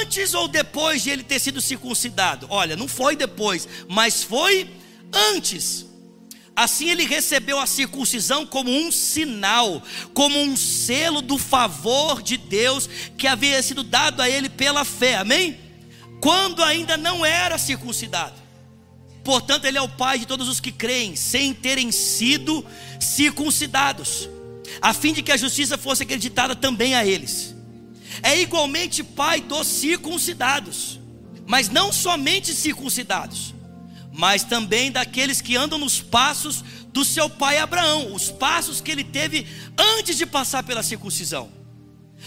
Antes 0.01 0.33
ou 0.33 0.47
depois 0.47 1.01
de 1.01 1.09
ele 1.09 1.23
ter 1.23 1.39
sido 1.39 1.61
circuncidado? 1.61 2.47
Olha, 2.49 2.75
não 2.75 2.87
foi 2.87 3.15
depois, 3.15 3.67
mas 3.87 4.23
foi 4.23 4.69
antes. 5.33 5.85
Assim 6.55 6.89
ele 6.89 7.05
recebeu 7.05 7.59
a 7.59 7.65
circuncisão 7.65 8.45
como 8.45 8.71
um 8.71 8.91
sinal, 8.91 9.81
como 10.13 10.39
um 10.39 10.55
selo 10.55 11.21
do 11.21 11.37
favor 11.37 12.21
de 12.21 12.37
Deus 12.37 12.87
que 13.17 13.27
havia 13.27 13.61
sido 13.61 13.83
dado 13.83 14.21
a 14.21 14.29
ele 14.29 14.49
pela 14.49 14.85
fé, 14.85 15.15
amém? 15.15 15.57
Quando 16.21 16.63
ainda 16.63 16.95
não 16.95 17.25
era 17.25 17.57
circuncidado. 17.57 18.45
Portanto, 19.23 19.65
ele 19.65 19.77
é 19.77 19.81
o 19.81 19.89
pai 19.89 20.19
de 20.19 20.27
todos 20.27 20.47
os 20.47 20.59
que 20.59 20.71
creem, 20.71 21.15
sem 21.15 21.53
terem 21.53 21.91
sido 21.91 22.63
circuncidados, 22.99 24.29
a 24.79 24.93
fim 24.93 25.13
de 25.13 25.23
que 25.23 25.31
a 25.31 25.37
justiça 25.37 25.77
fosse 25.77 26.03
acreditada 26.03 26.55
também 26.55 26.93
a 26.93 27.05
eles. 27.05 27.54
É 28.21 28.39
igualmente 28.39 29.03
pai 29.03 29.41
dos 29.41 29.67
circuncidados, 29.67 30.99
mas 31.45 31.69
não 31.69 31.91
somente 31.91 32.53
circuncidados 32.53 33.55
mas 34.17 34.43
também 34.43 34.91
daqueles 34.91 35.41
que 35.41 35.55
andam 35.55 35.77
nos 35.77 36.01
passos 36.01 36.63
do 36.93 37.03
seu 37.03 37.29
pai 37.29 37.57
Abraão, 37.57 38.13
os 38.13 38.31
passos 38.31 38.79
que 38.79 38.89
ele 38.89 39.03
teve 39.03 39.45
antes 39.77 40.17
de 40.17 40.25
passar 40.25 40.63
pela 40.63 40.81
circuncisão. 40.81 41.51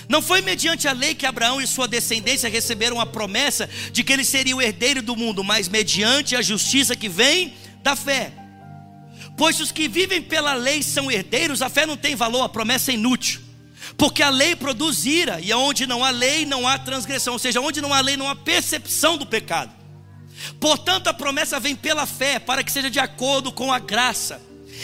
Não 0.09 0.21
foi 0.21 0.43
mediante 0.43 0.87
a 0.87 0.93
lei 0.93 1.15
que 1.15 1.27
Abraão 1.27 1.61
e 1.61 1.67
sua 1.67 1.89
descendência 1.89 2.49
receberam 2.49 3.01
a 3.01 3.07
promessa 3.07 3.69
de 3.91 4.05
que 4.05 4.13
ele 4.13 4.25
seria 4.25 4.55
o 4.55 4.63
herdeiro 4.63 5.01
do 5.01 5.17
mundo, 5.17 5.43
mas 5.43 5.69
mediante 5.69 6.37
a 6.37 6.43
justiça 6.43 6.95
que 6.95 7.09
vem 7.09 7.55
da 7.83 7.97
fé. 7.97 8.33
Pois 9.37 9.59
os 9.59 9.73
que 9.73 9.89
vivem 9.89 10.21
pela 10.21 10.53
lei 10.55 10.83
são 10.83 11.11
herdeiros, 11.11 11.63
a 11.63 11.71
fé 11.71 11.87
não 11.87 11.97
tem 11.97 12.15
valor, 12.15 12.43
a 12.43 12.49
promessa 12.49 12.91
é 12.91 12.95
inútil. 12.95 13.41
Porque 13.99 14.23
a 14.23 14.31
lei 14.31 14.55
produz 14.55 15.05
ira, 15.05 15.41
e 15.41 15.53
onde 15.53 15.85
não 15.85 16.05
há 16.05 16.11
lei, 16.11 16.47
não 16.47 16.69
há 16.69 16.79
transgressão, 16.79 17.33
ou 17.33 17.39
seja, 17.39 17.61
onde 17.61 17.81
não 17.81 17.93
há 17.93 18.01
lei, 18.01 18.17
não 18.17 18.29
há 18.29 18.37
percepção 18.37 19.19
do 19.19 19.27
pecado. 19.27 19.73
Portanto, 20.61 21.09
a 21.09 21.13
promessa 21.13 21.59
vem 21.59 21.75
pela 21.75 22.07
fé, 22.07 22.39
para 22.39 22.63
que 22.63 22.71
seja 22.71 22.89
de 22.89 23.01
acordo 23.01 23.51
com 23.51 23.73
a 23.73 23.81
graça, 23.81 24.41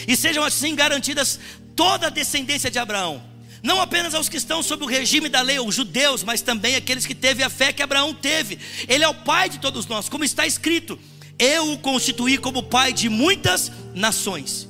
e 0.09 0.17
sejam 0.17 0.43
assim 0.43 0.75
garantidas 0.75 1.39
toda 1.77 2.09
a 2.09 2.11
descendência 2.11 2.69
de 2.69 2.79
Abraão, 2.81 3.23
não 3.63 3.81
apenas 3.81 4.15
aos 4.15 4.29
que 4.29 4.37
estão 4.37 4.65
sob 4.65 4.83
o 4.83 4.89
regime 4.89 5.29
da 5.29 5.41
lei, 5.41 5.61
os 5.61 5.77
judeus, 5.77 6.25
mas 6.25 6.43
também 6.43 6.75
aqueles 6.75 7.07
que 7.07 7.15
teve 7.15 7.45
a 7.45 7.49
fé 7.49 7.73
que 7.73 7.83
Abraão 7.83 8.13
teve. 8.13 8.59
Ele 8.89 9.05
é 9.05 9.09
o 9.09 9.15
pai 9.15 9.49
de 9.49 9.59
todos 9.59 9.87
nós, 9.87 10.09
como 10.09 10.25
está 10.25 10.45
escrito: 10.45 10.99
Eu 11.39 11.73
o 11.73 11.79
constituí 11.79 12.37
como 12.37 12.65
pai 12.65 12.93
de 12.93 13.09
muitas 13.09 13.73
nações. 13.95 14.69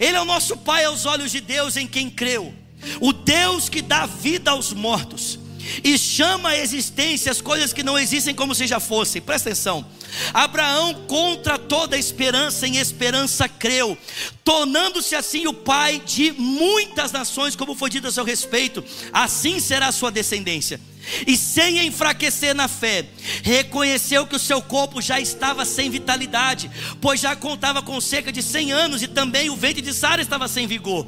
Ele 0.00 0.16
é 0.16 0.20
o 0.20 0.24
nosso 0.24 0.56
pai 0.56 0.84
aos 0.84 1.06
olhos 1.06 1.30
de 1.30 1.40
Deus 1.40 1.76
em 1.76 1.86
quem 1.86 2.10
creu, 2.10 2.52
o 3.00 3.12
Deus 3.12 3.68
que 3.68 3.82
dá 3.82 4.06
vida 4.06 4.50
aos 4.50 4.72
mortos 4.72 5.38
e 5.82 5.98
chama 5.98 6.50
à 6.50 6.58
existência 6.58 7.30
as 7.32 7.40
coisas 7.40 7.72
que 7.72 7.82
não 7.82 7.98
existem 7.98 8.34
como 8.34 8.54
se 8.54 8.66
já 8.66 8.80
fossem. 8.80 9.22
Presta 9.22 9.48
atenção. 9.48 9.84
Abraão, 10.32 10.94
contra 11.06 11.58
toda 11.58 11.98
esperança, 11.98 12.66
em 12.66 12.76
esperança 12.76 13.48
creu, 13.48 13.98
tornando-se 14.44 15.14
assim 15.16 15.46
o 15.46 15.52
pai 15.52 16.00
de 16.04 16.32
muitas 16.32 17.10
nações, 17.10 17.56
como 17.56 17.74
foi 17.74 17.90
dito 17.90 18.06
a 18.06 18.12
seu 18.12 18.24
respeito, 18.24 18.84
assim 19.12 19.58
será 19.58 19.88
a 19.88 19.92
sua 19.92 20.12
descendência. 20.12 20.80
E 21.26 21.36
sem 21.36 21.86
enfraquecer 21.86 22.54
na 22.54 22.68
fé, 22.68 23.06
reconheceu 23.42 24.26
que 24.26 24.36
o 24.36 24.38
seu 24.38 24.62
corpo 24.62 25.02
já 25.02 25.20
estava 25.20 25.64
sem 25.64 25.90
vitalidade, 25.90 26.70
pois 27.00 27.20
já 27.20 27.36
contava 27.36 27.82
com 27.82 28.00
cerca 28.00 28.32
de 28.32 28.42
100 28.42 28.72
anos 28.72 29.02
e 29.02 29.08
também 29.08 29.50
o 29.50 29.56
ventre 29.56 29.82
de 29.82 29.92
Sara 29.92 30.22
estava 30.22 30.48
sem 30.48 30.66
vigor. 30.66 31.06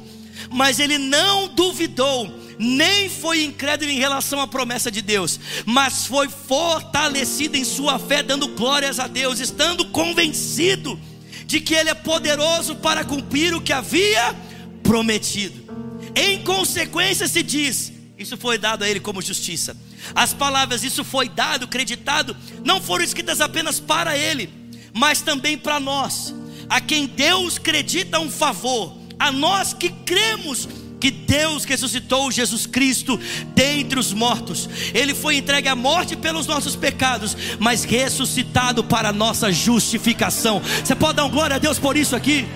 Mas 0.51 0.79
ele 0.79 0.97
não 0.97 1.47
duvidou 1.47 2.47
nem 2.59 3.07
foi 3.09 3.43
incrédulo 3.43 3.91
em 3.91 3.99
relação 3.99 4.41
à 4.41 4.47
promessa 4.47 4.89
de 4.89 5.01
Deus, 5.01 5.39
mas 5.65 6.07
foi 6.07 6.27
fortalecido 6.27 7.55
em 7.55 7.63
sua 7.63 7.99
fé, 7.99 8.23
dando 8.23 8.47
glórias 8.47 8.99
a 8.99 9.07
Deus, 9.07 9.39
estando 9.39 9.85
convencido 9.85 10.99
de 11.45 11.61
que 11.61 11.73
Ele 11.73 11.89
é 11.89 11.93
poderoso 11.93 12.75
para 12.75 13.05
cumprir 13.05 13.53
o 13.53 13.61
que 13.61 13.71
havia 13.71 14.35
prometido. 14.83 15.67
Em 16.15 16.43
consequência, 16.43 17.27
se 17.27 17.43
diz: 17.43 17.93
Isso 18.17 18.35
foi 18.37 18.57
dado 18.57 18.83
a 18.83 18.89
Ele 18.89 18.99
como 18.99 19.21
justiça. 19.21 19.77
As 20.15 20.33
palavras, 20.33 20.83
isso 20.83 21.03
foi 21.03 21.29
dado, 21.29 21.67
creditado, 21.67 22.35
não 22.63 22.81
foram 22.81 23.03
escritas 23.03 23.39
apenas 23.39 23.79
para 23.79 24.17
Ele, 24.17 24.49
mas 24.93 25.21
também 25.21 25.57
para 25.57 25.79
nós, 25.79 26.33
a 26.69 26.81
quem 26.81 27.05
Deus 27.05 27.57
acredita 27.57 28.19
um 28.19 28.31
favor, 28.31 28.97
a 29.19 29.31
nós 29.31 29.73
que 29.73 29.89
cremos 29.89 30.67
que 30.99 31.11
Deus 31.11 31.63
ressuscitou 31.63 32.31
Jesus 32.31 32.65
Cristo 32.65 33.19
dentre 33.53 33.99
os 33.99 34.13
mortos. 34.13 34.67
Ele 34.93 35.13
foi 35.13 35.37
entregue 35.37 35.67
à 35.67 35.75
morte 35.75 36.15
pelos 36.15 36.47
nossos 36.47 36.75
pecados, 36.75 37.35
mas 37.59 37.83
ressuscitado 37.83 38.83
para 38.83 39.09
a 39.09 39.13
nossa 39.13 39.51
justificação. 39.51 40.61
Você 40.61 40.95
pode 40.95 41.17
dar 41.17 41.25
um 41.25 41.29
glória 41.29 41.55
a 41.55 41.59
Deus 41.59 41.77
por 41.79 41.95
isso 41.95 42.15
aqui? 42.15 42.47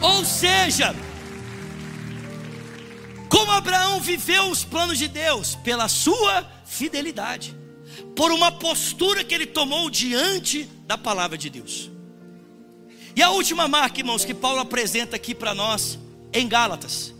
Ou 0.00 0.24
seja, 0.24 0.94
como 3.28 3.52
Abraão 3.52 4.00
viveu 4.00 4.50
os 4.50 4.64
planos 4.64 4.98
de 4.98 5.08
Deus 5.08 5.54
pela 5.56 5.88
sua 5.88 6.46
fidelidade, 6.66 7.54
por 8.16 8.32
uma 8.32 8.50
postura 8.50 9.22
que 9.22 9.34
ele 9.34 9.46
tomou 9.46 9.88
diante 9.88 10.68
da 10.86 10.98
palavra 10.98 11.38
de 11.38 11.48
Deus. 11.48 11.90
E 13.14 13.22
a 13.22 13.30
última 13.30 13.68
marca, 13.68 14.00
irmãos, 14.00 14.24
que 14.24 14.34
Paulo 14.34 14.60
apresenta 14.60 15.16
aqui 15.16 15.34
para 15.34 15.54
nós 15.54 15.98
em 16.32 16.48
Gálatas 16.48 17.12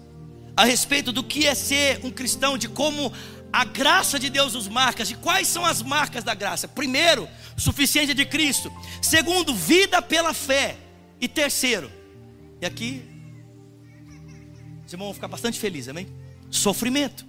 a 0.57 0.65
respeito 0.65 1.13
do 1.13 1.23
que 1.23 1.47
é 1.47 1.55
ser 1.55 2.01
um 2.05 2.11
cristão, 2.11 2.59
de 2.59 2.69
como 2.69 3.13
a 3.53 3.65
graça 3.65 4.19
de 4.19 4.31
Deus 4.31 4.55
nos 4.55 4.69
marca, 4.69 5.05
de 5.05 5.15
quais 5.17 5.49
são 5.49 5.65
as 5.65 5.83
marcas 5.83 6.25
da 6.25 6.35
graça. 6.35 6.69
Primeiro, 6.69 7.29
suficiência 7.57 8.15
de 8.15 8.25
Cristo. 8.25 8.73
Segundo, 9.01 9.55
vida 9.55 10.01
pela 10.01 10.33
fé. 10.33 10.77
E 11.21 11.29
terceiro, 11.29 11.91
e 12.61 12.67
aqui, 12.67 13.03
os 14.85 14.93
irmãos 14.93 15.07
vão 15.07 15.15
ficar 15.15 15.29
bastante 15.29 15.59
felizes, 15.61 15.89
amém? 15.89 16.09
Sofrimento. 16.51 17.25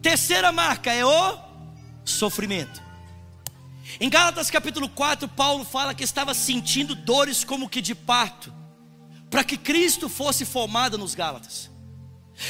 Terceira 0.00 0.52
marca 0.52 0.92
é 0.92 1.04
o 1.04 1.38
sofrimento. 2.04 2.80
Em 4.00 4.08
Gálatas 4.08 4.50
capítulo 4.50 4.88
4, 4.88 5.28
Paulo 5.28 5.64
fala 5.64 5.94
que 5.94 6.04
estava 6.04 6.34
sentindo 6.34 6.94
dores 6.94 7.44
como 7.44 7.68
que 7.68 7.80
de 7.80 7.94
parto 7.94 8.52
para 9.30 9.42
que 9.42 9.56
Cristo 9.56 10.10
fosse 10.10 10.44
formado 10.44 10.98
nos 10.98 11.14
Gálatas. 11.14 11.70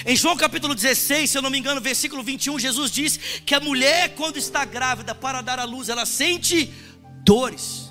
Em 0.05 0.16
João 0.16 0.36
capítulo 0.36 0.74
16, 0.74 1.30
se 1.30 1.38
eu 1.38 1.43
não 1.43 1.51
me 1.51 1.59
engano, 1.59 1.80
versículo 1.80 2.22
21, 2.24 2.59
Jesus 2.59 2.90
diz 2.90 3.16
que 3.47 3.55
a 3.55 3.61
mulher, 3.61 4.14
quando 4.16 4.36
está 4.36 4.64
grávida 4.64 5.14
para 5.14 5.40
dar 5.40 5.61
à 5.61 5.64
luz, 5.64 5.88
ela 5.88 6.05
sente 6.05 6.72
dores, 7.24 7.88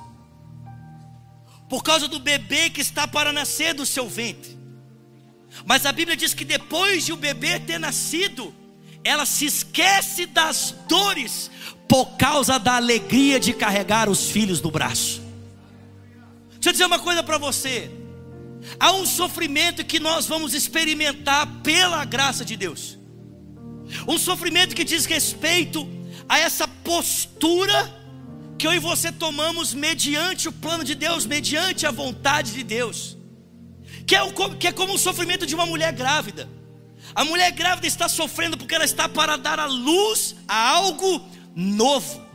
por 1.69 1.83
causa 1.83 2.07
do 2.07 2.19
bebê 2.19 2.69
que 2.69 2.81
está 2.81 3.07
para 3.07 3.31
nascer 3.31 3.73
do 3.73 3.85
seu 3.85 4.09
ventre. 4.09 4.59
Mas 5.65 5.85
a 5.85 5.91
Bíblia 5.93 6.17
diz 6.17 6.33
que 6.33 6.43
depois 6.43 7.05
de 7.05 7.13
o 7.13 7.17
bebê 7.17 7.59
ter 7.59 7.79
nascido, 7.79 8.53
ela 9.03 9.25
se 9.25 9.45
esquece 9.45 10.25
das 10.25 10.75
dores, 10.87 11.49
por 11.91 12.15
causa 12.15 12.57
da 12.57 12.77
alegria 12.77 13.37
de 13.37 13.51
carregar 13.51 14.09
os 14.09 14.31
filhos 14.31 14.61
no 14.61 14.71
braço. 14.71 15.21
Deixa 16.53 16.69
eu 16.69 16.71
dizer 16.71 16.85
uma 16.85 16.99
coisa 16.99 17.21
para 17.21 17.37
você. 17.37 17.91
Há 18.79 18.93
um 18.93 19.05
sofrimento 19.05 19.83
que 19.83 19.99
nós 19.99 20.25
vamos 20.25 20.53
experimentar 20.53 21.45
pela 21.61 22.05
graça 22.05 22.45
de 22.45 22.55
Deus. 22.55 22.97
Um 24.07 24.17
sofrimento 24.17 24.73
que 24.73 24.85
diz 24.85 25.03
respeito 25.03 25.85
a 26.29 26.39
essa 26.39 26.65
postura 26.65 27.93
que 28.57 28.65
eu 28.65 28.73
e 28.73 28.79
você 28.79 29.11
tomamos 29.11 29.73
mediante 29.73 30.47
o 30.47 30.53
plano 30.53 30.85
de 30.85 30.95
Deus, 30.95 31.25
mediante 31.25 31.85
a 31.85 31.91
vontade 31.91 32.53
de 32.53 32.63
Deus. 32.63 33.17
que 34.07 34.15
é, 34.15 34.23
o, 34.23 34.31
que 34.55 34.67
é 34.67 34.71
como 34.71 34.93
o 34.93 34.97
sofrimento 34.97 35.45
de 35.45 35.55
uma 35.55 35.65
mulher 35.65 35.91
grávida. 35.91 36.47
A 37.13 37.25
mulher 37.25 37.51
grávida 37.51 37.85
está 37.85 38.07
sofrendo 38.07 38.57
porque 38.57 38.73
ela 38.73 38.85
está 38.85 39.09
para 39.09 39.35
dar 39.35 39.59
a 39.59 39.65
luz 39.65 40.37
a 40.47 40.69
algo 40.69 41.29
novo. 41.55 42.31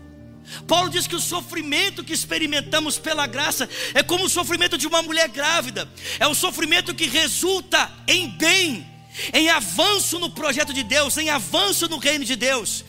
Paulo 0.66 0.88
diz 0.88 1.06
que 1.06 1.14
o 1.14 1.20
sofrimento 1.20 2.04
que 2.04 2.12
experimentamos 2.12 2.98
pela 2.98 3.26
graça 3.26 3.68
é 3.94 4.02
como 4.02 4.24
o 4.24 4.28
sofrimento 4.28 4.78
de 4.78 4.86
uma 4.86 5.02
mulher 5.02 5.28
grávida, 5.28 5.88
é 6.18 6.26
o 6.26 6.34
sofrimento 6.34 6.94
que 6.94 7.06
resulta 7.06 7.90
em 8.06 8.28
bem, 8.30 8.86
em 9.32 9.48
avanço 9.48 10.18
no 10.18 10.30
projeto 10.30 10.72
de 10.72 10.82
Deus, 10.82 11.16
em 11.16 11.30
avanço 11.30 11.88
no 11.88 11.98
reino 11.98 12.24
de 12.24 12.36
Deus, 12.36 12.84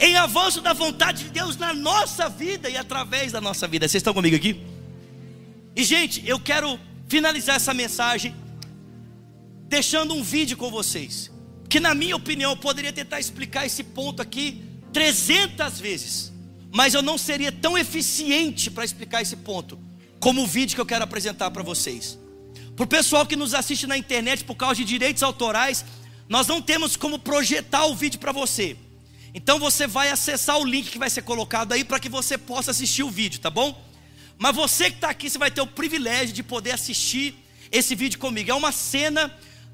em 0.00 0.16
avanço 0.16 0.60
da 0.60 0.72
vontade 0.72 1.24
de 1.24 1.30
Deus 1.30 1.56
na 1.56 1.74
nossa 1.74 2.28
vida 2.28 2.70
e 2.70 2.76
através 2.76 3.32
da 3.32 3.40
nossa 3.40 3.68
vida. 3.68 3.86
Vocês 3.86 4.00
estão 4.00 4.14
comigo 4.14 4.36
aqui? 4.36 4.62
E, 5.76 5.84
gente, 5.84 6.22
eu 6.26 6.38
quero 6.38 6.78
finalizar 7.08 7.56
essa 7.56 7.74
mensagem 7.74 8.34
deixando 9.66 10.14
um 10.14 10.22
vídeo 10.22 10.56
com 10.56 10.70
vocês, 10.70 11.30
que, 11.68 11.80
na 11.80 11.94
minha 11.94 12.14
opinião, 12.14 12.56
poderia 12.56 12.92
tentar 12.92 13.18
explicar 13.18 13.66
esse 13.66 13.82
ponto 13.82 14.22
aqui 14.22 14.62
300 14.94 15.80
vezes, 15.80 16.32
mas 16.72 16.94
eu 16.94 17.02
não 17.02 17.18
seria 17.18 17.52
tão 17.52 17.76
eficiente 17.76 18.70
para 18.70 18.84
explicar 18.84 19.20
esse 19.20 19.36
ponto 19.36 19.78
como 20.20 20.44
o 20.44 20.46
vídeo 20.46 20.74
que 20.74 20.80
eu 20.80 20.86
quero 20.86 21.04
apresentar 21.04 21.50
para 21.50 21.62
vocês. 21.62 22.18
Para 22.74 22.84
o 22.84 22.86
pessoal 22.86 23.26
que 23.26 23.36
nos 23.36 23.52
assiste 23.52 23.86
na 23.86 23.98
internet 23.98 24.44
por 24.44 24.54
causa 24.54 24.76
de 24.76 24.84
direitos 24.84 25.22
autorais, 25.22 25.84
nós 26.28 26.46
não 26.46 26.62
temos 26.62 26.96
como 26.96 27.18
projetar 27.18 27.84
o 27.86 27.94
vídeo 27.94 28.18
para 28.18 28.32
você. 28.32 28.76
Então 29.34 29.58
você 29.58 29.86
vai 29.86 30.10
acessar 30.10 30.58
o 30.58 30.64
link 30.64 30.90
que 30.90 30.98
vai 30.98 31.10
ser 31.10 31.22
colocado 31.22 31.72
aí 31.72 31.84
para 31.84 32.00
que 32.00 32.08
você 32.08 32.38
possa 32.38 32.70
assistir 32.70 33.02
o 33.02 33.10
vídeo, 33.10 33.40
tá 33.40 33.50
bom? 33.50 33.78
Mas 34.38 34.54
você 34.54 34.90
que 34.90 34.96
está 34.96 35.10
aqui, 35.10 35.28
você 35.28 35.38
vai 35.38 35.50
ter 35.50 35.60
o 35.60 35.66
privilégio 35.66 36.34
de 36.34 36.42
poder 36.42 36.70
assistir 36.70 37.34
esse 37.70 37.94
vídeo 37.94 38.18
comigo. 38.18 38.50
É 38.50 38.54
uma 38.54 38.72
cena 38.72 39.32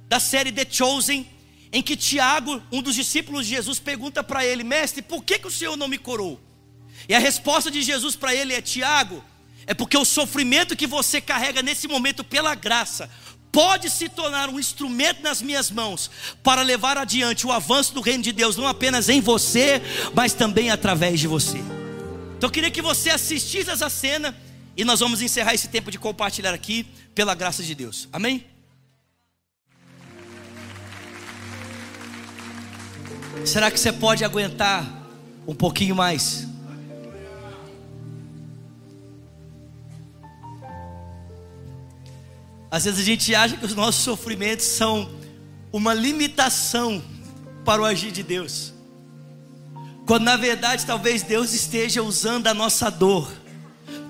da 0.08 0.18
série 0.18 0.50
The 0.50 0.66
Chosen, 0.68 1.26
em 1.72 1.82
que 1.82 1.96
Tiago, 1.96 2.62
um 2.70 2.82
dos 2.82 2.94
discípulos 2.94 3.46
de 3.46 3.54
Jesus, 3.54 3.78
pergunta 3.78 4.22
para 4.22 4.44
ele: 4.44 4.64
Mestre, 4.64 5.02
por 5.02 5.22
que, 5.22 5.38
que 5.38 5.46
o 5.46 5.50
Senhor 5.50 5.76
não 5.76 5.88
me 5.88 5.98
curou? 5.98 6.40
E 7.08 7.14
a 7.14 7.18
resposta 7.18 7.70
de 7.70 7.82
Jesus 7.82 8.16
para 8.16 8.34
ele 8.34 8.52
é: 8.52 8.60
Tiago, 8.60 9.24
é 9.66 9.74
porque 9.74 9.96
o 9.96 10.04
sofrimento 10.04 10.76
que 10.76 10.86
você 10.86 11.20
carrega 11.20 11.62
nesse 11.62 11.86
momento 11.86 12.24
pela 12.24 12.54
graça 12.54 13.08
pode 13.52 13.90
se 13.90 14.08
tornar 14.08 14.48
um 14.48 14.58
instrumento 14.58 15.22
nas 15.22 15.42
minhas 15.42 15.70
mãos 15.70 16.10
para 16.42 16.62
levar 16.62 16.96
adiante 16.96 17.46
o 17.46 17.52
avanço 17.52 17.94
do 17.94 18.00
reino 18.00 18.22
de 18.22 18.32
Deus, 18.32 18.56
não 18.56 18.66
apenas 18.66 19.08
em 19.08 19.20
você, 19.20 19.82
mas 20.14 20.32
também 20.32 20.70
através 20.70 21.18
de 21.18 21.26
você. 21.26 21.58
Então 22.36 22.48
eu 22.48 22.50
queria 22.50 22.70
que 22.70 22.82
você 22.82 23.10
assistisse 23.10 23.70
essa 23.70 23.90
cena 23.90 24.36
e 24.76 24.84
nós 24.84 25.00
vamos 25.00 25.20
encerrar 25.20 25.54
esse 25.54 25.68
tempo 25.68 25.90
de 25.90 25.98
compartilhar 25.98 26.54
aqui 26.54 26.86
pela 27.14 27.34
graça 27.34 27.62
de 27.62 27.74
Deus. 27.74 28.08
Amém? 28.12 28.44
Será 33.44 33.70
que 33.70 33.80
você 33.80 33.92
pode 33.92 34.24
aguentar 34.24 34.86
um 35.46 35.54
pouquinho 35.54 35.94
mais? 35.94 36.46
Às 42.70 42.84
vezes 42.84 43.00
a 43.00 43.04
gente 43.04 43.34
acha 43.34 43.56
que 43.56 43.64
os 43.64 43.74
nossos 43.74 44.04
sofrimentos 44.04 44.66
são 44.66 45.10
uma 45.72 45.92
limitação 45.92 47.02
para 47.64 47.82
o 47.82 47.84
agir 47.84 48.12
de 48.12 48.22
Deus. 48.22 48.72
Quando 50.06 50.24
na 50.24 50.36
verdade 50.36 50.86
talvez 50.86 51.22
Deus 51.22 51.52
esteja 51.52 52.02
usando 52.02 52.46
a 52.46 52.54
nossa 52.54 52.90
dor 52.90 53.30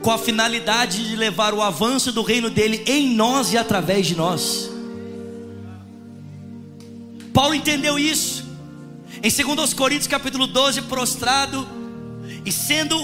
com 0.03 0.11
a 0.11 0.19
finalidade 0.19 1.09
de 1.09 1.17
levar 1.17 1.55
o 1.55 1.63
avanço 1.63 2.13
do 2.13 2.23
reino 2.23 2.51
dele 2.51 2.83
em 2.87 3.15
nós 3.15 3.53
e 3.53 3.59
através 3.59 4.07
de 4.07 4.17
nós. 4.17 4.71
Paulo 7.33 7.55
entendeu 7.55 7.99
isso. 7.99 8.50
Em 9.23 9.31
2 9.31 9.75
Coríntios 9.75 10.07
capítulo 10.07 10.47
12, 10.47 10.83
prostrado 10.83 11.69
e 12.45 12.51
sendo 12.51 12.97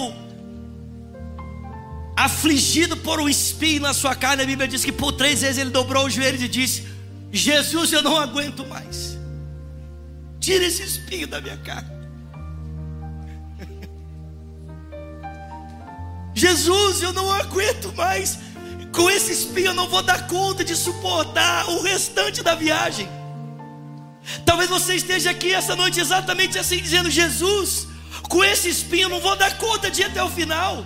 afligido 2.15 2.97
por 2.97 3.19
um 3.19 3.29
espinho 3.29 3.81
na 3.81 3.93
sua 3.93 4.15
carne, 4.15 4.41
a 4.41 4.45
Bíblia 4.45 4.67
diz 4.67 4.83
que 4.83 4.91
por 4.91 5.11
três 5.11 5.41
vezes 5.41 5.59
ele 5.59 5.69
dobrou 5.69 6.07
os 6.07 6.13
joelhos 6.13 6.41
e 6.41 6.47
disse: 6.47 6.87
Jesus, 7.31 7.93
eu 7.93 8.01
não 8.01 8.17
aguento 8.17 8.65
mais. 8.65 9.15
Tira 10.39 10.65
esse 10.65 10.81
espinho 10.81 11.27
da 11.27 11.39
minha 11.39 11.57
carne. 11.57 11.91
Jesus, 16.33 17.03
eu 17.03 17.13
não 17.13 17.31
aguento 17.31 17.93
mais. 17.95 18.39
Com 18.91 19.07
esse 19.11 19.31
espinho 19.31 19.67
eu 19.67 19.75
não 19.75 19.87
vou 19.87 20.01
dar 20.01 20.27
conta 20.27 20.63
de 20.63 20.75
suportar 20.75 21.69
o 21.69 21.83
restante 21.83 22.41
da 22.41 22.55
viagem. 22.55 23.07
Talvez 24.45 24.69
você 24.69 24.95
esteja 24.95 25.31
aqui 25.31 25.53
essa 25.53 25.75
noite 25.75 25.99
exatamente 25.99 26.57
assim, 26.57 26.77
dizendo: 26.77 27.09
Jesus, 27.09 27.87
com 28.29 28.43
esse 28.43 28.69
espinho 28.69 29.03
eu 29.03 29.09
não 29.09 29.19
vou 29.19 29.35
dar 29.35 29.57
conta 29.57 29.89
de 29.89 30.01
ir 30.01 30.05
até 30.05 30.23
o 30.23 30.29
final. 30.29 30.85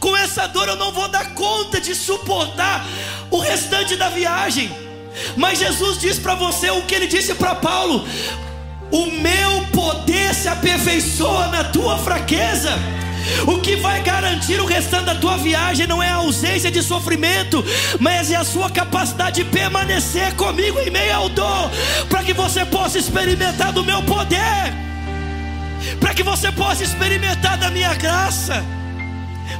Com 0.00 0.16
essa 0.16 0.46
dor 0.46 0.68
eu 0.68 0.76
não 0.76 0.92
vou 0.92 1.08
dar 1.08 1.34
conta 1.34 1.80
de 1.80 1.94
suportar 1.94 2.86
o 3.30 3.38
restante 3.38 3.96
da 3.96 4.08
viagem. 4.08 4.74
Mas 5.36 5.58
Jesus 5.58 5.98
diz 5.98 6.18
para 6.18 6.34
você 6.34 6.70
o 6.70 6.82
que 6.82 6.94
ele 6.94 7.06
disse 7.06 7.34
para 7.34 7.54
Paulo: 7.54 8.06
O 8.90 9.06
meu 9.06 9.66
poder 9.72 10.34
se 10.34 10.48
aperfeiçoa 10.48 11.48
na 11.48 11.64
tua 11.64 11.98
fraqueza. 11.98 12.70
O 13.46 13.58
que 13.60 13.76
vai 13.76 14.02
garantir 14.02 14.60
o 14.60 14.66
restante 14.66 15.06
da 15.06 15.14
tua 15.14 15.36
viagem 15.36 15.86
não 15.86 16.02
é 16.02 16.10
a 16.10 16.16
ausência 16.16 16.70
de 16.70 16.82
sofrimento, 16.82 17.64
mas 17.98 18.30
é 18.30 18.36
a 18.36 18.44
sua 18.44 18.70
capacidade 18.70 19.42
de 19.42 19.50
permanecer 19.50 20.34
comigo 20.34 20.78
em 20.80 20.90
meio 20.90 21.14
ao 21.14 21.28
dor, 21.28 21.70
para 22.08 22.22
que 22.22 22.32
você 22.32 22.64
possa 22.64 22.98
experimentar 22.98 23.72
do 23.72 23.84
meu 23.84 24.02
poder, 24.02 24.72
para 26.00 26.14
que 26.14 26.22
você 26.22 26.50
possa 26.52 26.82
experimentar 26.82 27.56
da 27.58 27.70
minha 27.70 27.94
graça, 27.94 28.64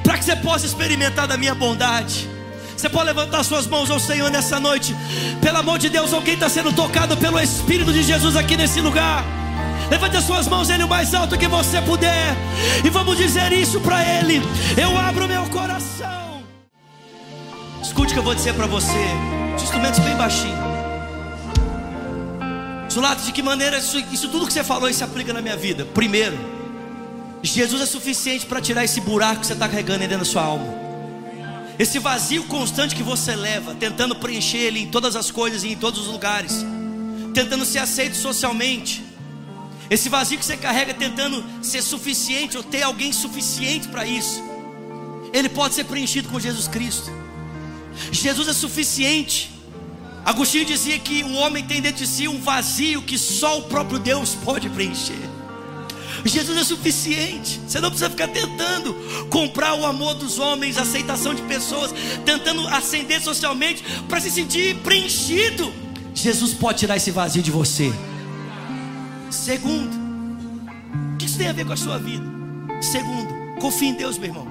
para 0.03 0.19
que 0.19 0.25
você 0.25 0.37
possa 0.37 0.67
experimentar 0.67 1.27
da 1.27 1.37
minha 1.37 1.55
bondade. 1.55 2.29
Você 2.77 2.91
pode 2.91 3.07
levantar 3.07 3.43
suas 3.43 3.67
mãos 3.67 3.91
ao 3.91 3.99
Senhor 3.99 4.31
nessa 4.31 4.61
noite. 4.61 4.95
Pelo 5.41 5.59
amor 5.59 5.79
de 5.79 5.89
Deus, 5.89 6.13
alguém 6.13 6.35
está 6.35 6.49
sendo 6.49 6.73
tocado 6.75 7.17
pelo 7.17 7.41
Espírito 7.41 7.91
de 7.91 8.03
Jesus 8.03 8.37
aqui 8.37 8.55
nesse 8.55 8.83
lugar. 8.83 9.25
Levante 9.91 10.17
as 10.17 10.25
suas 10.25 10.49
mãos, 10.49 10.69
Ele 10.69 10.85
o 10.85 10.89
mais 10.89 11.15
alto 11.15 11.39
que 11.39 11.47
você 11.47 11.81
puder. 11.83 12.37
E 12.85 12.91
vamos 12.91 13.17
dizer 13.17 13.53
isso 13.53 13.81
para 13.81 14.03
Ele. 14.03 14.41
Eu 14.77 14.97
abro 14.99 15.29
meu 15.29 15.45
coração. 15.47 16.43
Escute 17.83 18.11
o 18.11 18.15
que 18.15 18.19
eu 18.19 18.23
vou 18.23 18.35
dizer 18.35 18.55
para 18.55 18.67
você. 18.67 19.07
Os 19.57 19.63
instrumentos 19.63 20.01
bem 20.01 20.17
baixinho. 20.17 20.77
Zulato, 22.93 23.23
de 23.23 23.33
que 23.33 23.43
maneira 23.43 23.79
isso, 23.79 23.99
isso 24.11 24.29
tudo 24.29 24.47
que 24.47 24.53
você 24.53 24.65
falou 24.65 24.93
se 24.93 25.05
aplica 25.05 25.33
na 25.33 25.43
minha 25.43 25.57
vida? 25.57 25.85
Primeiro, 25.85 26.39
Jesus 27.43 27.81
é 27.83 27.87
suficiente 27.87 28.47
para 28.47 28.61
tirar 28.61 28.85
esse 28.85 29.01
buraco 29.01 29.41
que 29.41 29.47
você 29.47 29.53
está 29.53 29.69
carregando 29.69 30.01
dentro 30.01 30.19
da 30.19 30.25
sua 30.25 30.43
alma. 30.43 30.67
Esse 31.79 31.99
vazio 31.99 32.45
constante 32.45 32.95
que 32.95 33.03
você 33.03 33.37
leva, 33.37 33.75
tentando 33.75 34.17
preencher 34.17 34.59
ele 34.59 34.81
em 34.81 34.87
todas 34.87 35.15
as 35.15 35.31
coisas 35.31 35.63
e 35.63 35.69
em 35.69 35.77
todos 35.77 36.01
os 36.01 36.07
lugares, 36.07 36.65
tentando 37.35 37.67
ser 37.67 37.81
aceito 37.81 38.17
socialmente, 38.17 39.05
esse 39.89 40.09
vazio 40.09 40.39
que 40.39 40.45
você 40.45 40.57
carrega 40.57 40.93
tentando 40.95 41.45
ser 41.63 41.83
suficiente 41.83 42.57
ou 42.57 42.63
ter 42.63 42.83
alguém 42.83 43.13
suficiente 43.13 43.89
para 43.89 44.07
isso, 44.07 44.43
ele 45.33 45.49
pode 45.49 45.75
ser 45.75 45.85
preenchido 45.85 46.29
com 46.29 46.41
Jesus 46.41 46.67
Cristo. 46.67 47.11
Jesus 48.11 48.49
é 48.49 48.53
suficiente. 48.53 49.51
Agostinho 50.25 50.65
dizia 50.65 50.99
que 50.99 51.23
o 51.23 51.35
homem 51.35 51.65
tem 51.65 51.81
dentro 51.81 52.05
de 52.05 52.11
si 52.11 52.27
um 52.27 52.41
vazio 52.41 53.03
que 53.03 53.17
só 53.17 53.59
o 53.59 53.63
próprio 53.63 53.99
Deus 53.99 54.35
pode 54.35 54.69
preencher. 54.69 55.37
Jesus 56.25 56.59
é 56.59 56.65
suficiente. 56.65 57.61
Você 57.67 57.81
não 57.81 57.91
precisa 57.91 58.11
ficar 58.11 58.29
tentando 58.29 58.95
comprar 59.31 59.75
o 59.75 59.87
amor 59.87 60.15
dos 60.15 60.39
homens, 60.39 60.79
a 60.79 60.83
aceitação 60.83 61.35
de 61.35 61.43
pessoas, 61.43 61.95
tentando 62.25 62.67
ascender 62.69 63.23
socialmente 63.23 63.85
para 64.09 64.21
se 64.21 64.31
sentir 64.31 64.77
preenchido. 64.79 65.73
Jesus 66.15 66.55
pode 66.55 66.81
tirar 66.81 66.97
esse 66.97 67.11
vazio 67.11 67.43
de 67.43 67.51
você. 67.51 67.93
Segundo, 69.31 69.95
o 71.15 71.17
que 71.17 71.27
isso 71.27 71.39
tem 71.39 71.49
a 71.49 71.53
ver 71.53 71.67
com 71.67 71.73
a 71.73 71.77
sua 71.77 71.99
vida? 71.99 72.25
Segundo, 72.81 73.61
confie 73.61 73.89
em 73.89 73.95
Deus, 73.95 74.19
meu 74.19 74.29
irmão. 74.29 74.47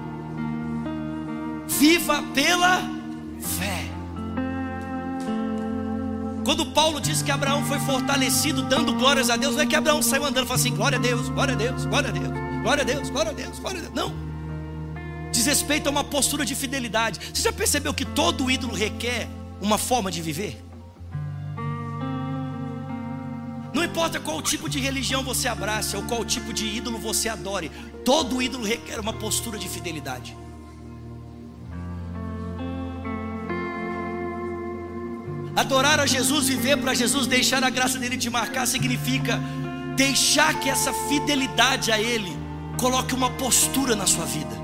Viva 1.68 2.22
pela 2.34 2.82
fé. 3.40 3.86
Quando 6.44 6.66
Paulo 6.68 7.02
diz 7.02 7.22
que 7.22 7.32
Abraão 7.32 7.66
foi 7.66 7.80
fortalecido 7.80 8.62
dando 8.64 8.94
glórias 8.94 9.30
a 9.30 9.36
Deus, 9.36 9.56
não 9.56 9.64
é 9.64 9.66
que 9.66 9.76
Abraão 9.76 10.02
saiu 10.02 10.24
andando 10.24 10.46
e 10.46 10.48
falou 10.48 10.62
assim: 10.62 10.76
glória 10.76 10.98
a 10.98 11.02
Deus, 11.02 11.30
glória 11.30 11.54
a 11.54 11.58
Deus, 11.58 11.86
glória 11.86 12.10
a 12.10 12.12
Deus, 12.12 12.28
glória 12.62 12.82
a 12.82 12.86
Deus, 12.86 13.10
glória 13.10 13.32
a 13.32 13.34
Deus, 13.34 13.60
glória 13.60 13.80
a 13.80 13.82
Deus. 13.82 13.94
Não. 13.96 14.14
Diz 15.32 15.46
respeito 15.46 15.88
a 15.88 15.92
uma 15.92 16.04
postura 16.04 16.46
de 16.46 16.56
fidelidade. 16.56 17.20
Você 17.34 17.42
já 17.42 17.52
percebeu 17.52 17.94
que 17.94 18.06
todo 18.06 18.50
ídolo 18.50 18.74
requer 18.74 19.28
uma 19.62 19.78
forma 19.78 20.12
de 20.12 20.22
viver? 20.22 20.65
Importa 23.96 24.20
qual 24.20 24.42
tipo 24.42 24.68
de 24.68 24.78
religião 24.78 25.24
você 25.24 25.48
abraça 25.48 25.96
ou 25.96 26.04
qual 26.04 26.26
tipo 26.26 26.52
de 26.52 26.66
ídolo 26.66 26.98
você 26.98 27.30
adore, 27.30 27.72
todo 28.04 28.42
ídolo 28.42 28.66
requer 28.66 29.00
uma 29.00 29.14
postura 29.14 29.58
de 29.58 29.70
fidelidade. 29.70 30.36
Adorar 35.56 36.02
a 36.02 36.06
Jesus, 36.06 36.50
viver 36.50 36.76
para 36.76 36.94
Jesus, 36.94 37.26
deixar 37.26 37.64
a 37.64 37.70
graça 37.70 37.98
dele 37.98 38.18
te 38.18 38.30
marcar, 38.30 38.68
significa 38.68 39.40
deixar 39.96 40.60
que 40.60 40.70
essa 40.70 40.92
fidelidade 41.08 41.90
a 41.90 41.98
Ele 41.98 42.38
coloque 42.78 43.16
uma 43.16 43.30
postura 43.30 43.96
na 43.96 44.06
sua 44.06 44.26
vida, 44.26 44.58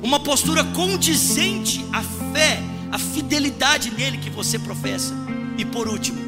uma 0.00 0.20
postura 0.20 0.62
condizente 0.62 1.84
à 1.92 2.04
fé, 2.32 2.62
à 2.92 3.00
fidelidade 3.00 3.90
nele 3.90 4.18
que 4.18 4.30
você 4.30 4.60
professa. 4.60 5.12
E 5.58 5.64
por 5.64 5.88
último, 5.88 6.23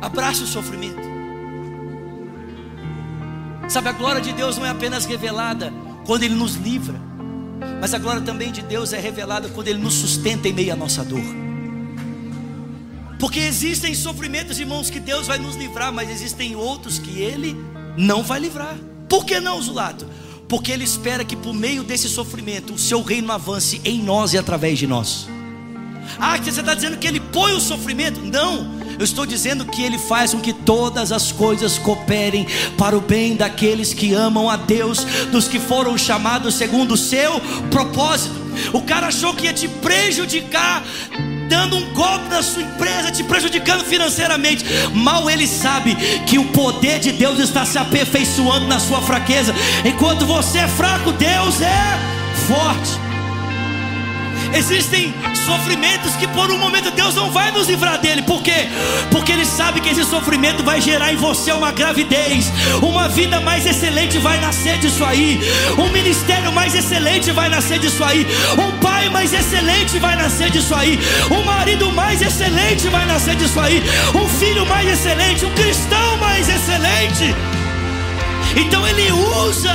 abrace 0.00 0.42
o 0.42 0.46
sofrimento. 0.46 1.00
Sabe, 3.68 3.88
a 3.88 3.92
glória 3.92 4.20
de 4.20 4.32
Deus 4.32 4.56
não 4.56 4.66
é 4.66 4.70
apenas 4.70 5.04
revelada 5.04 5.72
quando 6.04 6.24
Ele 6.24 6.34
nos 6.34 6.56
livra, 6.56 7.00
mas 7.80 7.94
a 7.94 7.98
glória 7.98 8.20
também 8.22 8.50
de 8.50 8.62
Deus 8.62 8.92
é 8.92 8.98
revelada 8.98 9.48
quando 9.48 9.68
Ele 9.68 9.78
nos 9.78 9.94
sustenta 9.94 10.48
em 10.48 10.52
meio 10.52 10.72
à 10.72 10.76
nossa 10.76 11.04
dor. 11.04 11.22
Porque 13.18 13.38
existem 13.38 13.94
sofrimentos, 13.94 14.58
irmãos, 14.58 14.90
que 14.90 14.98
Deus 14.98 15.26
vai 15.26 15.38
nos 15.38 15.54
livrar, 15.54 15.92
mas 15.92 16.10
existem 16.10 16.56
outros 16.56 16.98
que 16.98 17.20
Ele 17.20 17.56
não 17.96 18.22
vai 18.22 18.40
livrar. 18.40 18.76
Por 19.08 19.24
que 19.24 19.38
não, 19.38 19.60
Zulato? 19.60 20.06
Porque 20.48 20.72
Ele 20.72 20.84
espera 20.84 21.24
que 21.24 21.36
por 21.36 21.54
meio 21.54 21.84
desse 21.84 22.08
sofrimento 22.08 22.74
o 22.74 22.78
seu 22.78 23.02
reino 23.02 23.30
avance 23.30 23.80
em 23.84 24.02
nós 24.02 24.32
e 24.32 24.38
através 24.38 24.78
de 24.78 24.86
nós. 24.86 25.28
Ah, 26.18 26.36
você 26.36 26.60
está 26.60 26.74
dizendo 26.74 26.96
que 26.96 27.06
Ele 27.06 27.20
põe 27.20 27.52
o 27.52 27.60
sofrimento? 27.60 28.20
Não. 28.20 28.80
Eu 28.98 29.04
estou 29.04 29.24
dizendo 29.24 29.64
que 29.64 29.82
Ele 29.82 29.98
faz 29.98 30.34
com 30.34 30.40
que 30.40 30.52
todas 30.52 31.12
as 31.12 31.32
coisas 31.32 31.78
cooperem 31.78 32.46
para 32.76 32.96
o 32.96 33.00
bem 33.00 33.36
daqueles 33.36 33.94
que 33.94 34.12
amam 34.12 34.50
a 34.50 34.56
Deus, 34.56 35.04
dos 35.30 35.48
que 35.48 35.58
foram 35.58 35.96
chamados 35.96 36.54
segundo 36.54 36.92
o 36.92 36.96
seu 36.96 37.40
propósito. 37.70 38.34
O 38.72 38.82
cara 38.82 39.06
achou 39.06 39.34
que 39.34 39.46
ia 39.46 39.52
te 39.52 39.68
prejudicar 39.68 40.82
dando 41.50 41.76
um 41.76 41.92
golpe 41.92 42.28
na 42.28 42.42
sua 42.42 42.62
empresa, 42.62 43.10
te 43.10 43.24
prejudicando 43.24 43.84
financeiramente. 43.84 44.64
Mal 44.94 45.28
ele 45.28 45.46
sabe 45.46 45.96
que 46.26 46.38
o 46.38 46.44
poder 46.46 47.00
de 47.00 47.10
Deus 47.10 47.40
está 47.40 47.66
se 47.66 47.76
aperfeiçoando 47.76 48.66
na 48.68 48.78
sua 48.78 49.02
fraqueza. 49.02 49.52
Enquanto 49.84 50.24
você 50.24 50.58
é 50.58 50.68
fraco, 50.68 51.12
Deus 51.12 51.60
é 51.60 51.98
forte. 52.46 53.09
Existem 54.52 55.14
sofrimentos 55.46 56.16
que 56.16 56.26
por 56.28 56.50
um 56.50 56.58
momento 56.58 56.90
Deus 56.90 57.14
não 57.14 57.30
vai 57.30 57.50
nos 57.50 57.68
livrar 57.68 57.98
dele. 57.98 58.22
Por 58.22 58.42
quê? 58.42 58.68
Porque 59.10 59.32
Ele 59.32 59.44
sabe 59.44 59.80
que 59.80 59.88
esse 59.88 60.04
sofrimento 60.04 60.62
vai 60.62 60.80
gerar 60.80 61.12
em 61.12 61.16
você 61.16 61.52
uma 61.52 61.70
gravidez, 61.70 62.50
uma 62.82 63.08
vida 63.08 63.40
mais 63.40 63.64
excelente 63.64 64.18
vai 64.18 64.40
nascer 64.40 64.78
disso 64.78 65.04
aí, 65.04 65.40
um 65.78 65.88
ministério 65.90 66.52
mais 66.52 66.74
excelente 66.74 67.30
vai 67.30 67.48
nascer 67.48 67.78
disso 67.78 68.02
aí, 68.02 68.26
um 68.58 68.78
pai 68.78 69.08
mais 69.08 69.32
excelente 69.32 69.98
vai 69.98 70.16
nascer 70.16 70.50
disso 70.50 70.74
aí, 70.74 70.98
um 71.30 71.44
marido 71.44 71.90
mais 71.92 72.20
excelente 72.20 72.88
vai 72.88 73.06
nascer 73.06 73.36
disso 73.36 73.58
aí, 73.60 73.82
um 74.14 74.28
filho 74.28 74.66
mais 74.66 74.88
excelente, 74.88 75.44
um 75.44 75.54
cristão 75.54 76.16
mais 76.18 76.48
excelente. 76.48 77.34
Então 78.56 78.86
Ele 78.86 79.12
usa 79.12 79.74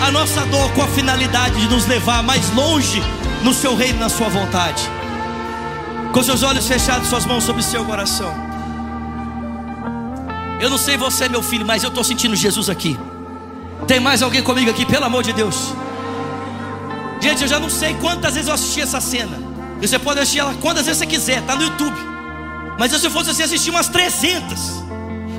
a 0.00 0.10
nossa 0.10 0.44
dor 0.46 0.70
com 0.72 0.82
a 0.82 0.88
finalidade 0.88 1.60
de 1.60 1.68
nos 1.68 1.86
levar 1.86 2.22
mais 2.22 2.50
longe 2.52 3.02
no 3.44 3.52
seu 3.52 3.76
reino, 3.76 4.00
na 4.00 4.08
sua 4.08 4.28
vontade. 4.28 4.82
Com 6.12 6.22
seus 6.22 6.42
olhos 6.42 6.66
fechados, 6.66 7.08
suas 7.08 7.26
mãos 7.26 7.44
sobre 7.44 7.60
o 7.60 7.64
seu 7.64 7.84
coração. 7.84 8.34
Eu 10.60 10.70
não 10.70 10.78
sei 10.78 10.96
você, 10.96 11.28
meu 11.28 11.42
filho, 11.42 11.66
mas 11.66 11.82
eu 11.82 11.90
estou 11.90 12.02
sentindo 12.02 12.34
Jesus 12.34 12.70
aqui. 12.70 12.98
Tem 13.86 14.00
mais 14.00 14.22
alguém 14.22 14.42
comigo 14.42 14.70
aqui, 14.70 14.86
pelo 14.86 15.04
amor 15.04 15.22
de 15.22 15.34
Deus. 15.34 15.74
Gente, 17.20 17.42
eu 17.42 17.48
já 17.48 17.60
não 17.60 17.68
sei 17.68 17.92
quantas 17.94 18.32
vezes 18.32 18.48
eu 18.48 18.54
assisti 18.54 18.80
essa 18.80 19.00
cena. 19.00 19.36
E 19.82 19.86
você 19.86 19.98
pode 19.98 20.20
assistir 20.20 20.38
ela 20.38 20.54
quantas 20.54 20.86
vezes 20.86 21.00
você 21.00 21.06
quiser, 21.06 21.40
está 21.40 21.54
no 21.54 21.64
YouTube. 21.64 21.98
Mas 22.78 22.92
se 22.92 23.06
eu 23.06 23.10
fosse 23.10 23.30
assim, 23.30 23.42
assistir 23.42 23.70
umas 23.70 23.88
300. 23.88 24.58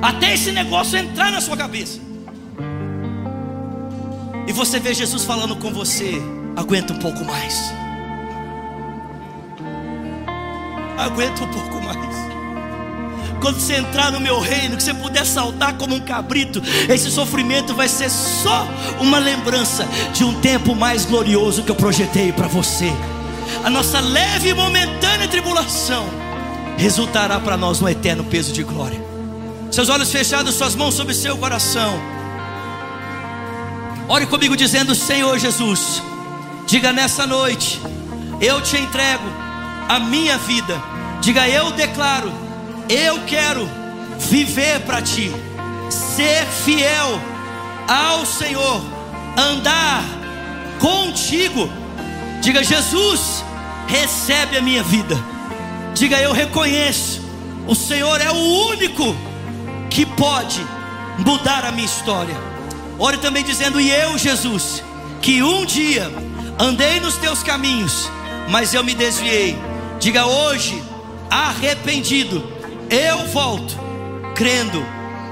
Até 0.00 0.34
esse 0.34 0.52
negócio 0.52 0.96
entrar 0.96 1.32
na 1.32 1.40
sua 1.40 1.56
cabeça. 1.56 1.98
E 4.46 4.52
você 4.52 4.78
vê 4.78 4.94
Jesus 4.94 5.24
falando 5.24 5.56
com 5.56 5.72
você, 5.72 6.22
aguenta 6.54 6.92
um 6.92 6.98
pouco 6.98 7.24
mais. 7.24 7.85
Aguenta 10.96 11.44
um 11.44 11.48
pouco 11.48 11.82
mais. 11.82 12.16
Quando 13.40 13.60
você 13.60 13.74
entrar 13.74 14.10
no 14.10 14.18
meu 14.18 14.40
reino, 14.40 14.76
que 14.76 14.82
você 14.82 14.94
puder 14.94 15.24
saltar 15.24 15.74
como 15.74 15.94
um 15.94 16.00
cabrito, 16.00 16.62
esse 16.88 17.10
sofrimento 17.10 17.74
vai 17.74 17.88
ser 17.88 18.10
só 18.10 18.66
uma 19.00 19.18
lembrança 19.18 19.86
de 20.12 20.24
um 20.24 20.40
tempo 20.40 20.74
mais 20.74 21.04
glorioso 21.04 21.62
que 21.62 21.70
eu 21.70 21.76
projetei 21.76 22.32
para 22.32 22.48
você. 22.48 22.92
A 23.64 23.70
nossa 23.70 24.00
leve 24.00 24.48
e 24.48 24.54
momentânea 24.54 25.28
tribulação 25.28 26.06
resultará 26.76 27.38
para 27.38 27.56
nós 27.56 27.80
no 27.80 27.88
eterno 27.88 28.24
peso 28.24 28.52
de 28.52 28.62
glória. 28.62 29.00
Seus 29.70 29.88
olhos 29.88 30.10
fechados, 30.10 30.54
suas 30.54 30.74
mãos 30.74 30.94
sobre 30.94 31.14
seu 31.14 31.36
coração. 31.36 32.00
Ore 34.08 34.26
comigo 34.26 34.56
dizendo: 34.56 34.94
Senhor 34.94 35.38
Jesus, 35.38 36.02
diga 36.66 36.92
nessa 36.92 37.26
noite, 37.26 37.80
eu 38.40 38.60
te 38.60 38.76
entrego 38.76 39.45
a 39.88 39.98
minha 39.98 40.36
vida. 40.38 40.80
Diga 41.20 41.48
eu 41.48 41.70
declaro, 41.72 42.32
eu 42.88 43.20
quero 43.26 43.68
viver 44.18 44.80
para 44.80 45.02
ti, 45.02 45.32
ser 45.90 46.44
fiel 46.64 47.20
ao 47.88 48.24
Senhor, 48.24 48.82
andar 49.36 50.02
contigo. 50.78 51.68
Diga 52.40 52.62
Jesus, 52.62 53.44
recebe 53.86 54.56
a 54.56 54.62
minha 54.62 54.82
vida. 54.82 55.16
Diga 55.94 56.20
eu 56.20 56.32
reconheço, 56.32 57.22
o 57.66 57.74
Senhor 57.74 58.20
é 58.20 58.30
o 58.30 58.68
único 58.68 59.16
que 59.90 60.04
pode 60.04 60.64
mudar 61.18 61.64
a 61.64 61.72
minha 61.72 61.86
história. 61.86 62.36
Ore 62.98 63.18
também 63.18 63.42
dizendo: 63.42 63.80
E 63.80 63.90
eu, 63.90 64.18
Jesus, 64.18 64.82
que 65.22 65.42
um 65.42 65.64
dia 65.64 66.10
andei 66.58 67.00
nos 67.00 67.16
teus 67.16 67.42
caminhos, 67.42 68.10
mas 68.48 68.74
eu 68.74 68.84
me 68.84 68.94
desviei 68.94 69.58
Diga 69.98 70.26
hoje, 70.26 70.82
arrependido, 71.30 72.44
eu 72.90 73.26
volto, 73.28 73.76
crendo 74.34 74.84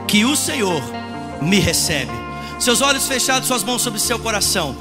que 0.09 0.25
o 0.25 0.35
Senhor 0.35 0.83
me 1.41 1.59
recebe. 1.59 2.11
Seus 2.59 2.81
olhos 2.81 3.07
fechados, 3.07 3.47
suas 3.47 3.63
mãos 3.63 3.83
sobre 3.83 4.01
seu 4.01 4.19
coração. 4.19 4.77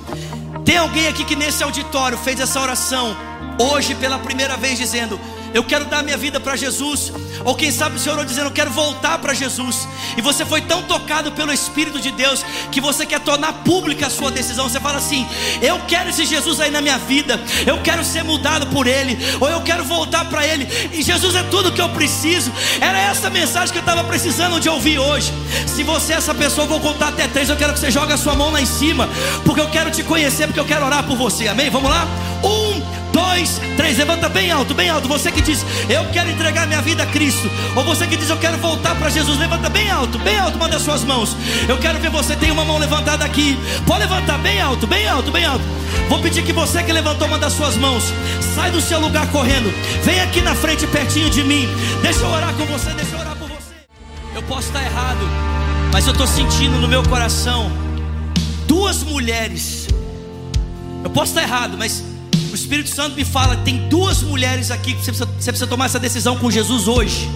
Tem 0.63 0.77
alguém 0.77 1.07
aqui 1.07 1.25
que 1.25 1.35
nesse 1.35 1.63
auditório 1.63 2.17
fez 2.17 2.39
essa 2.39 2.59
oração 2.61 3.15
hoje 3.59 3.93
pela 3.95 4.17
primeira 4.17 4.55
vez, 4.55 4.77
dizendo: 4.77 5.19
eu 5.53 5.63
quero 5.63 5.85
dar 5.85 6.03
minha 6.03 6.17
vida 6.17 6.39
para 6.39 6.55
Jesus. 6.55 7.11
Ou 7.43 7.55
quem 7.55 7.71
sabe 7.71 7.97
o 7.97 7.99
Senhor 7.99 8.23
dizendo, 8.25 8.47
eu 8.47 8.51
quero 8.51 8.71
voltar 8.71 9.17
para 9.19 9.33
Jesus. 9.33 9.87
E 10.17 10.21
você 10.21 10.45
foi 10.45 10.61
tão 10.61 10.83
tocado 10.83 11.31
pelo 11.31 11.51
Espírito 11.51 11.99
de 11.99 12.11
Deus 12.11 12.43
que 12.71 12.81
você 12.81 13.05
quer 13.05 13.19
tornar 13.19 13.53
pública 13.63 14.07
a 14.07 14.09
sua 14.09 14.31
decisão. 14.31 14.67
Você 14.67 14.79
fala 14.79 14.97
assim: 14.97 15.27
eu 15.61 15.79
quero 15.87 16.09
esse 16.09 16.25
Jesus 16.25 16.59
aí 16.59 16.71
na 16.71 16.81
minha 16.81 16.97
vida. 16.97 17.39
Eu 17.65 17.81
quero 17.81 18.03
ser 18.03 18.23
mudado 18.23 18.67
por 18.67 18.87
Ele. 18.87 19.17
Ou 19.39 19.49
eu 19.49 19.61
quero 19.61 19.83
voltar 19.83 20.25
para 20.25 20.45
Ele. 20.45 20.67
E 20.91 21.01
Jesus 21.01 21.35
é 21.35 21.43
tudo 21.43 21.71
que 21.71 21.81
eu 21.81 21.89
preciso. 21.89 22.51
Era 22.81 22.97
essa 22.97 23.29
mensagem 23.29 23.71
que 23.71 23.77
eu 23.77 23.81
estava 23.81 24.03
precisando 24.03 24.59
de 24.59 24.69
ouvir 24.69 24.99
hoje. 24.99 25.31
Se 25.67 25.83
você 25.83 26.13
é 26.13 26.17
essa 26.17 26.33
pessoa, 26.33 26.65
eu 26.65 26.69
vou 26.69 26.79
contar 26.79 27.09
até 27.09 27.27
três. 27.27 27.49
Eu 27.49 27.57
quero 27.57 27.73
que 27.73 27.79
você 27.79 27.91
jogue 27.91 28.13
a 28.13 28.17
sua 28.17 28.35
mão 28.35 28.51
lá 28.51 28.61
em 28.61 28.65
cima. 28.65 29.07
Porque 29.45 29.61
eu 29.61 29.69
quero 29.69 29.91
te 29.91 30.03
conhecer, 30.03 30.47
porque 30.47 30.59
eu 30.59 30.65
quero 30.65 30.85
orar 30.85 31.03
por 31.03 31.17
você. 31.17 31.47
Amém? 31.47 31.69
Vamos 31.69 31.89
lá? 31.89 32.07
Um, 32.43 32.92
dois, 33.33 33.59
três. 33.75 33.97
Levanta 33.97 34.29
bem 34.29 34.51
alto, 34.51 34.73
bem 34.73 34.89
alto. 34.89 35.07
Você 35.07 35.31
que 35.31 35.41
diz, 35.41 35.65
eu 35.89 36.05
quero 36.11 36.29
entregar 36.29 36.67
minha 36.67 36.81
vida 36.81 37.03
a 37.03 37.05
Cristo. 37.05 37.49
Ou 37.75 37.83
você 37.83 38.05
que 38.05 38.15
diz, 38.15 38.29
eu 38.29 38.37
quero 38.37 38.57
voltar 38.57 38.95
para 38.95 39.09
Jesus. 39.09 39.39
Levanta 39.39 39.69
bem 39.69 39.89
alto, 39.89 40.19
bem 40.19 40.37
alto. 40.37 40.57
Manda 40.57 40.77
as 40.77 40.83
suas 40.83 41.03
mãos. 41.03 41.35
Eu 41.67 41.77
quero 41.77 41.99
ver 41.99 42.11
você. 42.11 42.35
Tem 42.35 42.51
uma 42.51 42.63
mão 42.63 42.77
levantada 42.77 43.25
aqui. 43.25 43.57
Pode 43.87 44.01
levantar 44.01 44.37
bem 44.37 44.61
alto, 44.61 44.85
bem 44.85 45.07
alto, 45.07 45.31
bem 45.31 45.45
alto. 45.45 45.63
Vou 46.09 46.19
pedir 46.19 46.43
que 46.43 46.53
você 46.53 46.83
que 46.83 46.91
levantou 46.91 47.27
uma 47.27 47.39
das 47.39 47.53
suas 47.53 47.75
mãos, 47.75 48.03
sai 48.55 48.69
do 48.71 48.81
seu 48.81 48.99
lugar 48.99 49.27
correndo. 49.31 49.73
Vem 50.03 50.19
aqui 50.21 50.41
na 50.41 50.53
frente, 50.53 50.85
pertinho 50.87 51.29
de 51.29 51.43
mim. 51.43 51.67
Deixa 52.01 52.19
eu 52.19 52.29
orar 52.29 52.53
com 52.53 52.65
você, 52.65 52.89
deixa 52.91 53.15
eu 53.15 53.19
orar 53.19 53.35
por 53.35 53.47
você. 53.47 53.73
Eu 54.35 54.43
posso 54.43 54.67
estar 54.67 54.83
errado, 54.83 55.27
mas 55.91 56.05
eu 56.05 56.11
estou 56.11 56.27
sentindo 56.27 56.77
no 56.79 56.87
meu 56.87 57.03
coração 57.03 57.71
duas 58.67 59.03
mulheres. 59.03 59.87
Eu 61.03 61.09
posso 61.09 61.31
estar 61.31 61.43
errado, 61.43 61.77
mas 61.77 62.03
o 62.53 62.55
Espírito 62.55 62.89
Santo 62.89 63.15
me 63.15 63.25
fala: 63.25 63.57
tem 63.57 63.89
duas 63.89 64.21
mulheres 64.21 64.69
aqui 64.69 64.93
que 64.93 65.03
você 65.03 65.11
precisa, 65.11 65.25
você 65.25 65.51
precisa 65.51 65.67
tomar 65.67 65.85
essa 65.85 65.99
decisão 65.99 66.37
com 66.37 66.51
Jesus 66.51 66.87
hoje. 66.87 67.27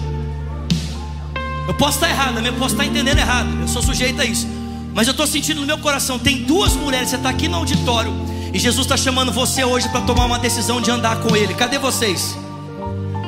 Eu 1.66 1.74
posso 1.74 1.96
estar 1.96 2.08
errado, 2.08 2.38
eu 2.38 2.52
posso 2.54 2.74
estar 2.74 2.86
entendendo 2.86 3.18
errado, 3.18 3.48
eu 3.60 3.68
sou 3.68 3.82
sujeito 3.82 4.20
a 4.22 4.24
isso. 4.24 4.46
Mas 4.94 5.06
eu 5.06 5.10
estou 5.10 5.26
sentindo 5.26 5.60
no 5.60 5.66
meu 5.66 5.78
coração: 5.78 6.20
tem 6.20 6.44
duas 6.44 6.74
mulheres, 6.74 7.10
você 7.10 7.16
está 7.16 7.30
aqui 7.30 7.48
no 7.48 7.56
auditório, 7.56 8.12
e 8.54 8.58
Jesus 8.60 8.86
está 8.86 8.96
chamando 8.96 9.32
você 9.32 9.64
hoje 9.64 9.88
para 9.88 10.02
tomar 10.02 10.24
uma 10.24 10.38
decisão 10.38 10.80
de 10.80 10.88
andar 10.90 11.16
com 11.16 11.34
Ele. 11.34 11.52
Cadê 11.52 11.78
vocês? 11.78 12.36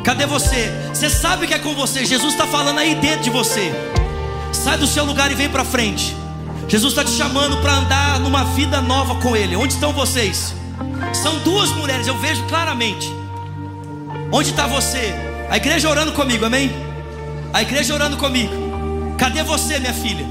Cadê 0.05 0.27
você? 0.27 0.71
Você 0.95 1.11
sabe 1.11 1.49
que 1.49 1.55
é 1.55 1.59
com 1.59 1.75
você, 1.75 2.07
Jesus 2.07 2.33
está 2.33 2.47
falando 2.47 2.79
aí 2.79 2.95
dentro 2.95 3.25
de 3.25 3.31
você. 3.31 3.73
Sai 4.53 4.79
do 4.79 4.87
seu 4.87 5.05
lugar 5.05 5.31
e 5.33 5.35
vem 5.35 5.49
para 5.49 5.65
frente. 5.65 6.17
Jesus 6.69 6.93
está 6.93 7.05
te 7.05 7.11
chamando 7.11 7.57
para 7.57 7.75
andar 7.75 8.21
numa 8.21 8.45
vida 8.45 8.81
nova 8.81 9.17
com 9.17 9.37
Ele. 9.37 9.57
Onde 9.57 9.75
estão 9.75 9.93
vocês? 9.93 10.55
São 11.13 11.39
duas 11.41 11.71
mulheres, 11.71 12.07
eu 12.07 12.17
vejo 12.17 12.43
claramente. 12.45 13.13
Onde 14.33 14.51
está 14.51 14.67
você? 14.67 15.15
A 15.49 15.57
igreja 15.57 15.89
orando 15.89 16.13
comigo, 16.13 16.45
amém? 16.45 16.71
A 17.53 17.63
igreja 17.63 17.93
orando 17.95 18.17
comigo. 18.17 18.53
Cadê 19.19 19.43
você, 19.43 19.79
minha 19.79 19.93
filha? 19.93 20.25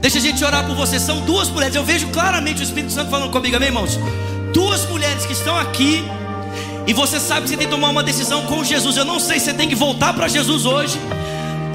Deixa 0.00 0.18
a 0.18 0.20
gente 0.20 0.44
orar 0.44 0.66
por 0.66 0.74
você. 0.74 0.98
São 0.98 1.20
duas 1.20 1.48
mulheres. 1.48 1.76
Eu 1.76 1.84
vejo 1.84 2.08
claramente 2.08 2.60
o 2.60 2.64
Espírito 2.64 2.92
Santo 2.92 3.10
falando 3.10 3.30
comigo, 3.30 3.56
amém, 3.56 3.68
irmãos? 3.68 3.98
Duas 4.52 4.84
mulheres 4.90 5.24
que 5.24 5.32
estão 5.32 5.56
aqui. 5.56 6.04
E 6.86 6.92
você 6.92 7.20
sabe 7.20 7.42
que 7.42 7.50
você 7.50 7.56
tem 7.56 7.66
que 7.68 7.72
tomar 7.72 7.90
uma 7.90 8.02
decisão 8.02 8.42
com 8.46 8.64
Jesus. 8.64 8.96
Eu 8.96 9.04
não 9.04 9.20
sei 9.20 9.38
se 9.38 9.46
você 9.46 9.54
tem 9.54 9.68
que 9.68 9.76
voltar 9.76 10.12
para 10.12 10.26
Jesus 10.26 10.66
hoje. 10.66 10.98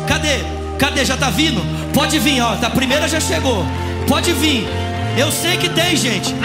Cadê? 0.05 0.39
Cadê? 0.77 1.05
Já 1.05 1.13
está 1.13 1.29
vindo? 1.29 1.61
Pode 1.93 2.19
vir, 2.19 2.41
ó. 2.41 2.57
A 2.61 2.69
primeira 2.69 3.07
já 3.07 3.21
chegou. 3.21 3.65
Pode 4.07 4.33
vir. 4.33 4.67
Eu 5.17 5.31
sei 5.31 5.55
que 5.55 5.69
tem, 5.69 5.95
gente. 5.95 6.35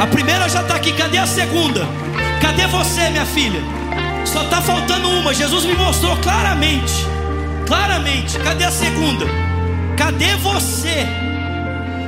A 0.00 0.06
primeira 0.06 0.48
já 0.48 0.62
está 0.62 0.76
aqui. 0.76 0.94
Cadê 0.94 1.18
a 1.18 1.26
segunda? 1.26 1.86
Cadê 2.40 2.66
você, 2.68 3.10
minha 3.10 3.26
filha? 3.26 3.60
Só 4.24 4.44
está 4.44 4.62
faltando 4.62 5.10
uma. 5.10 5.34
Jesus 5.34 5.66
me 5.66 5.74
mostrou 5.74 6.16
claramente. 6.16 7.06
Claramente. 7.66 8.38
Cadê 8.38 8.64
a 8.64 8.70
segunda? 8.70 9.26
Cadê 9.98 10.36
você? 10.36 11.06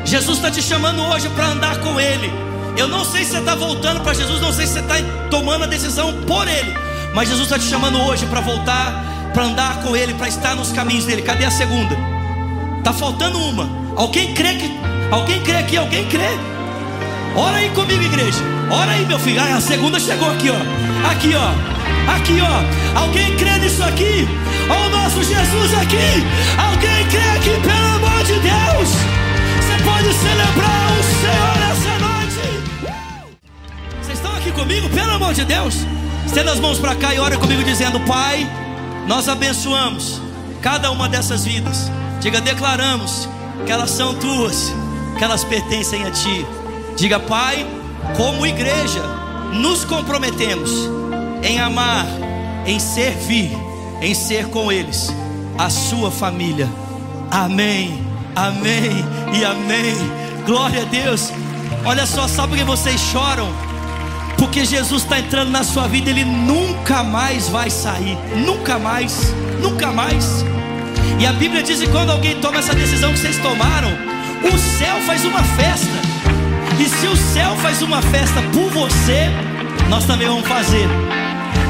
Jesus 0.06 0.38
está 0.38 0.50
te 0.50 0.62
chamando 0.62 1.02
hoje 1.02 1.28
para 1.28 1.48
andar 1.48 1.80
com 1.80 2.00
Ele. 2.00 2.32
Eu 2.78 2.88
não 2.88 3.04
sei 3.04 3.24
se 3.24 3.32
você 3.32 3.38
está 3.40 3.54
voltando 3.54 4.00
para 4.00 4.14
Jesus, 4.14 4.40
não 4.40 4.54
sei 4.54 4.66
se 4.66 4.72
você 4.72 4.80
está 4.80 4.94
tomando 5.30 5.64
a 5.64 5.66
decisão 5.66 6.14
por 6.22 6.48
Ele. 6.48 6.74
Mas 7.12 7.28
Jesus 7.28 7.46
está 7.46 7.58
te 7.58 7.66
chamando 7.66 8.00
hoje 8.00 8.24
para 8.24 8.40
voltar, 8.40 9.04
para 9.34 9.44
andar 9.44 9.82
com 9.82 9.94
Ele, 9.94 10.14
para 10.14 10.28
estar 10.28 10.56
nos 10.56 10.72
caminhos 10.72 11.04
dele. 11.04 11.20
Cadê 11.20 11.44
a 11.44 11.50
segunda? 11.50 11.94
Está 12.78 12.94
faltando 12.94 13.38
uma. 13.38 13.68
Alguém 13.96 14.32
crê 14.32 14.54
que? 14.54 14.80
Alguém 15.10 15.42
crê 15.42 15.56
aqui? 15.58 15.76
Alguém 15.76 16.08
crê? 16.08 16.51
Ora 17.34 17.56
aí 17.56 17.70
comigo, 17.70 18.02
igreja. 18.02 18.38
Ora 18.70 18.92
aí, 18.92 19.06
meu 19.06 19.18
filho. 19.18 19.40
Ah, 19.40 19.56
a 19.56 19.60
segunda 19.60 19.98
chegou 19.98 20.30
aqui, 20.30 20.50
ó. 20.50 21.10
Aqui, 21.10 21.34
ó. 21.34 21.72
Aqui, 22.14 22.38
ó. 22.40 23.00
Alguém 23.00 23.34
crê 23.36 23.58
nisso 23.58 23.82
aqui? 23.82 24.28
Olha 24.68 24.86
o 24.86 24.90
nosso 24.90 25.22
Jesus 25.22 25.74
aqui. 25.74 25.96
Alguém 26.58 27.06
crê 27.08 27.28
aqui, 27.36 27.60
pelo 27.60 27.86
amor 27.96 28.24
de 28.24 28.34
Deus? 28.34 28.88
Você 29.58 29.82
pode 29.82 30.12
celebrar 30.12 30.92
o 30.92 31.02
Senhor 31.20 31.56
essa 31.70 31.98
noite. 31.98 32.96
Vocês 34.02 34.18
estão 34.18 34.36
aqui 34.36 34.52
comigo, 34.52 34.88
pelo 34.90 35.12
amor 35.12 35.32
de 35.32 35.44
Deus? 35.44 35.86
Estenda 36.26 36.52
as 36.52 36.60
mãos 36.60 36.78
para 36.78 36.94
cá 36.94 37.14
e 37.14 37.18
ora 37.18 37.38
comigo 37.38 37.62
dizendo: 37.64 37.98
Pai, 38.00 38.46
nós 39.06 39.28
abençoamos 39.28 40.20
cada 40.60 40.90
uma 40.90 41.08
dessas 41.08 41.44
vidas. 41.44 41.90
Diga, 42.20 42.40
declaramos 42.40 43.28
que 43.64 43.72
elas 43.72 43.90
são 43.90 44.14
tuas, 44.14 44.72
que 45.18 45.24
elas 45.24 45.44
pertencem 45.44 46.04
a 46.04 46.10
ti. 46.10 46.46
Diga, 47.02 47.18
Pai, 47.18 47.66
como 48.16 48.46
igreja, 48.46 49.02
nos 49.54 49.84
comprometemos 49.84 50.70
em 51.42 51.58
amar, 51.58 52.06
em 52.64 52.78
servir, 52.78 53.50
em 54.00 54.14
ser 54.14 54.46
com 54.50 54.70
eles, 54.70 55.12
a 55.58 55.68
sua 55.68 56.12
família. 56.12 56.68
Amém, 57.28 58.06
amém 58.36 59.04
e 59.34 59.44
amém. 59.44 59.96
Glória 60.46 60.82
a 60.82 60.84
Deus. 60.84 61.32
Olha 61.84 62.06
só, 62.06 62.28
sabe 62.28 62.50
por 62.50 62.58
que 62.58 62.64
vocês 62.64 63.00
choram? 63.00 63.48
Porque 64.38 64.64
Jesus 64.64 65.02
está 65.02 65.18
entrando 65.18 65.50
na 65.50 65.64
sua 65.64 65.88
vida, 65.88 66.08
Ele 66.08 66.24
nunca 66.24 67.02
mais 67.02 67.48
vai 67.48 67.68
sair. 67.68 68.16
Nunca 68.46 68.78
mais, 68.78 69.34
nunca 69.60 69.90
mais. 69.90 70.44
E 71.18 71.26
a 71.26 71.32
Bíblia 71.32 71.64
diz 71.64 71.80
que 71.80 71.88
quando 71.88 72.10
alguém 72.10 72.40
toma 72.40 72.60
essa 72.60 72.76
decisão 72.76 73.12
que 73.12 73.18
vocês 73.18 73.38
tomaram, 73.38 73.90
o 74.44 74.56
céu 74.56 75.00
faz 75.04 75.24
uma 75.24 75.42
festa. 75.42 76.11
E 76.78 76.88
se 76.88 77.06
o 77.06 77.16
céu 77.16 77.54
faz 77.56 77.82
uma 77.82 78.00
festa 78.02 78.40
por 78.52 78.70
você, 78.70 79.28
nós 79.88 80.04
também 80.04 80.28
vamos 80.28 80.46
fazer. 80.48 80.88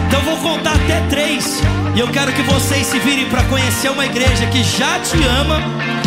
Então 0.07 0.21
eu 0.21 0.27
vou 0.27 0.37
contar 0.37 0.75
até 0.75 1.01
três. 1.09 1.61
E 1.95 2.01
eu 2.01 2.09
quero 2.09 2.33
que 2.33 2.43
vocês 2.43 2.87
se 2.87 2.99
virem 2.99 3.29
para 3.29 3.43
conhecer 3.45 3.91
uma 3.91 4.07
igreja 4.07 4.47
que 4.47 4.63
já 4.63 4.99
te 5.01 5.17
ama, 5.41 5.61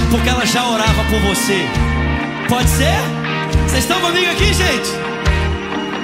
porque 0.10 0.30
ela 0.30 0.46
já 0.46 0.66
orava 0.68 1.04
por 1.06 1.20
você. 1.22 1.68
Pode 2.48 2.70
ser? 2.70 2.96
Vocês 3.68 3.84
estão 3.84 4.00
comigo 4.00 4.32
aqui, 4.32 4.54
gente? 4.54 4.90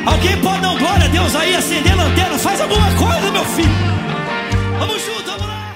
Alguém 0.05 0.37
pode 0.37 0.61
dar 0.61 0.75
glória 0.77 1.05
a 1.05 1.07
Deus 1.07 1.35
aí, 1.35 1.55
acender 1.55 1.95
lanterna? 1.95 2.37
Faz 2.37 2.59
alguma 2.59 2.91
coisa, 2.93 3.31
meu 3.31 3.45
filho. 3.45 3.69
Vamos 4.79 5.05
junto, 5.05 5.31
vamos 5.31 5.47
lá. 5.47 5.75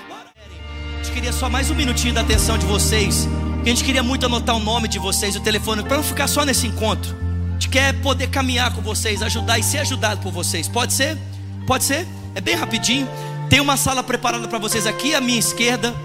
Gente 0.98 1.14
queria 1.14 1.32
só 1.32 1.50
mais 1.50 1.70
um 1.70 1.76
minutinho 1.76 2.14
da 2.14 2.22
atenção 2.22 2.58
de 2.58 2.66
vocês. 2.66 3.28
A 3.66 3.68
gente 3.68 3.84
queria 3.84 4.04
muito 4.04 4.24
anotar 4.28 4.56
o 4.56 4.60
nome 4.60 4.88
de 4.88 5.00
vocês, 5.00 5.36
o 5.36 5.40
telefone, 5.40 5.82
para 5.82 5.98
não 5.98 6.04
ficar 6.04 6.28
só 6.28 6.46
nesse 6.46 6.68
encontro. 6.68 7.16
A 7.50 7.54
gente 7.54 7.68
quer 7.68 7.94
poder 7.94 8.28
caminhar 8.28 8.72
com 8.72 8.80
vocês, 8.80 9.24
ajudar 9.24 9.58
e 9.58 9.64
ser 9.64 9.80
ajudado 9.80 10.22
por 10.22 10.32
vocês. 10.32 10.68
Pode 10.68 10.94
ser? 10.94 11.18
Pode 11.66 11.84
ser? 11.84 12.08
É 12.36 12.42
bem 12.42 12.54
rapidinho. 12.54 13.10
Tem 13.50 13.60
uma 13.60 13.76
sala 13.76 14.04
preparada 14.04 14.48
para 14.48 14.60
vocês 14.60 14.86
aqui 14.86 15.16
à 15.16 15.20
minha 15.20 15.40
esquerda, 15.40 15.96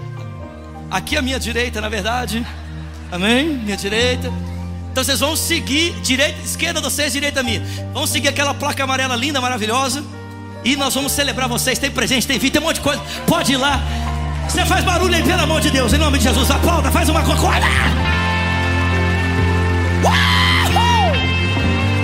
aqui 0.89 1.15
à 1.15 1.21
minha 1.21 1.39
direita, 1.39 1.79
na 1.79 1.87
verdade. 1.87 2.43
Amém? 3.11 3.49
Minha 3.49 3.77
direita. 3.77 4.33
Então 4.91 5.03
vocês 5.03 5.19
vão 5.19 5.35
seguir 5.35 5.93
direita, 6.01 6.41
esquerda 6.43 6.81
de 6.81 6.89
vocês, 6.89 7.13
direita 7.13 7.43
minha. 7.43 7.61
Vão 7.93 8.07
seguir 8.07 8.29
aquela 8.29 8.55
placa 8.55 8.83
amarela 8.83 9.15
linda, 9.15 9.39
maravilhosa. 9.39 10.03
E 10.65 10.75
nós 10.75 10.95
vamos 10.95 11.11
celebrar 11.11 11.47
vocês. 11.47 11.77
Tem 11.77 11.91
presente, 11.91 12.25
tem 12.25 12.39
vídeo, 12.39 12.53
tem 12.53 12.61
um 12.61 12.65
monte 12.65 12.77
de 12.77 12.81
coisa. 12.81 12.99
Pode 13.27 13.53
ir 13.53 13.57
lá. 13.57 13.79
Você 14.51 14.65
faz 14.65 14.83
barulho 14.83 15.15
aí, 15.15 15.23
pelo 15.23 15.43
amor 15.43 15.61
de 15.61 15.71
Deus, 15.71 15.93
em 15.93 15.97
nome 15.97 16.17
de 16.17 16.25
Jesus. 16.25 16.51
Aplauda, 16.51 16.91
faz 16.91 17.07
uma 17.07 17.23
coisa. 17.23 17.41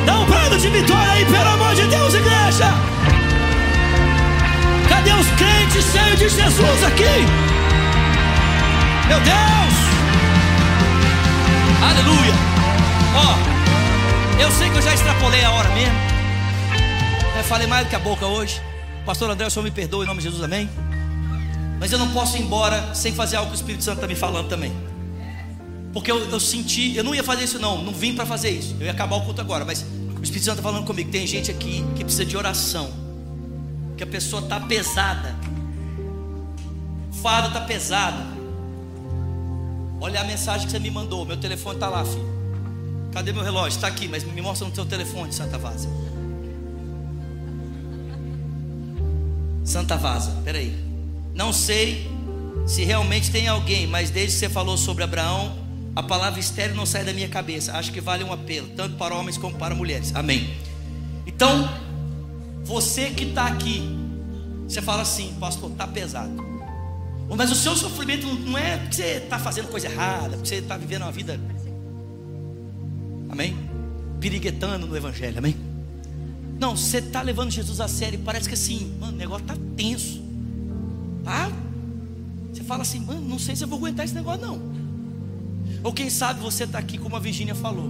Dá 0.06 0.16
um 0.18 0.26
brado 0.26 0.58
de 0.58 0.70
vitória 0.70 1.12
aí, 1.12 1.26
pelo 1.26 1.50
amor 1.50 1.76
de 1.76 1.86
Deus, 1.88 2.14
igreja. 2.14 2.72
Cadê 4.88 5.12
os 5.12 5.28
crentes 5.32 5.92
cheios 5.92 6.20
de 6.20 6.30
Jesus 6.30 6.84
aqui? 6.86 7.04
Meu 9.10 9.20
Deus! 9.20 9.76
Aleluia! 11.84 12.34
Ó, 13.14 14.42
eu 14.42 14.50
sei 14.52 14.70
que 14.70 14.78
eu 14.78 14.82
já 14.82 14.94
extrapolei 14.94 15.44
a 15.44 15.52
hora 15.52 15.68
mesmo. 15.72 15.98
Eu 17.38 17.44
falei 17.44 17.68
mais 17.68 17.86
do 17.86 17.90
que 17.90 17.96
a 17.98 18.00
boca 18.00 18.26
hoje. 18.26 18.62
Pastor 19.06 19.30
André, 19.30 19.48
o 19.48 19.52
Senhor 19.52 19.66
me 19.66 19.72
perdoe 19.72 20.06
em 20.06 20.08
nome 20.08 20.20
de 20.22 20.28
Jesus, 20.28 20.42
amém? 20.42 20.70
Mas 21.80 21.92
eu 21.92 22.00
não 22.00 22.12
posso 22.12 22.38
ir 22.38 22.42
embora 22.42 22.94
sem 22.96 23.14
fazer 23.14 23.36
algo 23.36 23.52
que 23.52 23.56
o 23.56 23.60
Espírito 23.60 23.84
Santo 23.84 23.98
está 23.98 24.08
me 24.08 24.16
falando 24.16 24.50
também. 24.50 24.72
Porque 25.94 26.12
eu, 26.12 26.30
eu, 26.30 26.40
senti, 26.40 26.96
eu 26.96 27.04
não 27.04 27.14
ia 27.14 27.24
fazer 27.24 27.44
isso 27.44 27.60
não, 27.60 27.84
não 27.84 27.94
vim 27.94 28.16
para 28.16 28.26
fazer 28.26 28.50
isso. 28.50 28.76
Eu 28.80 28.86
ia 28.86 28.92
acabar 28.92 29.16
o 29.16 29.22
culto 29.22 29.42
agora, 29.42 29.66
mas 29.66 29.82
o 29.82 30.24
Espírito 30.24 30.46
Santo 30.46 30.60
está 30.60 30.70
falando 30.70 30.86
comigo. 30.86 31.10
Tem 31.12 31.26
gente 31.26 31.50
aqui 31.50 31.84
que 31.96 32.04
precisa 32.04 32.26
de 32.26 32.36
oração. 32.36 32.90
Que 33.96 34.04
a 34.04 34.08
pessoa 34.08 34.42
está 34.42 34.60
pesada. 34.60 35.36
O 37.12 37.16
fardo 37.16 37.48
está 37.48 37.62
pesado. 37.62 38.22
Olha 40.00 40.22
a 40.22 40.24
mensagem 40.24 40.68
que 40.68 40.72
você 40.72 40.80
me 40.80 40.92
mandou. 40.92 41.26
Meu 41.26 41.38
telefone 41.38 41.76
está 41.76 41.90
lá, 41.90 42.06
filho. 42.06 42.38
Cadê 43.12 43.32
meu 43.32 43.44
relógio? 43.44 43.76
Está 43.76 43.88
aqui, 43.88 44.08
mas 44.08 44.24
me 44.24 44.42
mostra 44.42 44.68
no 44.68 44.76
seu 44.76 44.86
telefone, 44.86 45.34
Santa 45.34 45.58
Vaza. 45.58 45.90
Santa 49.64 49.98
Vaza, 49.98 50.32
peraí. 50.44 50.87
Não 51.38 51.54
sei 51.54 52.10
se 52.66 52.84
realmente 52.84 53.30
tem 53.30 53.48
alguém, 53.48 53.86
mas 53.86 54.10
desde 54.10 54.34
que 54.34 54.40
você 54.40 54.50
falou 54.50 54.76
sobre 54.76 55.04
Abraão, 55.04 55.56
a 55.96 56.02
palavra 56.02 56.40
estéreo 56.40 56.76
não 56.76 56.84
sai 56.84 57.06
da 57.06 57.14
minha 57.14 57.30
cabeça. 57.30 57.78
Acho 57.78 57.92
que 57.92 58.02
vale 58.02 58.24
um 58.24 58.34
apelo, 58.34 58.68
tanto 58.76 58.96
para 58.98 59.14
homens 59.14 59.38
como 59.38 59.56
para 59.56 59.76
mulheres. 59.76 60.14
Amém. 60.16 60.58
Então, 61.28 61.70
você 62.64 63.12
que 63.12 63.26
está 63.26 63.46
aqui, 63.46 63.84
você 64.68 64.82
fala 64.82 65.04
assim, 65.04 65.36
pastor, 65.40 65.70
está 65.70 65.86
pesado. 65.86 66.44
Mas 67.30 67.52
o 67.52 67.56
seu 67.56 67.76
sofrimento 67.76 68.26
não 68.26 68.58
é 68.58 68.78
porque 68.78 68.96
você 68.96 69.04
está 69.04 69.38
fazendo 69.38 69.68
coisa 69.68 69.88
errada, 69.88 70.38
porque 70.38 70.50
você 70.50 70.56
está 70.56 70.76
vivendo 70.76 71.04
uma 71.04 71.12
vida, 71.12 71.40
amém? 73.30 73.56
Piriguetando 74.20 74.88
no 74.88 74.98
Evangelho, 74.98 75.38
amém? 75.38 75.56
Não, 76.60 76.76
você 76.76 76.98
está 76.98 77.22
levando 77.22 77.52
Jesus 77.52 77.80
a 77.80 77.88
sério, 77.88 78.18
parece 78.26 78.48
que 78.48 78.56
assim, 78.56 78.98
mano, 79.00 79.14
o 79.14 79.16
negócio 79.16 79.44
está 79.44 79.56
tenso. 79.76 80.26
Ah, 81.28 81.52
você 82.54 82.64
fala 82.64 82.82
assim, 82.84 83.02
mano, 83.02 83.22
não 83.22 83.38
sei 83.38 83.56
se 83.56 83.64
eu 83.64 83.68
vou 83.68 83.78
aguentar 83.78 84.06
esse 84.06 84.16
negócio 84.16 84.42
não. 84.42 84.62
Ou 85.84 85.92
quem 85.92 86.10
sabe 86.10 86.40
você 86.40 86.64
está 86.64 86.80
aqui 86.80 86.98
como 86.98 87.16
a 87.16 87.20
Virginia 87.20 87.54
falou, 87.54 87.90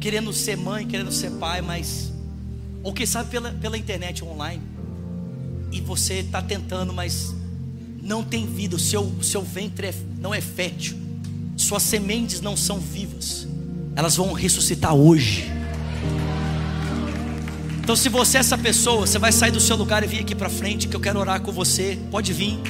querendo 0.00 0.32
ser 0.32 0.56
mãe, 0.56 0.86
querendo 0.86 1.12
ser 1.12 1.30
pai, 1.32 1.60
mas 1.60 2.10
ou 2.82 2.92
quem 2.92 3.04
sabe 3.04 3.30
pela, 3.30 3.52
pela 3.52 3.76
internet 3.76 4.24
online. 4.24 4.62
E 5.70 5.80
você 5.80 6.14
está 6.14 6.42
tentando, 6.42 6.92
mas 6.92 7.34
não 8.02 8.24
tem 8.24 8.46
vida, 8.46 8.74
o 8.74 8.78
seu, 8.78 9.02
o 9.02 9.22
seu 9.22 9.42
ventre 9.42 9.88
é, 9.88 9.94
não 10.18 10.34
é 10.34 10.40
fértil, 10.40 10.96
suas 11.56 11.82
sementes 11.82 12.40
não 12.40 12.56
são 12.56 12.78
vivas, 12.78 13.46
elas 13.94 14.16
vão 14.16 14.32
ressuscitar 14.32 14.94
hoje. 14.94 15.59
Então, 17.82 17.96
se 17.96 18.08
você 18.08 18.36
é 18.36 18.40
essa 18.40 18.56
pessoa, 18.56 19.06
você 19.06 19.18
vai 19.18 19.32
sair 19.32 19.50
do 19.50 19.60
seu 19.60 19.76
lugar 19.76 20.04
e 20.04 20.06
vir 20.06 20.20
aqui 20.20 20.34
para 20.34 20.48
frente, 20.48 20.86
que 20.86 20.94
eu 20.94 21.00
quero 21.00 21.18
orar 21.18 21.40
com 21.40 21.50
você. 21.50 21.98
Pode 22.10 22.32
vir. 22.32 22.60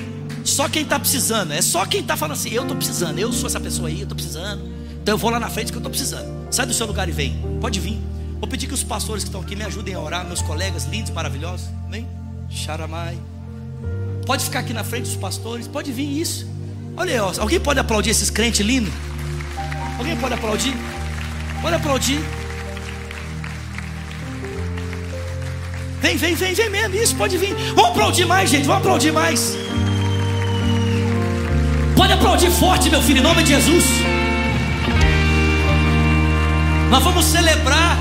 Só 0.44 0.68
quem 0.68 0.82
está 0.82 0.98
precisando, 0.98 1.52
é 1.52 1.60
só 1.60 1.84
quem 1.84 2.00
está 2.00 2.16
falando 2.16 2.36
assim: 2.38 2.50
eu 2.50 2.62
estou 2.62 2.76
precisando, 2.76 3.18
eu 3.18 3.32
sou 3.32 3.46
essa 3.46 3.60
pessoa 3.60 3.88
aí, 3.88 3.98
eu 3.98 4.04
estou 4.04 4.16
precisando. 4.16 4.62
Então 5.02 5.14
eu 5.14 5.18
vou 5.18 5.30
lá 5.30 5.38
na 5.38 5.48
frente 5.50 5.70
que 5.70 5.76
eu 5.76 5.80
estou 5.80 5.90
precisando. 5.90 6.26
Sai 6.50 6.66
do 6.66 6.72
seu 6.72 6.86
lugar 6.86 7.08
e 7.08 7.12
vem. 7.12 7.38
Pode 7.60 7.78
vir. 7.80 8.00
Vou 8.38 8.48
pedir 8.48 8.66
que 8.66 8.74
os 8.74 8.82
pastores 8.82 9.22
que 9.22 9.28
estão 9.28 9.40
aqui 9.40 9.54
me 9.54 9.64
ajudem 9.64 9.94
a 9.94 10.00
orar, 10.00 10.26
meus 10.26 10.40
colegas 10.40 10.86
lindos, 10.86 11.10
maravilhosos. 11.10 11.68
Amém? 11.84 12.08
Xaramai. 12.48 13.18
Pode 14.24 14.44
ficar 14.44 14.60
aqui 14.60 14.72
na 14.72 14.84
frente 14.84 15.04
dos 15.04 15.16
pastores, 15.16 15.68
pode 15.68 15.92
vir 15.92 16.20
isso. 16.20 16.46
Olha 16.96 17.12
aí, 17.12 17.38
alguém 17.38 17.60
pode 17.60 17.78
aplaudir 17.78 18.10
esses 18.10 18.30
crentes 18.30 18.60
lindos? 18.60 18.92
Alguém 19.98 20.16
pode 20.16 20.34
aplaudir? 20.34 20.74
Pode 21.60 21.76
aplaudir. 21.76 22.39
Vem, 26.00 26.16
vem, 26.16 26.34
vem, 26.34 26.54
vem 26.54 26.70
mesmo. 26.70 26.94
Isso, 26.94 27.14
pode 27.14 27.36
vir. 27.36 27.54
Vamos 27.74 27.90
aplaudir 27.90 28.24
mais, 28.24 28.50
gente. 28.50 28.66
Vamos 28.66 28.82
aplaudir 28.82 29.12
mais. 29.12 29.56
Pode 31.94 32.12
aplaudir 32.12 32.50
forte, 32.50 32.88
meu 32.88 33.02
filho, 33.02 33.18
em 33.18 33.22
nome 33.22 33.42
de 33.42 33.50
Jesus. 33.50 33.84
Nós 36.90 37.04
vamos 37.04 37.24
celebrar 37.26 37.98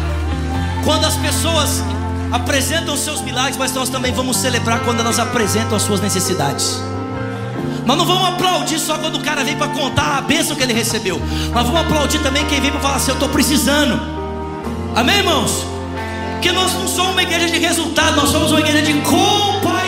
quando 0.83 1.05
as 1.05 1.15
pessoas 1.17 1.83
apresentam 2.31 2.93
os 2.93 3.01
seus 3.01 3.21
milagres, 3.21 3.57
mas 3.57 3.73
nós 3.73 3.89
também 3.89 4.13
vamos 4.13 4.37
celebrar 4.37 4.79
quando 4.79 5.01
elas 5.01 5.19
apresentam 5.19 5.75
as 5.75 5.83
suas 5.83 5.99
necessidades. 5.99 6.81
Nós 7.85 7.97
não 7.97 8.05
vamos 8.05 8.29
aplaudir 8.29 8.79
só 8.79 8.97
quando 8.97 9.15
o 9.15 9.21
cara 9.21 9.43
vem 9.43 9.57
para 9.57 9.67
contar 9.67 10.17
a 10.17 10.21
bênção 10.21 10.55
que 10.55 10.63
ele 10.63 10.73
recebeu. 10.73 11.19
Nós 11.53 11.65
vamos 11.65 11.81
aplaudir 11.81 12.19
também 12.19 12.45
quem 12.45 12.61
vem 12.61 12.71
para 12.71 12.79
falar 12.79 12.95
assim: 12.95 13.11
Eu 13.11 13.15
estou 13.15 13.29
precisando. 13.29 13.99
Amém, 14.95 15.17
irmãos? 15.17 15.68
Porque 16.39 16.53
nós 16.53 16.73
não 16.73 16.87
somos 16.87 17.11
uma 17.11 17.21
igreja 17.21 17.49
de 17.49 17.59
resultado, 17.59 18.15
nós 18.15 18.29
somos 18.29 18.51
uma 18.51 18.61
igreja 18.61 18.81
de 18.81 18.93
compaixão. 19.01 19.78